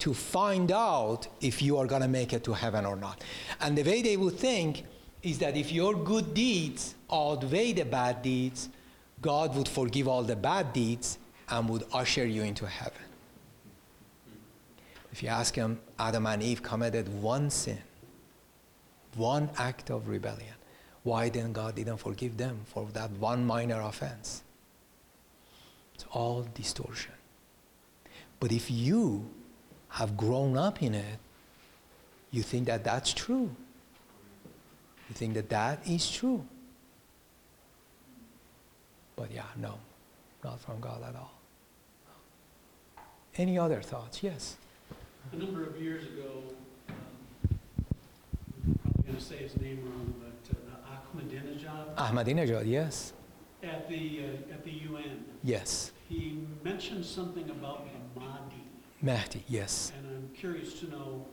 to 0.00 0.12
find 0.12 0.72
out 0.72 1.28
if 1.40 1.62
you 1.62 1.78
are 1.78 1.86
going 1.86 2.02
to 2.02 2.08
make 2.08 2.32
it 2.32 2.42
to 2.44 2.52
heaven 2.52 2.84
or 2.84 2.96
not. 2.96 3.22
And 3.60 3.78
the 3.78 3.84
way 3.84 4.02
they 4.02 4.16
would 4.16 4.36
think 4.36 4.84
is 5.22 5.38
that 5.38 5.56
if 5.56 5.72
your 5.72 5.94
good 5.94 6.34
deeds 6.34 6.96
outweigh 7.10 7.72
the 7.72 7.84
bad 7.84 8.20
deeds, 8.22 8.68
God 9.22 9.56
would 9.56 9.68
forgive 9.68 10.08
all 10.08 10.24
the 10.24 10.36
bad 10.36 10.72
deeds 10.72 11.18
and 11.48 11.68
would 11.68 11.84
usher 11.92 12.26
you 12.26 12.42
into 12.42 12.66
heaven. 12.66 13.02
If 15.12 15.22
you 15.22 15.28
ask 15.28 15.54
him, 15.54 15.78
Adam 16.00 16.26
and 16.26 16.42
Eve 16.42 16.62
committed 16.62 17.08
one 17.22 17.50
sin, 17.50 17.78
one 19.14 19.50
act 19.56 19.90
of 19.90 20.08
rebellion. 20.08 20.57
Why 21.02 21.28
then 21.28 21.52
God 21.52 21.74
didn't 21.76 21.98
forgive 21.98 22.36
them 22.36 22.60
for 22.66 22.86
that 22.92 23.10
one 23.12 23.46
minor 23.46 23.80
offense? 23.80 24.42
It's 25.94 26.04
all 26.10 26.46
distortion. 26.54 27.12
But 28.40 28.52
if 28.52 28.70
you 28.70 29.28
have 29.88 30.16
grown 30.16 30.56
up 30.56 30.82
in 30.82 30.94
it, 30.94 31.18
you 32.30 32.42
think 32.42 32.66
that 32.66 32.84
that's 32.84 33.12
true. 33.12 33.50
You 35.08 35.14
think 35.14 35.34
that 35.34 35.48
that 35.48 35.86
is 35.88 36.08
true. 36.10 36.44
But 39.16 39.32
yeah, 39.32 39.42
no, 39.56 39.74
not 40.44 40.60
from 40.60 40.80
God 40.80 41.02
at 41.08 41.16
all. 41.16 41.32
Any 43.36 43.58
other 43.58 43.80
thoughts? 43.80 44.22
Yes. 44.22 44.56
A 45.32 45.36
number 45.36 45.64
of 45.64 45.80
years 45.80 46.04
ago, 46.04 46.42
um, 46.88 46.94
I'm 48.68 48.78
probably 48.82 49.02
going 49.04 49.16
to 49.16 49.22
say 49.24 49.36
his 49.36 49.60
name 49.60 49.80
wrong, 49.84 50.14
Ahmadinejad, 51.28 51.94
Ahmadinejad, 51.96 52.66
yes. 52.66 53.12
at 53.62 53.88
the, 53.88 54.20
uh, 54.20 54.54
at 54.54 54.64
the 54.64 54.70
UN, 54.70 55.24
Yes. 55.42 55.92
he 56.08 56.38
mentioned 56.64 57.04
something 57.04 57.48
about 57.50 57.86
the 57.86 58.20
Mahdi. 58.20 58.62
Mahdi, 59.02 59.44
yes. 59.48 59.92
And 59.96 60.06
I'm 60.08 60.30
curious 60.36 60.78
to 60.80 60.90
know 60.90 61.24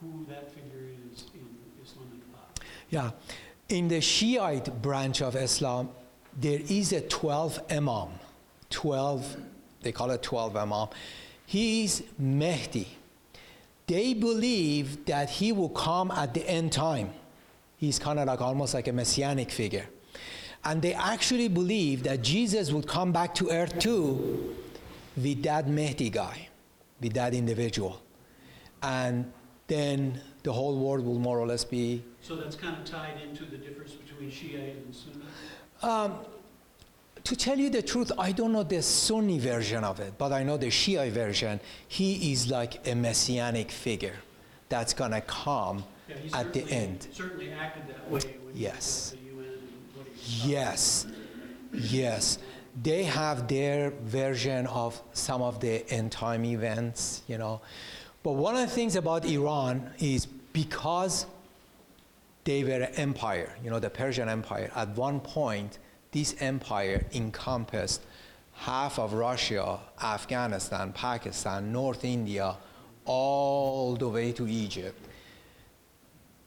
who 0.00 0.24
that 0.28 0.50
figure 0.52 0.88
is 1.12 1.24
in 1.34 1.46
Islamic 1.82 2.22
thought. 2.32 2.60
Yeah. 2.90 3.10
In 3.68 3.88
the 3.88 4.00
Shiite 4.00 4.82
branch 4.82 5.22
of 5.22 5.34
Islam, 5.36 5.90
there 6.38 6.60
is 6.68 6.92
a 6.92 7.00
12 7.00 7.60
Imam. 7.70 8.08
12, 8.70 9.36
they 9.82 9.92
call 9.92 10.10
it 10.10 10.22
12 10.22 10.56
Imam. 10.56 10.88
He 11.46 11.84
is 11.84 12.02
Mahdi. 12.18 12.88
They 13.86 14.14
believe 14.14 15.04
that 15.06 15.28
he 15.28 15.52
will 15.52 15.68
come 15.68 16.10
at 16.10 16.34
the 16.34 16.48
end 16.48 16.72
time. 16.72 17.12
He's 17.82 17.98
kind 17.98 18.20
of 18.20 18.28
like 18.28 18.40
almost 18.40 18.74
like 18.74 18.86
a 18.86 18.92
messianic 18.92 19.50
figure. 19.50 19.86
And 20.64 20.80
they 20.80 20.94
actually 20.94 21.48
believe 21.48 22.04
that 22.04 22.22
Jesus 22.22 22.70
would 22.70 22.86
come 22.86 23.10
back 23.10 23.34
to 23.34 23.50
earth 23.50 23.76
too 23.80 24.54
with 25.16 25.42
that 25.42 25.68
Mahdi 25.68 26.08
guy, 26.08 26.48
with 27.00 27.14
that 27.14 27.34
individual. 27.34 28.00
And 28.84 29.32
then 29.66 30.20
the 30.44 30.52
whole 30.52 30.78
world 30.78 31.04
will 31.04 31.18
more 31.18 31.40
or 31.40 31.46
less 31.48 31.64
be 31.64 32.04
So 32.20 32.36
that's 32.36 32.54
kind 32.54 32.76
of 32.78 32.84
tied 32.84 33.20
into 33.20 33.44
the 33.46 33.56
difference 33.56 33.94
between 33.94 34.30
Shiite 34.30 34.76
and 34.76 34.94
Sunni? 34.94 35.24
Um, 35.82 36.20
to 37.24 37.34
tell 37.34 37.58
you 37.58 37.68
the 37.68 37.82
truth, 37.82 38.12
I 38.16 38.30
don't 38.30 38.52
know 38.52 38.62
the 38.62 38.80
Sunni 38.80 39.40
version 39.40 39.82
of 39.82 39.98
it, 39.98 40.12
but 40.18 40.30
I 40.30 40.44
know 40.44 40.56
the 40.56 40.68
Shia 40.68 41.10
version. 41.10 41.58
He 41.88 42.30
is 42.30 42.48
like 42.48 42.86
a 42.86 42.94
messianic 42.94 43.72
figure 43.72 44.18
that's 44.68 44.94
gonna 44.94 45.22
come 45.22 45.82
Yeah, 46.08 46.16
he 46.16 46.32
at 46.32 46.52
the 46.52 46.60
certainly- 46.60 46.72
end. 46.76 47.06
Certainly 47.12 47.52
acted 47.52 47.88
that 47.88 48.04
way 48.10 48.10
when 48.10 48.22
he 48.22 48.38
was 48.46 48.56
Yes. 48.56 49.12
at 49.12 49.18
the 49.18 49.24
UN 49.26 49.44
and 49.44 49.96
what 49.96 50.06
he 50.14 50.50
Yes, 50.50 51.06
yes. 51.72 52.38
They 52.82 53.04
have 53.04 53.48
their 53.48 53.90
version 53.90 54.66
of 54.66 55.00
some 55.12 55.42
of 55.42 55.60
the 55.60 55.84
end 55.90 56.10
time 56.12 56.44
events, 56.44 57.22
you 57.28 57.36
know. 57.38 57.60
But 58.22 58.32
one 58.32 58.54
of 58.54 58.60
the 58.60 58.74
things 58.74 58.96
about 58.96 59.24
Iran 59.26 59.90
is 59.98 60.26
because 60.52 61.26
they 62.44 62.64
were 62.64 62.70
an 62.82 62.94
empire, 62.96 63.54
you 63.62 63.70
know, 63.70 63.78
the 63.78 63.90
Persian 63.90 64.28
Empire, 64.28 64.70
at 64.74 64.88
one 64.96 65.20
point, 65.20 65.78
this 66.12 66.34
empire 66.40 67.04
encompassed 67.12 68.00
half 68.54 68.98
of 68.98 69.12
Russia, 69.12 69.78
Afghanistan, 70.02 70.92
Pakistan, 70.92 71.72
North 71.72 72.04
India, 72.04 72.56
all 73.04 73.96
the 73.96 74.08
way 74.08 74.32
to 74.32 74.46
Egypt. 74.48 75.08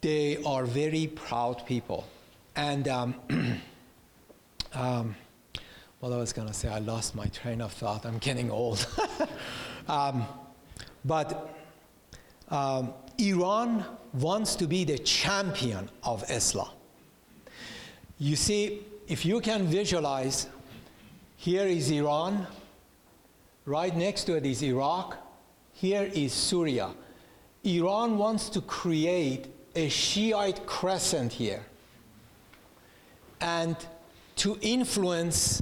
They 0.02 0.38
are 0.44 0.66
very 0.66 1.08
proud 1.08 1.66
people. 1.66 2.06
And 2.56 2.88
um, 2.88 3.16
um, 4.74 5.16
what 6.00 6.12
I 6.14 6.18
was 6.18 6.34
going 6.34 6.48
to 6.48 6.54
say, 6.54 6.70
I 6.70 6.80
lost 6.80 7.16
my 7.16 7.26
train 7.28 7.62
of 7.62 7.74
thought. 7.74 8.06
I'm 8.06 8.20
getting 8.20 8.52
old. 8.52 8.86
um, 9.88 10.26
but 11.04 11.50
um, 12.50 12.94
Iran 13.18 13.86
wants 14.14 14.56
to 14.56 14.68
be 14.68 14.84
the 14.84 14.98
champion 15.00 15.90
of 16.04 16.30
Islam. 16.30 16.70
You 18.18 18.36
see, 18.36 18.82
if 19.08 19.26
you 19.26 19.40
can 19.42 19.68
visualize, 19.68 20.48
here 21.38 21.66
is 21.66 21.92
Iran, 21.92 22.48
right 23.66 23.96
next 23.96 24.26
to 24.26 24.36
it 24.36 24.46
is 24.46 24.64
Iraq, 24.64 25.18
here 25.74 26.10
is 26.14 26.34
Syria. 26.34 26.92
Iran 27.64 28.18
wants 28.18 28.50
to 28.50 28.62
create 28.62 29.48
a 29.76 29.90
Shiite 29.90 30.66
crescent 30.66 31.34
here 31.34 31.66
and 33.42 33.76
to 34.38 34.58
influence 34.62 35.62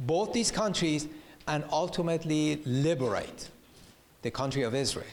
both 0.00 0.32
these 0.32 0.50
countries 0.50 1.08
and 1.46 1.64
ultimately 1.70 2.60
liberate 2.64 3.48
the 4.22 4.30
country 4.30 4.62
of 4.62 4.74
Israel 4.74 5.06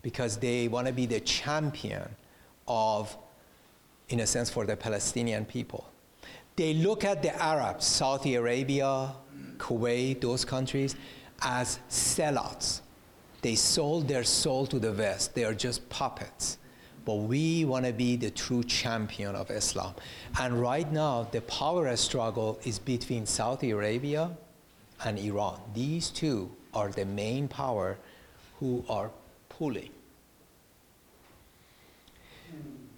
because 0.00 0.36
they 0.38 0.68
want 0.68 0.86
to 0.86 0.92
be 0.92 1.06
the 1.06 1.20
champion 1.20 2.08
of, 2.66 3.16
in 4.08 4.20
a 4.20 4.26
sense, 4.26 4.50
for 4.50 4.64
the 4.64 4.76
Palestinian 4.76 5.44
people. 5.44 5.86
They 6.56 6.74
look 6.74 7.04
at 7.04 7.22
the 7.22 7.34
Arabs, 7.40 7.86
Saudi 7.86 8.34
Arabia, 8.34 9.12
Kuwait, 9.58 10.20
those 10.20 10.44
countries, 10.44 10.96
as 11.40 11.78
sellouts. 11.88 12.80
They 13.42 13.54
sold 13.54 14.08
their 14.08 14.24
soul 14.24 14.66
to 14.66 14.78
the 14.78 14.92
West. 14.92 15.34
They 15.34 15.44
are 15.44 15.54
just 15.54 15.88
puppets. 15.88 16.58
But 17.04 17.14
we 17.14 17.64
want 17.64 17.84
to 17.86 17.92
be 17.92 18.16
the 18.16 18.30
true 18.30 18.62
champion 18.62 19.34
of 19.34 19.50
Islam. 19.50 19.94
And 20.40 20.60
right 20.60 20.90
now, 20.90 21.28
the 21.30 21.40
power 21.42 21.94
struggle 21.96 22.60
is 22.64 22.78
between 22.78 23.26
Saudi 23.26 23.70
Arabia 23.70 24.30
and 25.04 25.18
Iran. 25.18 25.60
These 25.74 26.10
two 26.10 26.50
are 26.74 26.90
the 26.90 27.04
main 27.04 27.48
power 27.48 27.98
who 28.60 28.84
are 28.88 29.10
pulling. 29.48 29.90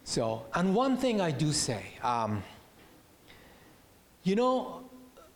So, 0.05 0.45
and 0.55 0.75
one 0.75 0.99
thing 0.99 1.21
I 1.21 1.31
do 1.31 1.51
say, 1.53 1.83
um, 2.03 2.43
you 4.23 4.37
know, 4.37 4.83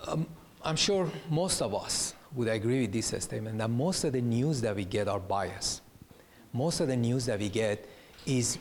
um, 0.07 0.27
I'm 0.62 0.77
sure 0.77 1.11
most 1.31 1.62
of 1.62 1.75
us 1.75 2.14
would 2.35 2.49
agree 2.49 2.83
with 2.83 2.93
this 2.93 3.07
statement 3.07 3.57
that 3.59 3.71
most 3.71 4.05
of 4.05 4.12
the 4.12 4.21
news 4.21 4.61
that 4.61 4.77
we 4.77 4.85
get 4.85 5.09
are 5.09 5.19
biased. 5.21 5.81
Most 6.53 6.81
of 6.81 6.89
the 6.89 6.97
news 6.97 7.27
that 7.27 7.39
we 7.39 7.49
get 7.49 7.89
is 8.27 8.59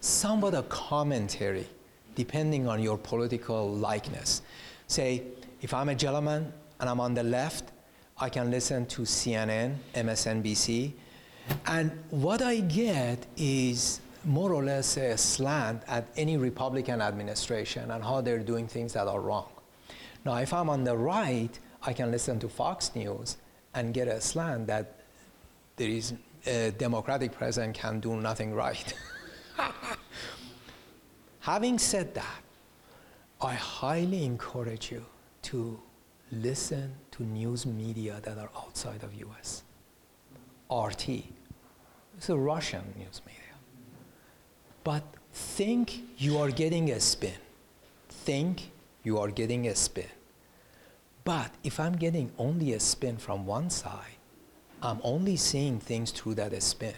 somewhat 0.00 0.54
a 0.54 0.62
commentary 0.64 1.66
depending 2.14 2.68
on 2.68 2.82
your 2.82 2.98
political 2.98 3.70
likeness. 3.70 4.42
Say, 4.86 5.22
if 5.62 5.72
I'm 5.72 5.88
a 5.88 5.94
gentleman 5.94 6.52
and 6.80 6.88
I'm 6.88 7.00
on 7.00 7.14
the 7.14 7.22
left, 7.22 7.72
I 8.18 8.28
can 8.28 8.50
listen 8.50 8.86
to 8.86 9.02
CNN, 9.02 9.76
MSNBC, 9.94 10.92
and 11.66 11.90
what 12.10 12.42
I 12.42 12.60
get 12.60 13.26
is 13.36 14.00
more 14.24 14.52
or 14.52 14.62
less 14.62 14.96
a 14.96 15.16
slant 15.16 15.82
at 15.88 16.06
any 16.16 16.36
Republican 16.36 17.00
administration 17.00 17.90
and 17.90 18.04
how 18.04 18.20
they're 18.20 18.38
doing 18.38 18.66
things 18.66 18.92
that 18.92 19.08
are 19.08 19.20
wrong. 19.20 19.48
Now, 20.24 20.36
if 20.36 20.52
I'm 20.52 20.68
on 20.68 20.84
the 20.84 20.96
right, 20.96 21.58
I 21.82 21.92
can 21.94 22.10
listen 22.10 22.38
to 22.40 22.48
Fox 22.48 22.94
News 22.94 23.38
and 23.74 23.94
get 23.94 24.08
a 24.08 24.20
slant 24.20 24.66
that 24.66 25.00
there 25.76 25.88
is 25.88 26.12
a 26.46 26.70
Democratic 26.70 27.32
president 27.32 27.74
can 27.74 28.00
do 28.00 28.16
nothing 28.16 28.54
right. 28.54 28.94
Having 31.40 31.78
said 31.78 32.14
that, 32.14 32.42
I 33.40 33.54
highly 33.54 34.24
encourage 34.24 34.90
you 34.90 35.04
to 35.42 35.80
listen 36.30 36.94
to 37.12 37.22
news 37.22 37.66
media 37.66 38.20
that 38.22 38.38
are 38.38 38.50
outside 38.56 39.02
of 39.02 39.14
US. 39.14 39.62
RT. 40.70 41.24
It's 42.16 42.28
a 42.28 42.36
Russian 42.36 42.84
news 42.96 43.20
media. 43.26 43.40
But 44.84 45.02
think 45.32 46.02
you 46.18 46.38
are 46.38 46.50
getting 46.50 46.90
a 46.90 47.00
spin. 47.00 47.40
Think 48.08 48.70
you 49.02 49.18
are 49.18 49.30
getting 49.30 49.68
a 49.68 49.74
spin. 49.74 50.12
But 51.24 51.50
if 51.64 51.80
I'm 51.80 51.96
getting 51.96 52.32
only 52.38 52.72
a 52.72 52.80
spin 52.80 53.16
from 53.16 53.46
one 53.46 53.70
side, 53.70 54.19
I'm 54.82 55.00
only 55.02 55.36
seeing 55.36 55.78
things 55.78 56.10
through 56.10 56.34
that 56.36 56.62
spin. 56.62 56.94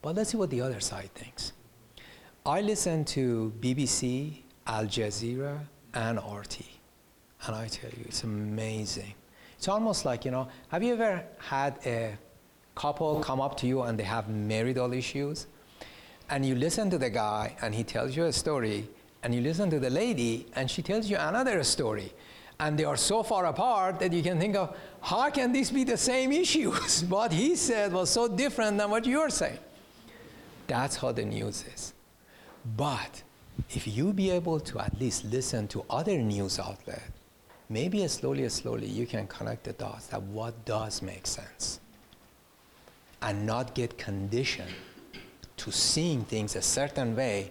But 0.00 0.16
let's 0.16 0.30
see 0.30 0.36
what 0.36 0.50
the 0.50 0.60
other 0.60 0.80
side 0.80 1.14
thinks. 1.14 1.52
I 2.44 2.60
listen 2.60 3.04
to 3.04 3.52
BBC, 3.60 4.38
Al 4.66 4.86
Jazeera, 4.86 5.60
and 5.94 6.18
RT. 6.18 6.62
And 7.46 7.54
I 7.54 7.68
tell 7.68 7.90
you, 7.90 8.04
it's 8.06 8.24
amazing. 8.24 9.14
It's 9.56 9.68
almost 9.68 10.04
like, 10.04 10.24
you 10.24 10.32
know, 10.32 10.48
have 10.68 10.82
you 10.82 10.94
ever 10.94 11.24
had 11.38 11.78
a 11.86 12.18
couple 12.74 13.20
come 13.20 13.40
up 13.40 13.56
to 13.58 13.66
you 13.66 13.82
and 13.82 13.96
they 13.96 14.04
have 14.04 14.28
marital 14.28 14.92
issues? 14.92 15.46
And 16.30 16.44
you 16.44 16.56
listen 16.56 16.90
to 16.90 16.98
the 16.98 17.10
guy 17.10 17.56
and 17.62 17.74
he 17.74 17.84
tells 17.84 18.16
you 18.16 18.24
a 18.24 18.32
story, 18.32 18.88
and 19.22 19.32
you 19.32 19.40
listen 19.40 19.70
to 19.70 19.78
the 19.78 19.90
lady 19.90 20.46
and 20.56 20.68
she 20.68 20.82
tells 20.82 21.08
you 21.08 21.16
another 21.16 21.62
story. 21.62 22.12
And 22.62 22.78
they 22.78 22.84
are 22.84 22.96
so 22.96 23.24
far 23.24 23.46
apart 23.46 23.98
that 23.98 24.12
you 24.12 24.22
can 24.22 24.38
think 24.38 24.54
of 24.54 24.76
how 25.00 25.28
can 25.30 25.50
this 25.50 25.72
be 25.72 25.82
the 25.82 25.96
same 25.96 26.30
issues? 26.30 27.04
what 27.08 27.32
he 27.32 27.56
said 27.56 27.92
was 27.92 28.08
so 28.08 28.28
different 28.28 28.78
than 28.78 28.88
what 28.88 29.04
you're 29.04 29.30
saying. 29.30 29.58
That's 30.68 30.94
how 30.94 31.10
the 31.10 31.24
news 31.24 31.64
is. 31.74 31.92
But 32.76 33.24
if 33.70 33.88
you 33.88 34.12
be 34.12 34.30
able 34.30 34.60
to 34.60 34.78
at 34.78 34.96
least 35.00 35.24
listen 35.24 35.66
to 35.68 35.84
other 35.90 36.16
news 36.16 36.60
outlets, 36.60 37.02
maybe 37.68 38.06
slowly, 38.06 38.48
slowly 38.48 38.86
you 38.86 39.06
can 39.08 39.26
connect 39.26 39.64
the 39.64 39.72
dots 39.72 40.06
that 40.06 40.22
what 40.22 40.64
does 40.64 41.02
make 41.02 41.26
sense 41.26 41.80
and 43.22 43.44
not 43.44 43.74
get 43.74 43.98
conditioned 43.98 44.74
to 45.56 45.72
seeing 45.72 46.24
things 46.24 46.54
a 46.54 46.62
certain 46.62 47.16
way 47.16 47.50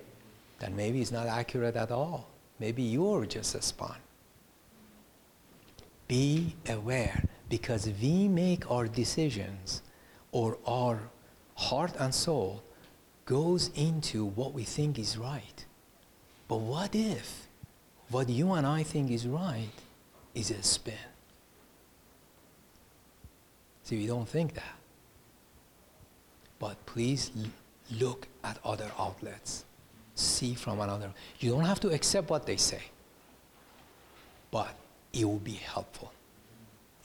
that 0.60 0.72
maybe 0.72 1.02
is 1.02 1.12
not 1.12 1.28
accurate 1.28 1.76
at 1.76 1.92
all. 1.92 2.30
Maybe 2.60 2.82
you're 2.82 3.26
just 3.26 3.56
a 3.56 3.62
spawn. 3.62 3.98
Be 6.12 6.58
aware 6.68 7.24
because 7.48 7.90
we 8.02 8.28
make 8.28 8.70
our 8.70 8.86
decisions 8.86 9.82
or 10.34 10.58
our 10.68 11.00
heart 11.56 11.94
and 11.98 12.14
soul 12.14 12.64
goes 13.24 13.70
into 13.76 14.26
what 14.26 14.54
we 14.54 14.66
think 14.66 15.00
is 15.00 15.18
right. 15.18 15.66
But 16.50 16.58
what 16.58 16.96
if 16.96 17.48
what 18.10 18.28
you 18.28 18.52
and 18.52 18.68
I 18.68 18.84
think 18.84 19.10
is 19.10 19.26
right 19.26 19.72
is 20.36 20.52
a 20.52 20.62
spin? 20.62 21.08
See, 23.86 23.98
we 23.98 24.06
don't 24.06 24.28
think 24.28 24.54
that. 24.56 24.76
But 26.60 26.86
please 26.86 27.32
look 27.90 28.28
at 28.44 28.60
other 28.66 28.92
outlets. 29.00 29.64
See 30.16 30.56
from 30.56 30.82
another. 30.82 31.14
You 31.40 31.52
don't 31.52 31.64
have 31.64 31.80
to 31.80 31.88
accept 31.88 32.30
what 32.30 32.46
they 32.46 32.58
say, 32.58 32.84
but 34.52 34.76
it 35.14 35.26
will 35.26 35.40
be 35.40 35.54
helpful. 35.54 36.12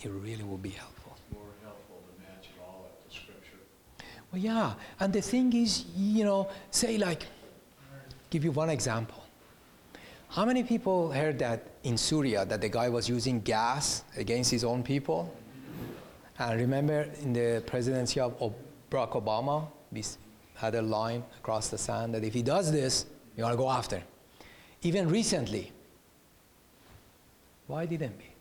It 0.01 0.11
really 0.11 0.45
will 0.45 0.59
be 0.59 0.71
helpful. 0.71 1.17
More 1.33 1.43
helpful 1.63 2.03
to 2.07 2.23
match 2.23 2.47
it 2.47 2.61
all 2.63 2.87
up 2.87 3.09
to 3.09 3.17
scripture. 3.17 3.59
Well, 4.33 4.41
yeah, 4.41 4.75
and 5.01 5.13
the 5.13 5.23
thing 5.23 5.53
is, 5.53 5.87
you 5.97 6.25
know, 6.25 6.49
say 6.71 6.99
like, 6.99 7.27
give 8.31 8.45
you 8.45 8.53
one 8.53 8.71
example. 8.71 9.23
How 10.29 10.45
many 10.45 10.63
people 10.63 11.11
heard 11.11 11.39
that 11.39 11.71
in 11.85 11.97
Syria 11.97 12.45
that 12.45 12.61
the 12.61 12.69
guy 12.69 12.89
was 12.89 13.09
using 13.09 13.41
gas 13.41 14.05
against 14.17 14.51
his 14.51 14.65
own 14.65 14.83
people? 14.83 15.33
And 16.39 16.61
remember 16.61 17.09
in 17.23 17.33
the 17.33 17.63
presidency 17.67 18.21
of 18.21 18.37
Barack 18.91 19.13
Obama, 19.13 19.67
we 19.91 20.05
had 20.55 20.75
a 20.75 20.83
line 20.83 21.23
across 21.39 21.69
the 21.69 21.79
sand 21.79 22.15
that 22.15 22.25
if 22.25 22.35
he 22.35 22.43
does 22.43 22.71
this, 22.71 23.07
you 23.37 23.43
want 23.43 23.55
to 23.55 23.57
go 23.57 23.71
after. 23.71 23.97
him. 23.97 24.05
Even 24.83 25.09
recently, 25.09 25.73
why 27.67 27.87
didn't 27.87 28.17
we? 28.19 28.33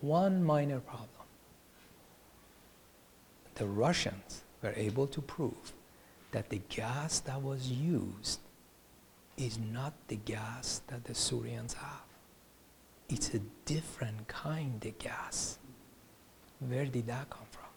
One 0.00 0.42
minor 0.42 0.80
problem. 0.80 1.08
The 3.56 3.66
Russians 3.66 4.44
were 4.62 4.72
able 4.76 5.06
to 5.08 5.20
prove 5.20 5.72
that 6.30 6.50
the 6.50 6.60
gas 6.68 7.20
that 7.20 7.42
was 7.42 7.70
used 7.70 8.40
is 9.36 9.58
not 9.58 9.92
the 10.08 10.16
gas 10.16 10.82
that 10.88 11.04
the 11.04 11.14
Syrians 11.14 11.74
have. 11.74 12.06
It's 13.08 13.34
a 13.34 13.40
different 13.64 14.28
kind 14.28 14.84
of 14.84 14.98
gas. 14.98 15.58
Where 16.60 16.86
did 16.86 17.06
that 17.06 17.30
come 17.30 17.46
from? 17.50 17.67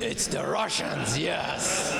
It's 0.00 0.26
the 0.26 0.46
Russians, 0.46 1.18
yes. 1.18 1.92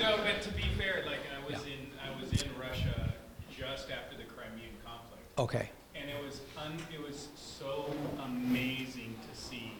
No, 0.00 0.18
but 0.18 0.42
to 0.42 0.52
be 0.52 0.62
fair, 0.78 1.02
like 1.06 1.20
I 1.32 1.50
was 1.52 1.62
in, 1.64 1.88
I 2.00 2.20
was 2.20 2.30
in 2.42 2.48
Russia 2.60 3.12
just 3.56 3.90
after 3.90 4.16
the 4.16 4.24
Crimean 4.24 4.70
conflict, 4.84 5.22
Okay. 5.38 5.70
and 5.94 6.10
it 6.10 6.22
was 6.22 6.40
un, 6.58 6.76
it 6.92 7.00
was 7.00 7.28
so 7.36 7.92
amazing 8.24 9.14
to 9.30 9.40
see, 9.40 9.72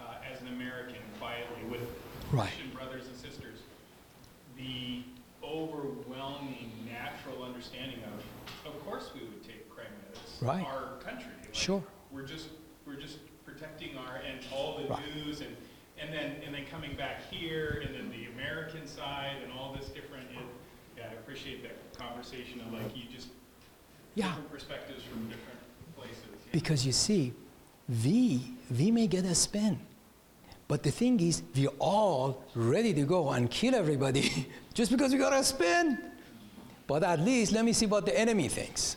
uh, 0.00 0.14
as 0.32 0.40
an 0.40 0.48
American, 0.48 0.96
quietly 1.18 1.62
with 1.70 1.80
Right. 2.30 2.46
Christian 2.48 2.70
brothers 2.70 3.06
and 3.06 3.16
sisters, 3.16 3.58
the 4.56 5.02
overwhelming 5.42 6.70
natural 6.90 7.42
understanding 7.42 8.00
of, 8.04 8.72
of 8.74 8.84
course, 8.84 9.10
we 9.14 9.20
would 9.20 9.42
take 9.42 9.68
Crimea. 9.70 9.92
It's 10.12 10.42
Right. 10.42 10.64
our 10.64 10.96
country. 11.00 11.32
Like, 11.42 11.54
Sure. 11.54 11.82
We're 12.12 12.26
just, 12.26 12.48
we're 12.86 12.96
just 13.00 13.18
protecting 13.44 13.96
our, 13.96 14.16
and 14.16 14.40
all 14.52 14.78
the 14.78 14.84
Right. 14.88 15.02
dues, 15.14 15.40
and, 15.40 15.56
and 16.00 16.12
then, 16.12 16.36
and 16.44 16.54
then 16.54 16.64
coming 16.70 16.96
back 16.96 17.22
here, 17.30 17.82
and 17.84 17.94
then 17.94 18.10
the 18.10 18.26
American 18.34 18.86
side, 18.86 19.36
and 19.42 19.52
all 19.52 19.76
this 19.78 19.88
different, 19.88 20.24
it, 20.30 20.38
yeah, 20.96 21.04
I 21.10 21.14
appreciate 21.14 21.62
that 21.62 21.76
conversation 21.98 22.60
of 22.60 22.72
like, 22.72 22.96
you 22.96 23.04
just, 23.14 23.28
Yeah. 24.14 24.28
different 24.28 24.50
perspectives 24.50 25.02
from 25.04 25.28
different 25.28 25.58
places. 25.96 26.16
yeah. 26.32 26.52
Because 26.52 26.84
you 26.86 26.92
see, 26.92 27.32
we, 28.04 28.42
we 28.76 28.90
may 28.90 29.06
get 29.06 29.24
a 29.24 29.34
spin. 29.34 29.78
But 30.68 30.82
the 30.82 30.90
thing 30.90 31.18
is, 31.20 31.42
we're 31.56 31.68
all 31.78 32.44
ready 32.54 32.92
to 32.92 33.02
go 33.02 33.30
and 33.30 33.50
kill 33.50 33.74
everybody 33.74 34.46
just 34.74 34.90
because 34.90 35.12
we 35.12 35.18
got 35.18 35.32
a 35.32 35.42
spin. 35.42 35.98
But 36.86 37.02
at 37.02 37.20
least 37.20 37.52
let 37.52 37.64
me 37.64 37.72
see 37.72 37.86
what 37.86 38.04
the 38.06 38.18
enemy 38.18 38.48
thinks. 38.48 38.96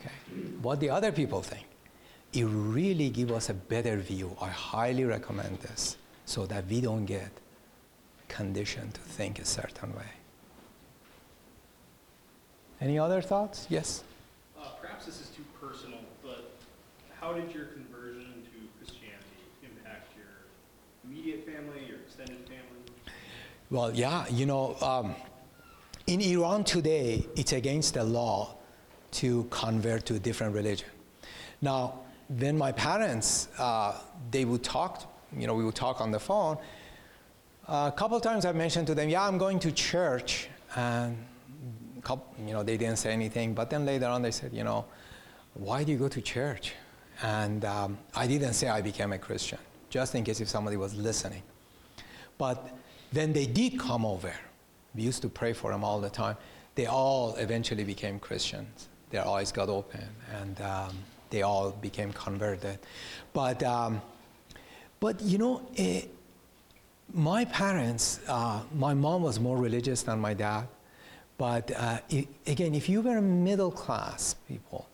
Okay? 0.00 0.10
What 0.62 0.80
the 0.80 0.90
other 0.90 1.12
people 1.12 1.42
think. 1.42 1.66
It 2.34 2.44
really 2.46 3.10
gives 3.10 3.30
us 3.30 3.48
a 3.48 3.54
better 3.54 3.96
view. 3.96 4.36
I 4.40 4.48
highly 4.48 5.04
recommend 5.04 5.60
this 5.60 5.96
so 6.26 6.46
that 6.46 6.66
we 6.66 6.80
don't 6.80 7.04
get 7.04 7.30
conditioned 8.26 8.94
to 8.94 9.00
think 9.00 9.38
a 9.38 9.44
certain 9.44 9.94
way. 9.94 10.10
Any 12.80 12.98
other 12.98 13.22
thoughts? 13.22 13.68
Yes? 13.70 14.02
Uh, 14.58 14.66
perhaps 14.80 15.06
this 15.06 15.20
is 15.20 15.28
too 15.28 15.44
personal, 15.60 16.00
but 16.24 16.50
how 17.20 17.32
did 17.34 17.54
your 17.54 17.66
conversion 17.66 18.42
to 18.42 18.58
Christianity 18.78 19.40
impact 19.62 20.08
your 20.16 20.26
immediate 21.04 21.46
family, 21.46 21.86
your 21.86 21.98
extended 21.98 22.40
family? 22.48 23.14
Well, 23.70 23.94
yeah, 23.94 24.26
you 24.28 24.44
know, 24.44 24.76
um, 24.80 25.14
in 26.08 26.20
Iran 26.20 26.64
today, 26.64 27.28
it's 27.36 27.52
against 27.52 27.94
the 27.94 28.02
law 28.02 28.56
to 29.12 29.44
convert 29.50 30.04
to 30.06 30.16
a 30.16 30.18
different 30.18 30.52
religion. 30.52 30.88
Now, 31.62 32.00
when 32.28 32.56
my 32.56 32.72
parents, 32.72 33.48
uh, 33.58 33.94
they 34.30 34.44
would 34.44 34.62
talk, 34.62 35.12
you 35.36 35.46
know, 35.46 35.54
we 35.54 35.64
would 35.64 35.74
talk 35.74 36.00
on 36.00 36.10
the 36.10 36.20
phone. 36.20 36.58
a 37.68 37.92
couple 37.96 38.18
times 38.20 38.44
I 38.44 38.52
mentioned 38.52 38.86
to 38.88 38.94
them, 38.94 39.08
yeah, 39.08 39.26
I'm 39.26 39.38
going 39.38 39.58
to 39.60 39.72
church, 39.72 40.48
and 40.76 41.16
couple, 42.02 42.26
you 42.46 42.52
know, 42.52 42.62
they 42.62 42.76
didn't 42.76 42.98
say 42.98 43.12
anything. 43.12 43.54
But 43.54 43.70
then 43.70 43.84
later 43.84 44.06
on, 44.06 44.22
they 44.22 44.30
said, 44.30 44.52
you 44.52 44.62
know, 44.62 44.84
why 45.54 45.82
do 45.82 45.92
you 45.92 45.98
go 45.98 46.08
to 46.08 46.20
church? 46.20 46.74
And 47.22 47.64
um, 47.64 47.98
I 48.14 48.26
didn't 48.26 48.54
say 48.54 48.68
I 48.68 48.80
became 48.82 49.12
a 49.12 49.18
Christian, 49.18 49.58
just 49.90 50.14
in 50.14 50.24
case 50.24 50.40
if 50.40 50.48
somebody 50.48 50.76
was 50.76 50.94
listening. 50.94 51.42
But 52.38 52.68
then 53.12 53.32
they 53.32 53.46
did 53.46 53.78
come 53.78 54.04
over, 54.04 54.32
we 54.94 55.02
used 55.02 55.22
to 55.22 55.28
pray 55.28 55.52
for 55.52 55.70
them 55.72 55.82
all 55.84 56.00
the 56.00 56.10
time. 56.10 56.36
They 56.74 56.86
all 56.86 57.34
eventually 57.36 57.84
became 57.84 58.18
Christians. 58.18 58.88
Their 59.10 59.26
eyes 59.26 59.52
got 59.52 59.68
open, 59.68 60.08
and 60.40 60.60
um, 60.60 60.96
they 61.34 61.42
all 61.42 61.72
became 61.72 62.12
converted. 62.12 62.78
But 63.32 63.62
um, 63.62 64.00
but 65.00 65.20
you 65.20 65.38
know, 65.38 65.62
eh, 65.76 66.02
my 67.12 67.44
parents, 67.46 68.20
uh, 68.28 68.60
my 68.74 68.94
mom 68.94 69.22
was 69.22 69.40
more 69.40 69.58
religious 69.58 70.02
than 70.02 70.20
my 70.20 70.34
dad. 70.34 70.66
But 71.36 71.72
uh, 71.72 71.98
i 72.18 72.26
again, 72.46 72.74
if 72.74 72.88
you 72.88 73.02
were 73.02 73.20
middle 73.20 73.72
class 73.72 74.36
people, 74.48 74.88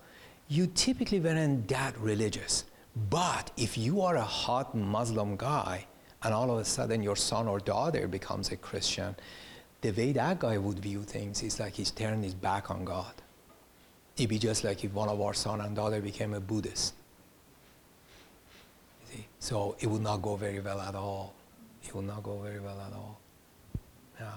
you 0.48 0.66
typically 0.86 1.20
weren't 1.20 1.68
that 1.68 1.94
religious. 1.98 2.64
But 3.10 3.50
if 3.56 3.76
you 3.78 4.00
are 4.00 4.16
a 4.16 4.30
hot 4.44 4.74
Muslim 4.74 5.36
guy 5.36 5.86
and 6.22 6.34
all 6.34 6.50
of 6.50 6.58
a 6.58 6.64
sudden 6.64 7.02
your 7.02 7.16
son 7.16 7.46
or 7.46 7.58
daughter 7.60 8.08
becomes 8.08 8.50
a 8.50 8.56
Christian, 8.56 9.14
the 9.82 9.92
way 9.92 10.12
that 10.12 10.40
guy 10.40 10.56
would 10.58 10.80
view 10.80 11.02
things 11.02 11.42
is 11.42 11.60
like 11.60 11.74
he's 11.74 11.90
turned 11.90 12.24
his 12.24 12.34
back 12.34 12.70
on 12.70 12.84
God. 12.84 13.14
It'd 14.20 14.28
be 14.28 14.38
just 14.38 14.64
like 14.64 14.84
if 14.84 14.92
one 14.92 15.08
of 15.08 15.18
our 15.18 15.32
son 15.32 15.62
and 15.62 15.74
daughter 15.74 15.98
became 16.02 16.34
a 16.34 16.40
Buddhist. 16.40 16.92
So 19.38 19.76
it 19.80 19.86
would 19.86 20.02
not 20.02 20.20
go 20.20 20.36
very 20.36 20.60
well 20.60 20.78
at 20.78 20.94
all. 20.94 21.32
It 21.82 21.94
would 21.94 22.06
not 22.06 22.22
go 22.22 22.36
very 22.42 22.60
well 22.60 22.78
at 22.86 22.92
all. 22.92 23.18
Yeah. 24.20 24.28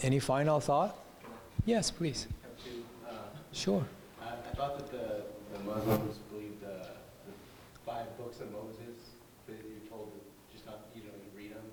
Any 0.00 0.20
final 0.20 0.58
thought? 0.58 0.96
Yes, 1.66 1.90
please. 1.90 2.26
two. 2.64 2.82
Uh, 3.06 3.12
Sure. 3.52 3.84
I, 4.22 4.28
I 4.28 4.54
thought 4.56 4.78
that 4.78 4.90
the, 4.90 5.24
the 5.52 5.64
Muslims 5.64 6.16
believed 6.32 6.62
the, 6.62 6.78
the 7.26 7.32
five 7.84 8.06
books 8.16 8.40
of 8.40 8.50
Moses, 8.52 8.96
but 9.46 9.56
you're 9.68 9.86
told 9.90 10.12
to 10.14 10.20
just 10.56 10.64
not, 10.64 10.78
you 10.94 11.02
don't 11.02 11.20
read 11.36 11.50
them 11.54 11.66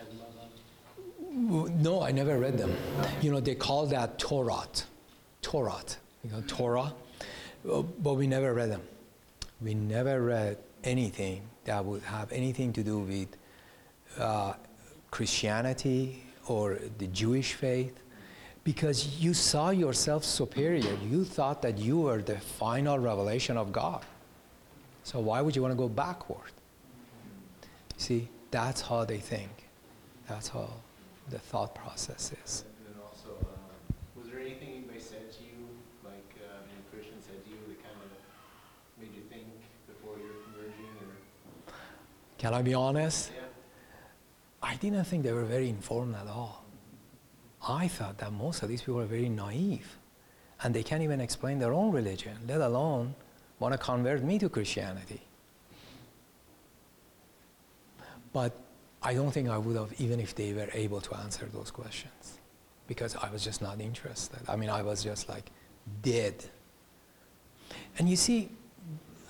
as 0.00 0.08
a 0.08 0.14
Muslim. 0.14 0.48
W- 0.96 1.19
No, 1.32 2.02
I 2.02 2.10
never 2.10 2.38
read 2.38 2.58
them. 2.58 2.74
You 3.20 3.30
know, 3.30 3.40
they 3.40 3.54
call 3.54 3.86
that 3.86 4.18
Torah. 4.18 4.66
Torah. 5.42 5.76
You 6.24 6.30
know, 6.32 6.42
Torah. 6.46 6.92
Uh, 7.70 7.82
But 7.82 8.14
we 8.14 8.26
never 8.26 8.52
read 8.52 8.70
them. 8.70 8.82
We 9.60 9.74
never 9.74 10.22
read 10.22 10.56
anything 10.82 11.42
that 11.64 11.84
would 11.84 12.02
have 12.02 12.32
anything 12.32 12.72
to 12.72 12.82
do 12.82 13.00
with 13.00 13.28
uh, 14.18 14.54
Christianity 15.10 16.22
or 16.46 16.78
the 16.98 17.06
Jewish 17.08 17.52
faith 17.52 17.96
because 18.64 19.18
you 19.20 19.34
saw 19.34 19.70
yourself 19.70 20.24
superior. 20.24 20.96
You 21.08 21.24
thought 21.24 21.62
that 21.62 21.78
you 21.78 22.00
were 22.00 22.22
the 22.22 22.38
final 22.38 22.98
revelation 22.98 23.56
of 23.56 23.72
God. 23.72 24.04
So 25.04 25.20
why 25.20 25.40
would 25.40 25.54
you 25.54 25.62
want 25.62 25.72
to 25.72 25.78
go 25.78 25.88
backward? 25.88 26.52
See, 27.96 28.28
that's 28.50 28.80
how 28.80 29.04
they 29.04 29.18
think. 29.18 29.50
That's 30.28 30.48
how 30.48 30.70
the 31.30 31.38
thought 31.38 31.74
process 31.74 32.32
is. 32.44 32.64
And 32.66 32.94
then 32.94 33.02
also, 33.02 33.30
um, 33.40 33.94
was 34.16 34.28
there 34.28 34.40
anything 34.40 34.70
anybody 34.70 35.00
said 35.00 35.30
to 35.32 35.42
you, 35.42 35.68
like 36.04 36.34
uh, 36.42 36.66
any 36.70 36.82
Christian 36.92 37.20
said 37.20 37.42
to 37.44 37.50
you 37.50 37.56
that 37.68 37.82
kind 37.82 37.96
of 38.04 38.10
made 39.00 39.14
you 39.14 39.22
think 39.30 39.46
before 39.86 40.18
your 40.18 40.34
conversion 40.44 40.90
or? 41.00 41.72
Can 42.38 42.54
I 42.54 42.62
be 42.62 42.74
honest? 42.74 43.30
Yeah. 43.34 43.42
I 44.62 44.76
didn't 44.76 45.04
think 45.04 45.22
they 45.22 45.32
were 45.32 45.44
very 45.44 45.68
informed 45.68 46.16
at 46.16 46.26
all. 46.26 46.64
I 47.66 47.88
thought 47.88 48.18
that 48.18 48.32
most 48.32 48.62
of 48.62 48.68
these 48.68 48.82
people 48.82 49.00
are 49.00 49.06
very 49.06 49.28
naive 49.28 49.96
and 50.62 50.74
they 50.74 50.82
can't 50.82 51.02
even 51.02 51.20
explain 51.20 51.58
their 51.58 51.72
own 51.72 51.92
religion, 51.92 52.36
let 52.46 52.60
alone 52.60 53.14
want 53.58 53.72
to 53.72 53.78
convert 53.78 54.22
me 54.22 54.38
to 54.38 54.48
Christianity. 54.48 55.20
But 58.32 58.52
I 59.02 59.14
don't 59.14 59.30
think 59.30 59.48
I 59.48 59.56
would 59.58 59.76
have, 59.76 59.92
even 59.98 60.20
if 60.20 60.34
they 60.34 60.52
were 60.52 60.68
able 60.72 61.00
to 61.00 61.16
answer 61.16 61.48
those 61.52 61.70
questions. 61.70 62.38
because 62.90 63.14
I 63.14 63.30
was 63.30 63.44
just 63.44 63.62
not 63.62 63.80
interested. 63.80 64.40
I 64.48 64.56
mean, 64.56 64.68
I 64.68 64.82
was 64.82 65.04
just 65.04 65.28
like 65.28 65.44
dead. 66.02 66.34
And 67.96 68.08
you 68.08 68.16
see, 68.16 68.48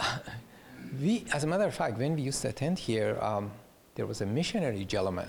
we, 1.01 1.27
as 1.35 1.45
a 1.45 1.47
matter 1.47 1.64
of 1.64 1.75
fact, 1.75 1.99
when 1.99 2.16
we 2.16 2.23
used 2.23 2.41
to 2.41 2.49
attend 2.49 2.79
here, 2.79 3.18
um, 3.21 3.51
there 3.97 4.07
was 4.07 4.23
a 4.23 4.27
missionary 4.27 4.87
gentleman. 4.87 5.29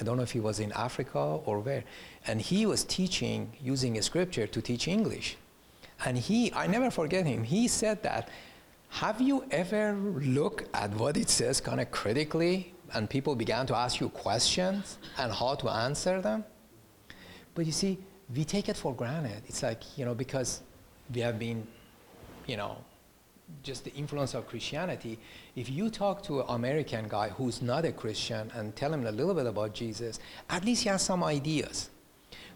I 0.00 0.02
don't 0.02 0.16
know 0.16 0.22
if 0.22 0.30
he 0.30 0.40
was 0.40 0.60
in 0.60 0.72
Africa 0.72 1.18
or 1.18 1.58
where, 1.58 1.84
and 2.26 2.40
he 2.40 2.64
was 2.64 2.84
teaching 2.84 3.52
using 3.62 3.98
a 3.98 4.02
scripture 4.02 4.46
to 4.46 4.62
teach 4.62 4.88
English. 4.88 5.36
And 6.06 6.16
he, 6.16 6.50
I 6.54 6.66
never 6.68 6.90
forget 6.90 7.26
him. 7.26 7.44
He 7.44 7.68
said 7.68 8.02
that, 8.02 8.30
have 8.88 9.20
you 9.20 9.44
ever 9.50 9.92
looked 9.92 10.74
at 10.74 10.90
what 10.92 11.18
it 11.18 11.28
says 11.28 11.60
kind 11.60 11.80
of 11.82 11.90
critically, 11.90 12.72
and 12.94 13.08
people 13.08 13.34
began 13.34 13.66
to 13.66 13.76
ask 13.76 14.00
you 14.00 14.08
questions 14.08 14.98
and 15.18 15.32
how 15.32 15.54
to 15.56 15.68
answer 15.68 16.20
them? 16.20 16.44
But 17.54 17.66
you 17.66 17.72
see, 17.72 17.98
we 18.34 18.44
take 18.44 18.68
it 18.68 18.76
for 18.76 18.94
granted. 18.94 19.42
It's 19.46 19.62
like, 19.62 19.98
you 19.98 20.04
know, 20.04 20.14
because 20.14 20.62
we 21.12 21.20
have 21.20 21.38
been, 21.38 21.66
you 22.46 22.56
know, 22.56 22.78
just 23.62 23.84
the 23.84 23.94
influence 23.94 24.34
of 24.34 24.46
Christianity. 24.46 25.18
If 25.56 25.70
you 25.70 25.90
talk 25.90 26.22
to 26.24 26.40
an 26.40 26.46
American 26.48 27.08
guy 27.08 27.30
who's 27.30 27.62
not 27.62 27.84
a 27.84 27.92
Christian 27.92 28.50
and 28.54 28.76
tell 28.76 28.92
him 28.92 29.06
a 29.06 29.12
little 29.12 29.34
bit 29.34 29.46
about 29.46 29.74
Jesus, 29.74 30.20
at 30.50 30.64
least 30.64 30.82
he 30.82 30.88
has 30.88 31.02
some 31.02 31.24
ideas. 31.24 31.90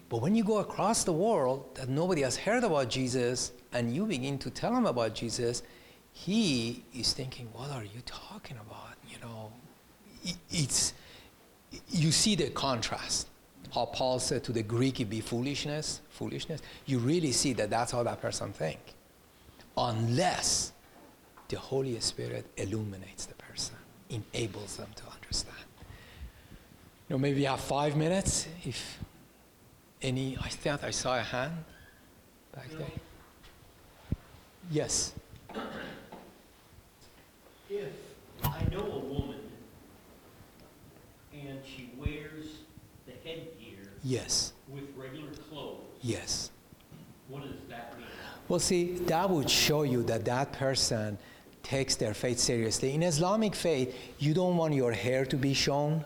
But 0.09 0.21
when 0.21 0.35
you 0.35 0.43
go 0.43 0.59
across 0.59 1.03
the 1.03 1.13
world 1.13 1.75
that 1.75 1.89
nobody 1.89 2.21
has 2.21 2.37
heard 2.37 2.63
about 2.63 2.89
Jesus 2.89 3.51
and 3.71 3.93
you 3.93 4.05
begin 4.05 4.37
to 4.39 4.49
tell 4.51 4.75
him 4.75 4.85
about 4.85 5.15
Jesus, 5.15 5.63
he 6.11 6.85
is 6.93 7.13
thinking, 7.13 7.47
What 7.53 7.71
are 7.71 7.83
you 7.83 8.01
talking 8.05 8.57
about? 8.57 8.95
You 9.09 9.17
know, 9.21 9.51
it's, 10.51 10.93
you 11.89 12.11
see 12.11 12.35
the 12.35 12.49
contrast. 12.49 13.27
How 13.73 13.85
Paul 13.85 14.19
said 14.19 14.43
to 14.45 14.51
the 14.51 14.61
Greek, 14.61 14.99
it 14.99 15.05
be 15.05 15.19
foolishness, 15.19 16.01
foolishness. 16.09 16.61
You 16.85 16.99
really 16.99 17.31
see 17.31 17.53
that 17.53 17.69
that's 17.69 17.91
how 17.91 18.03
that 18.03 18.21
person 18.21 18.53
think. 18.53 18.79
Unless 19.75 20.73
the 21.47 21.57
Holy 21.57 21.99
Spirit 21.99 22.45
illuminates 22.57 23.25
the 23.25 23.33
person, 23.35 23.75
enables 24.09 24.77
them 24.77 24.89
to 24.95 25.03
understand. 25.11 25.57
You 27.09 27.15
know, 27.15 27.17
maybe 27.17 27.39
we 27.39 27.45
have 27.45 27.59
five 27.59 27.97
minutes. 27.97 28.47
If 28.63 28.99
any, 30.01 30.37
I 30.39 30.49
thought 30.49 30.83
I 30.83 30.91
saw 30.91 31.17
a 31.17 31.21
hand 31.21 31.63
back 32.55 32.69
there. 32.69 32.87
Yes. 34.69 35.13
If 37.69 37.89
I 38.43 38.63
know 38.71 38.81
a 38.81 38.99
woman 38.99 39.39
and 41.49 41.59
she 41.65 41.91
wears 41.97 42.45
the 43.05 43.13
headgear 43.23 43.91
Yes. 44.03 44.53
with 44.67 44.83
regular 44.95 45.31
clothes, 45.49 45.81
Yes. 46.01 46.51
what 47.29 47.43
does 47.43 47.51
that 47.69 47.97
mean? 47.97 48.07
Well, 48.49 48.59
see, 48.59 48.93
that 49.07 49.29
would 49.29 49.49
show 49.49 49.83
you 49.83 50.03
that 50.03 50.25
that 50.25 50.51
person 50.53 51.17
takes 51.63 51.95
their 51.95 52.13
faith 52.13 52.39
seriously. 52.39 52.93
In 52.93 53.01
Islamic 53.03 53.55
faith, 53.55 53.95
you 54.19 54.33
don't 54.33 54.57
want 54.57 54.73
your 54.73 54.91
hair 54.91 55.25
to 55.25 55.37
be 55.37 55.53
shown, 55.53 56.03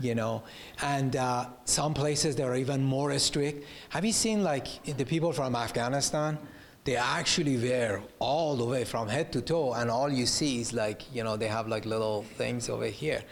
you 0.00 0.14
know, 0.14 0.42
and 0.82 1.16
uh, 1.16 1.46
some 1.64 1.92
places 1.94 2.36
they 2.36 2.44
are 2.44 2.54
even 2.56 2.84
more 2.84 3.18
strict. 3.18 3.64
Have 3.88 4.04
you 4.04 4.12
seen 4.12 4.44
like 4.44 4.68
the 4.84 5.04
people 5.04 5.32
from 5.32 5.56
Afghanistan? 5.56 6.38
They 6.84 6.94
actually 6.94 7.56
wear 7.56 8.00
all 8.20 8.54
the 8.54 8.64
way 8.64 8.84
from 8.84 9.08
head 9.08 9.32
to 9.32 9.40
toe, 9.40 9.72
and 9.72 9.90
all 9.90 10.08
you 10.08 10.24
see 10.24 10.60
is 10.60 10.72
like, 10.72 11.02
you 11.12 11.24
know, 11.24 11.36
they 11.36 11.48
have 11.48 11.66
like 11.66 11.84
little 11.84 12.22
things 12.36 12.68
over 12.68 12.86
here. 12.86 13.24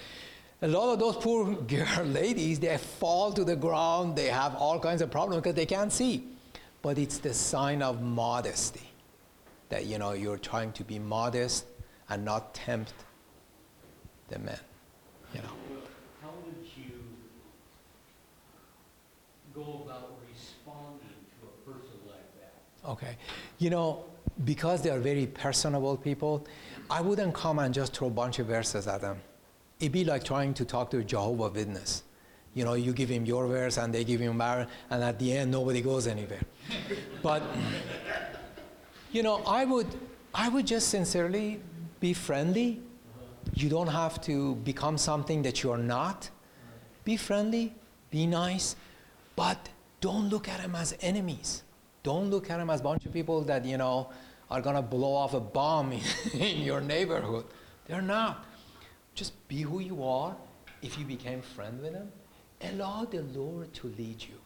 A 0.65 0.69
lot 0.69 0.95
of 0.95 0.99
those 0.99 1.17
poor 1.17 1.55
girl 1.55 2.05
ladies, 2.05 2.59
they 2.59 2.75
fall 2.79 3.35
to 3.35 3.45
the 3.45 3.55
ground, 3.55 4.17
they 4.17 4.29
have 4.29 4.55
all 4.55 4.81
kinds 4.81 5.03
of 5.03 5.11
problems 5.11 5.43
because 5.43 5.55
they 5.55 5.67
can't 5.67 5.93
see. 5.93 6.27
But 6.81 6.97
it's 6.97 7.19
the 7.19 7.35
sign 7.35 7.83
of 7.83 8.01
modesty 8.01 8.89
that, 9.69 9.85
you 9.85 9.99
know, 9.99 10.13
you're 10.13 10.39
trying 10.39 10.73
to 10.73 10.83
be 10.83 10.99
modest 10.99 11.67
and 12.09 12.25
not 12.25 12.55
tempt 12.55 12.95
the 14.29 14.39
men, 14.39 14.59
you 15.35 15.43
know. 15.43 15.49
How 16.23 16.31
would 16.47 16.67
you 16.79 16.95
go 19.55 19.83
about 19.85 20.13
responding 20.33 21.09
to 21.41 21.47
a 21.47 21.71
person 21.71 21.99
like 22.07 22.41
that? 22.41 22.89
Okay. 22.89 23.17
You 23.59 23.69
know, 23.69 24.07
because 24.47 24.81
they 24.81 24.89
are 24.89 24.99
very 24.99 25.27
personable 25.27 25.99
people, 25.99 26.47
I 26.89 27.03
wouldn't 27.03 27.35
come 27.35 27.59
and 27.59 27.75
just 27.75 27.95
throw 27.95 28.09
a 28.09 28.11
bunch 28.11 28.39
of 28.39 28.47
verses 28.47 28.87
at 28.87 29.03
them. 29.03 29.21
It'd 29.81 29.93
be 29.93 30.05
like 30.05 30.25
trying 30.25 30.55
to 30.55 30.65
talk 30.65 30.91
to 30.91 30.99
a 30.99 31.05
Jehovah 31.05 31.49
Witness. 31.49 32.05
You 32.55 32.65
know, 32.65 32.75
you 32.75 32.93
give 32.93 33.09
him 33.09 33.25
your 33.27 33.47
verse 33.49 33.79
and 33.79 33.93
they 33.93 34.05
give 34.05 34.21
him 34.21 34.39
theirs, 34.39 34.69
and 34.89 35.03
at 35.03 35.19
the 35.19 35.37
end, 35.37 35.51
nobody 35.51 35.83
goes 35.83 36.07
anywhere. 36.07 36.43
but, 37.23 37.43
you 39.11 39.23
know, 39.23 39.43
I 39.47 39.65
would, 39.65 39.89
I 40.33 40.49
would 40.49 40.67
just 40.67 40.89
sincerely 40.89 41.61
be 41.99 42.13
friendly. 42.13 42.81
You 43.55 43.69
don't 43.69 43.89
have 43.89 44.21
to 44.23 44.55
become 44.57 44.97
something 44.99 45.43
that 45.43 45.63
you're 45.63 45.77
not. 45.79 46.31
Be 47.05 47.17
friendly, 47.17 47.75
be 48.11 48.27
nice, 48.27 48.77
but 49.35 49.69
don't 50.01 50.29
look 50.29 50.49
at 50.49 50.63
them 50.63 50.77
as 50.77 50.97
enemies. 51.01 51.65
Don't 52.05 52.31
look 52.31 52.51
at 52.51 52.59
them 52.59 52.71
as 52.71 52.81
a 52.81 52.83
bunch 52.85 53.05
of 53.05 53.13
people 53.13 53.43
that, 53.43 53.65
you 53.65 53.79
know, 53.79 54.11
are 54.51 54.61
going 54.61 54.77
to 54.77 54.83
blow 54.83 55.15
off 55.15 55.35
a 55.35 55.41
bomb 55.41 55.93
in, 55.93 56.01
in 56.41 56.63
your 56.63 56.81
neighborhood. 56.81 57.47
They're 57.87 58.03
not. 58.03 58.45
Just 59.15 59.33
be 59.49 59.63
who 59.63 59.81
you 59.81 60.03
are. 60.03 60.37
If 60.83 60.99
you 60.99 61.05
became 61.05 61.41
friend 61.41 61.81
with 61.81 61.93
them, 61.93 62.11
allow 62.61 63.05
the 63.05 63.23
Lord 63.23 63.73
to 63.75 63.87
lead 63.99 64.23
you. 64.23 64.41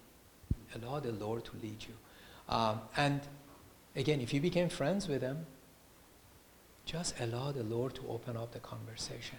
Allow 0.77 1.01
the 1.01 1.12
Lord 1.12 1.45
to 1.47 1.53
lead 1.62 1.83
you. 1.83 1.95
Um, 2.49 2.81
and 2.97 3.21
again, 3.97 4.21
if 4.21 4.33
you 4.33 4.41
became 4.41 4.69
friends 4.69 5.09
with 5.09 5.21
them, 5.21 5.47
just 6.85 7.14
allow 7.21 7.53
the 7.53 7.62
Lord 7.62 7.95
to 7.97 8.03
open 8.09 8.37
up 8.37 8.53
the 8.53 8.61
conversation. 8.61 9.39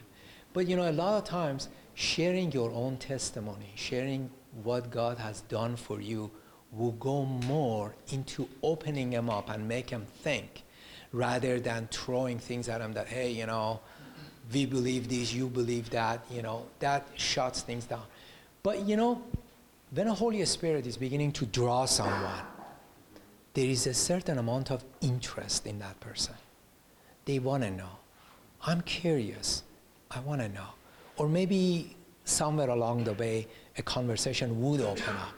But 0.54 0.68
you 0.68 0.76
know, 0.76 0.90
a 0.90 0.92
lot 0.92 1.18
of 1.18 1.26
times, 1.26 1.70
sharing 1.94 2.52
your 2.52 2.72
own 2.72 2.98
testimony, 2.98 3.72
sharing 3.76 4.30
what 4.64 4.90
God 4.90 5.18
has 5.18 5.42
done 5.42 5.76
for 5.76 6.02
you, 6.02 6.32
will 6.72 6.92
go 6.94 7.26
more 7.26 7.96
into 8.12 8.48
opening 8.62 9.10
them 9.10 9.30
up 9.30 9.50
and 9.50 9.68
make 9.68 9.88
them 9.88 10.06
think, 10.22 10.64
rather 11.12 11.60
than 11.60 11.88
throwing 11.92 12.38
things 12.38 12.70
at 12.70 12.80
them 12.80 12.94
that, 12.94 13.08
hey, 13.08 13.32
you 13.32 13.46
know, 13.46 13.80
we 14.52 14.66
believe 14.66 15.08
this, 15.10 15.34
you 15.34 15.48
believe 15.48 15.90
that, 15.92 16.24
you 16.32 16.42
know, 16.42 16.66
that 16.80 17.08
shuts 17.16 17.62
things 17.62 17.86
down. 17.86 18.04
But 18.64 18.88
you 18.88 18.98
know, 18.98 19.22
when 19.92 20.08
the 20.08 20.14
Holy 20.14 20.44
Spirit 20.46 20.86
is 20.86 20.98
beginning 20.98 21.32
to 21.34 21.46
draw 21.46 21.86
someone, 21.86 22.42
there 23.54 23.66
is 23.66 23.88
a 23.88 23.94
certain 23.94 24.38
amount 24.38 24.72
of 24.72 24.84
interest 25.02 25.66
in 25.66 25.80
that 25.80 26.00
person. 26.00 26.36
They 27.26 27.40
want 27.40 27.64
to 27.64 27.72
know. 27.72 27.90
I'm 28.66 28.82
curious. 28.82 29.64
I 30.12 30.20
want 30.20 30.42
to 30.42 30.50
know. 30.50 30.68
Or 31.18 31.28
maybe 31.28 31.96
somewhere 32.26 32.70
along 32.70 33.04
the 33.04 33.14
way, 33.14 33.48
a 33.78 33.82
conversation 33.82 34.62
would 34.62 34.82
open 34.82 35.16
up. 35.16 35.34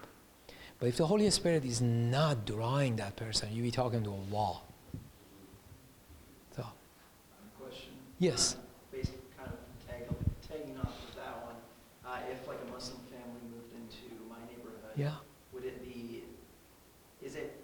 But 0.80 0.88
if 0.88 0.98
the 0.98 1.06
Holy 1.06 1.30
Spirit 1.30 1.64
is 1.64 1.80
not 1.80 2.46
drawing 2.46 2.96
that 2.96 3.16
person, 3.16 3.50
you'll 3.52 3.66
be 3.66 3.72
talking 3.72 4.04
to 4.04 4.10
a 4.10 4.34
wall. 4.34 4.66
So, 6.56 6.66
Question. 7.60 7.92
yes. 8.20 8.56
Basically, 8.92 9.20
kind 9.38 9.52
of 9.52 9.88
tag, 9.88 10.08
tagging 10.48 10.78
off 10.80 10.94
with 11.06 11.16
that 11.16 11.46
one, 11.46 11.56
uh, 12.12 12.32
if 12.32 12.48
like 12.48 12.60
a 12.68 12.72
Muslim 12.72 13.00
family 13.08 13.42
moved 13.56 13.72
into 13.72 14.12
my 14.28 14.40
neighborhood. 14.52 14.92
Yeah. 14.96 15.16
Would 15.54 15.64
it 15.64 15.82
be, 15.84 16.24
is 17.24 17.36
it 17.36 17.56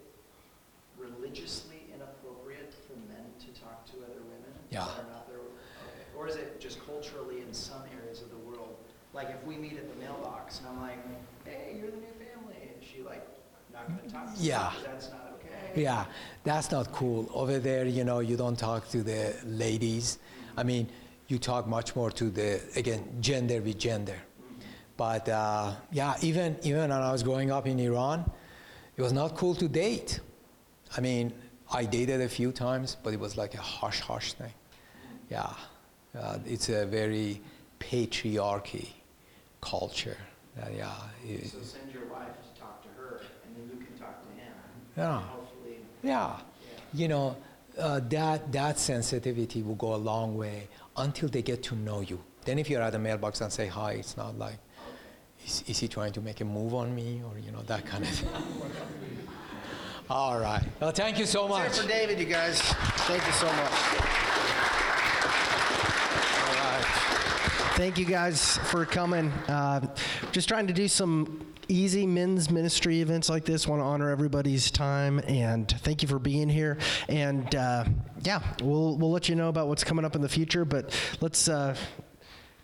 religiously 0.96 1.84
inappropriate 1.94 2.72
for 2.86 2.96
men 3.12 3.26
to 3.44 3.60
talk 3.60 3.84
to 3.92 3.96
other 4.04 4.22
women? 4.24 4.52
Yeah. 4.70 4.86
That 4.86 5.04
are 5.04 5.12
not 5.12 5.28
their. 5.28 5.38
Or 6.16 6.26
is 6.26 6.36
it 6.36 6.60
just 6.60 6.84
culturally 6.84 7.42
in 7.42 7.52
some 7.52 7.82
areas 8.00 8.22
of 8.22 8.30
the 8.30 8.38
world? 8.38 8.76
Like 9.12 9.30
if 9.30 9.44
we 9.46 9.56
meet 9.56 9.76
at 9.76 9.88
the 9.92 9.98
mailbox 10.00 10.60
and 10.60 10.68
I'm 10.68 10.80
like, 10.80 10.98
hey, 11.44 11.76
you're 11.78 11.90
the 11.90 11.96
new 11.96 12.14
family, 12.18 12.56
is 12.78 12.84
she 12.84 13.02
like 13.02 13.26
not 13.72 13.88
gonna 13.88 14.10
talk 14.10 14.34
to? 14.34 14.42
Yeah. 14.42 14.72
That's 14.84 15.10
not 15.10 15.34
okay? 15.36 15.82
Yeah, 15.82 16.06
that's 16.44 16.70
not 16.72 16.92
cool. 16.92 17.28
Over 17.32 17.58
there, 17.58 17.86
you 17.86 18.04
know, 18.04 18.20
you 18.20 18.36
don't 18.36 18.58
talk 18.58 18.88
to 18.90 19.02
the 19.02 19.36
ladies. 19.44 20.18
I 20.56 20.62
mean, 20.62 20.88
you 21.28 21.38
talk 21.38 21.66
much 21.66 21.94
more 21.94 22.10
to 22.12 22.30
the, 22.30 22.60
again, 22.74 23.04
gender 23.20 23.60
with 23.60 23.78
gender. 23.78 24.16
But 24.98 25.28
uh, 25.28 25.74
yeah, 25.92 26.16
even, 26.20 26.56
even 26.62 26.80
when 26.80 26.92
I 26.92 27.12
was 27.12 27.22
growing 27.22 27.50
up 27.50 27.66
in 27.66 27.78
Iran, 27.78 28.28
it 28.96 29.00
was 29.00 29.12
not 29.12 29.36
cool 29.36 29.54
to 29.54 29.68
date. 29.68 30.18
I 30.96 31.00
mean, 31.00 31.32
I 31.72 31.84
dated 31.84 32.20
a 32.20 32.28
few 32.28 32.50
times, 32.52 32.96
but 33.02 33.12
it 33.14 33.20
was 33.20 33.36
like 33.36 33.54
a 33.54 33.58
hush 33.62 34.00
hush 34.00 34.32
thing. 34.34 34.52
Yeah, 35.30 35.52
uh, 36.18 36.38
it's 36.44 36.68
a 36.68 36.84
very 36.84 37.40
patriarchy 37.78 38.88
culture. 39.60 40.16
Uh, 40.60 40.66
yeah, 40.76 40.90
it- 41.24 41.46
So 41.46 41.58
send 41.62 41.92
your 41.92 42.06
wife 42.06 42.34
to 42.54 42.60
talk 42.60 42.82
to 42.82 42.88
her 43.00 43.20
and 43.44 43.54
then 43.56 43.78
you 43.78 43.86
can 43.86 43.96
talk 43.96 44.20
to 44.20 44.28
him. 44.40 44.52
Yeah. 44.96 45.20
Hopefully, 45.20 45.76
Yeah, 46.02 46.32
yeah. 46.32 47.00
you 47.00 47.06
know, 47.08 47.36
uh, 47.78 48.00
that, 48.08 48.50
that 48.50 48.78
sensitivity 48.80 49.62
will 49.62 49.76
go 49.76 49.94
a 49.94 50.02
long 50.12 50.36
way 50.36 50.66
until 50.96 51.28
they 51.28 51.42
get 51.42 51.62
to 51.64 51.76
know 51.76 52.00
you. 52.00 52.18
Then 52.44 52.58
if 52.58 52.68
you're 52.68 52.82
at 52.82 52.90
the 52.92 52.98
mailbox 52.98 53.40
and 53.40 53.52
say 53.52 53.68
hi, 53.68 53.92
it's 53.92 54.16
not 54.16 54.36
like, 54.36 54.58
is, 55.48 55.64
is 55.66 55.78
he 55.78 55.88
trying 55.88 56.12
to 56.12 56.20
make 56.20 56.40
a 56.40 56.44
move 56.44 56.74
on 56.74 56.94
me 56.94 57.22
or, 57.24 57.38
you 57.38 57.50
know, 57.50 57.62
that 57.62 57.86
kind 57.86 58.04
of 58.04 58.10
thing? 58.10 58.28
All 60.10 60.38
right. 60.38 60.62
Well, 60.80 60.90
thank 60.90 61.18
you 61.18 61.26
so 61.26 61.48
much. 61.48 61.60
hear 61.60 61.70
it 61.70 61.74
for 61.74 61.88
David, 61.88 62.18
you 62.18 62.26
guys. 62.26 62.60
Thank 62.60 63.26
you 63.26 63.32
so 63.32 63.46
much. 63.46 63.72
All 66.44 66.54
right. 66.54 66.84
Thank 67.76 67.98
you 67.98 68.04
guys 68.04 68.58
for 68.58 68.84
coming. 68.84 69.30
Uh, 69.48 69.94
just 70.32 70.48
trying 70.48 70.66
to 70.66 70.72
do 70.72 70.88
some 70.88 71.46
easy 71.68 72.06
men's 72.06 72.50
ministry 72.50 73.00
events 73.00 73.28
like 73.28 73.44
this. 73.44 73.66
Want 73.66 73.80
to 73.80 73.84
honor 73.84 74.10
everybody's 74.10 74.70
time 74.70 75.18
and 75.20 75.68
thank 75.80 76.02
you 76.02 76.08
for 76.08 76.18
being 76.18 76.48
here. 76.48 76.78
And 77.08 77.54
uh, 77.54 77.84
yeah, 78.22 78.42
we'll 78.62 78.96
we'll 78.96 79.12
let 79.12 79.28
you 79.28 79.34
know 79.34 79.48
about 79.48 79.68
what's 79.68 79.84
coming 79.84 80.04
up 80.06 80.14
in 80.14 80.22
the 80.22 80.28
future. 80.28 80.64
But 80.64 80.98
let's. 81.20 81.48
Uh, 81.48 81.74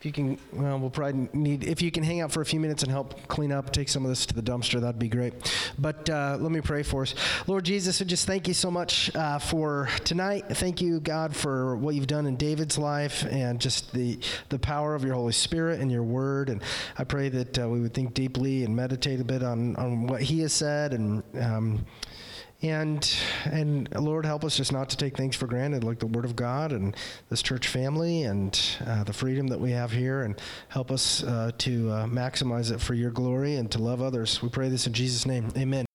if 0.04 0.08
you 0.08 0.12
can, 0.12 0.38
well, 0.52 0.78
we'll 0.78 0.90
probably 0.90 1.30
need, 1.32 1.64
if 1.64 1.80
you 1.80 1.90
can 1.90 2.02
hang 2.02 2.20
out 2.20 2.30
for 2.30 2.42
a 2.42 2.44
few 2.44 2.60
minutes 2.60 2.82
and 2.82 2.92
help 2.92 3.26
clean 3.26 3.50
up, 3.50 3.72
take 3.72 3.88
some 3.88 4.04
of 4.04 4.10
this 4.10 4.26
to 4.26 4.34
the 4.34 4.42
dumpster, 4.42 4.78
that'd 4.78 4.98
be 4.98 5.08
great. 5.08 5.32
But 5.78 6.10
uh, 6.10 6.36
let 6.38 6.52
me 6.52 6.60
pray 6.60 6.82
for 6.82 7.02
us. 7.02 7.14
Lord 7.46 7.64
Jesus, 7.64 8.02
I 8.02 8.04
just 8.04 8.26
thank 8.26 8.46
you 8.46 8.52
so 8.52 8.70
much 8.70 9.10
uh, 9.16 9.38
for 9.38 9.88
tonight. 10.04 10.44
Thank 10.50 10.82
you, 10.82 11.00
God, 11.00 11.34
for 11.34 11.76
what 11.76 11.94
you've 11.94 12.06
done 12.06 12.26
in 12.26 12.36
David's 12.36 12.76
life 12.76 13.24
and 13.30 13.58
just 13.58 13.94
the, 13.94 14.18
the 14.50 14.58
power 14.58 14.94
of 14.94 15.04
your 15.04 15.14
Holy 15.14 15.32
Spirit 15.32 15.80
and 15.80 15.90
your 15.90 16.02
word. 16.02 16.50
And 16.50 16.62
I 16.98 17.04
pray 17.04 17.30
that 17.30 17.58
uh, 17.58 17.66
we 17.66 17.80
would 17.80 17.94
think 17.94 18.12
deeply 18.12 18.62
and 18.62 18.76
meditate 18.76 19.20
a 19.20 19.24
bit 19.24 19.42
on, 19.42 19.74
on 19.76 20.06
what 20.06 20.20
he 20.20 20.40
has 20.40 20.52
said 20.52 20.92
and, 20.92 21.22
um, 21.40 21.86
and 22.62 23.16
and 23.44 23.88
Lord, 23.94 24.24
help 24.24 24.44
us 24.44 24.56
just 24.56 24.72
not 24.72 24.88
to 24.90 24.96
take 24.96 25.16
things 25.16 25.36
for 25.36 25.46
granted, 25.46 25.84
like 25.84 25.98
the 25.98 26.06
Word 26.06 26.24
of 26.24 26.36
God 26.36 26.72
and 26.72 26.96
this 27.28 27.42
church 27.42 27.68
family 27.68 28.22
and 28.22 28.58
uh, 28.86 29.04
the 29.04 29.12
freedom 29.12 29.48
that 29.48 29.60
we 29.60 29.72
have 29.72 29.92
here, 29.92 30.22
and 30.22 30.40
help 30.68 30.90
us 30.90 31.22
uh, 31.24 31.50
to 31.58 31.90
uh, 31.90 32.06
maximize 32.06 32.72
it 32.72 32.80
for 32.80 32.94
Your 32.94 33.10
glory 33.10 33.56
and 33.56 33.70
to 33.72 33.78
love 33.78 34.00
others. 34.00 34.42
We 34.42 34.48
pray 34.48 34.68
this 34.68 34.86
in 34.86 34.92
Jesus' 34.92 35.26
name. 35.26 35.48
Amen. 35.56 35.86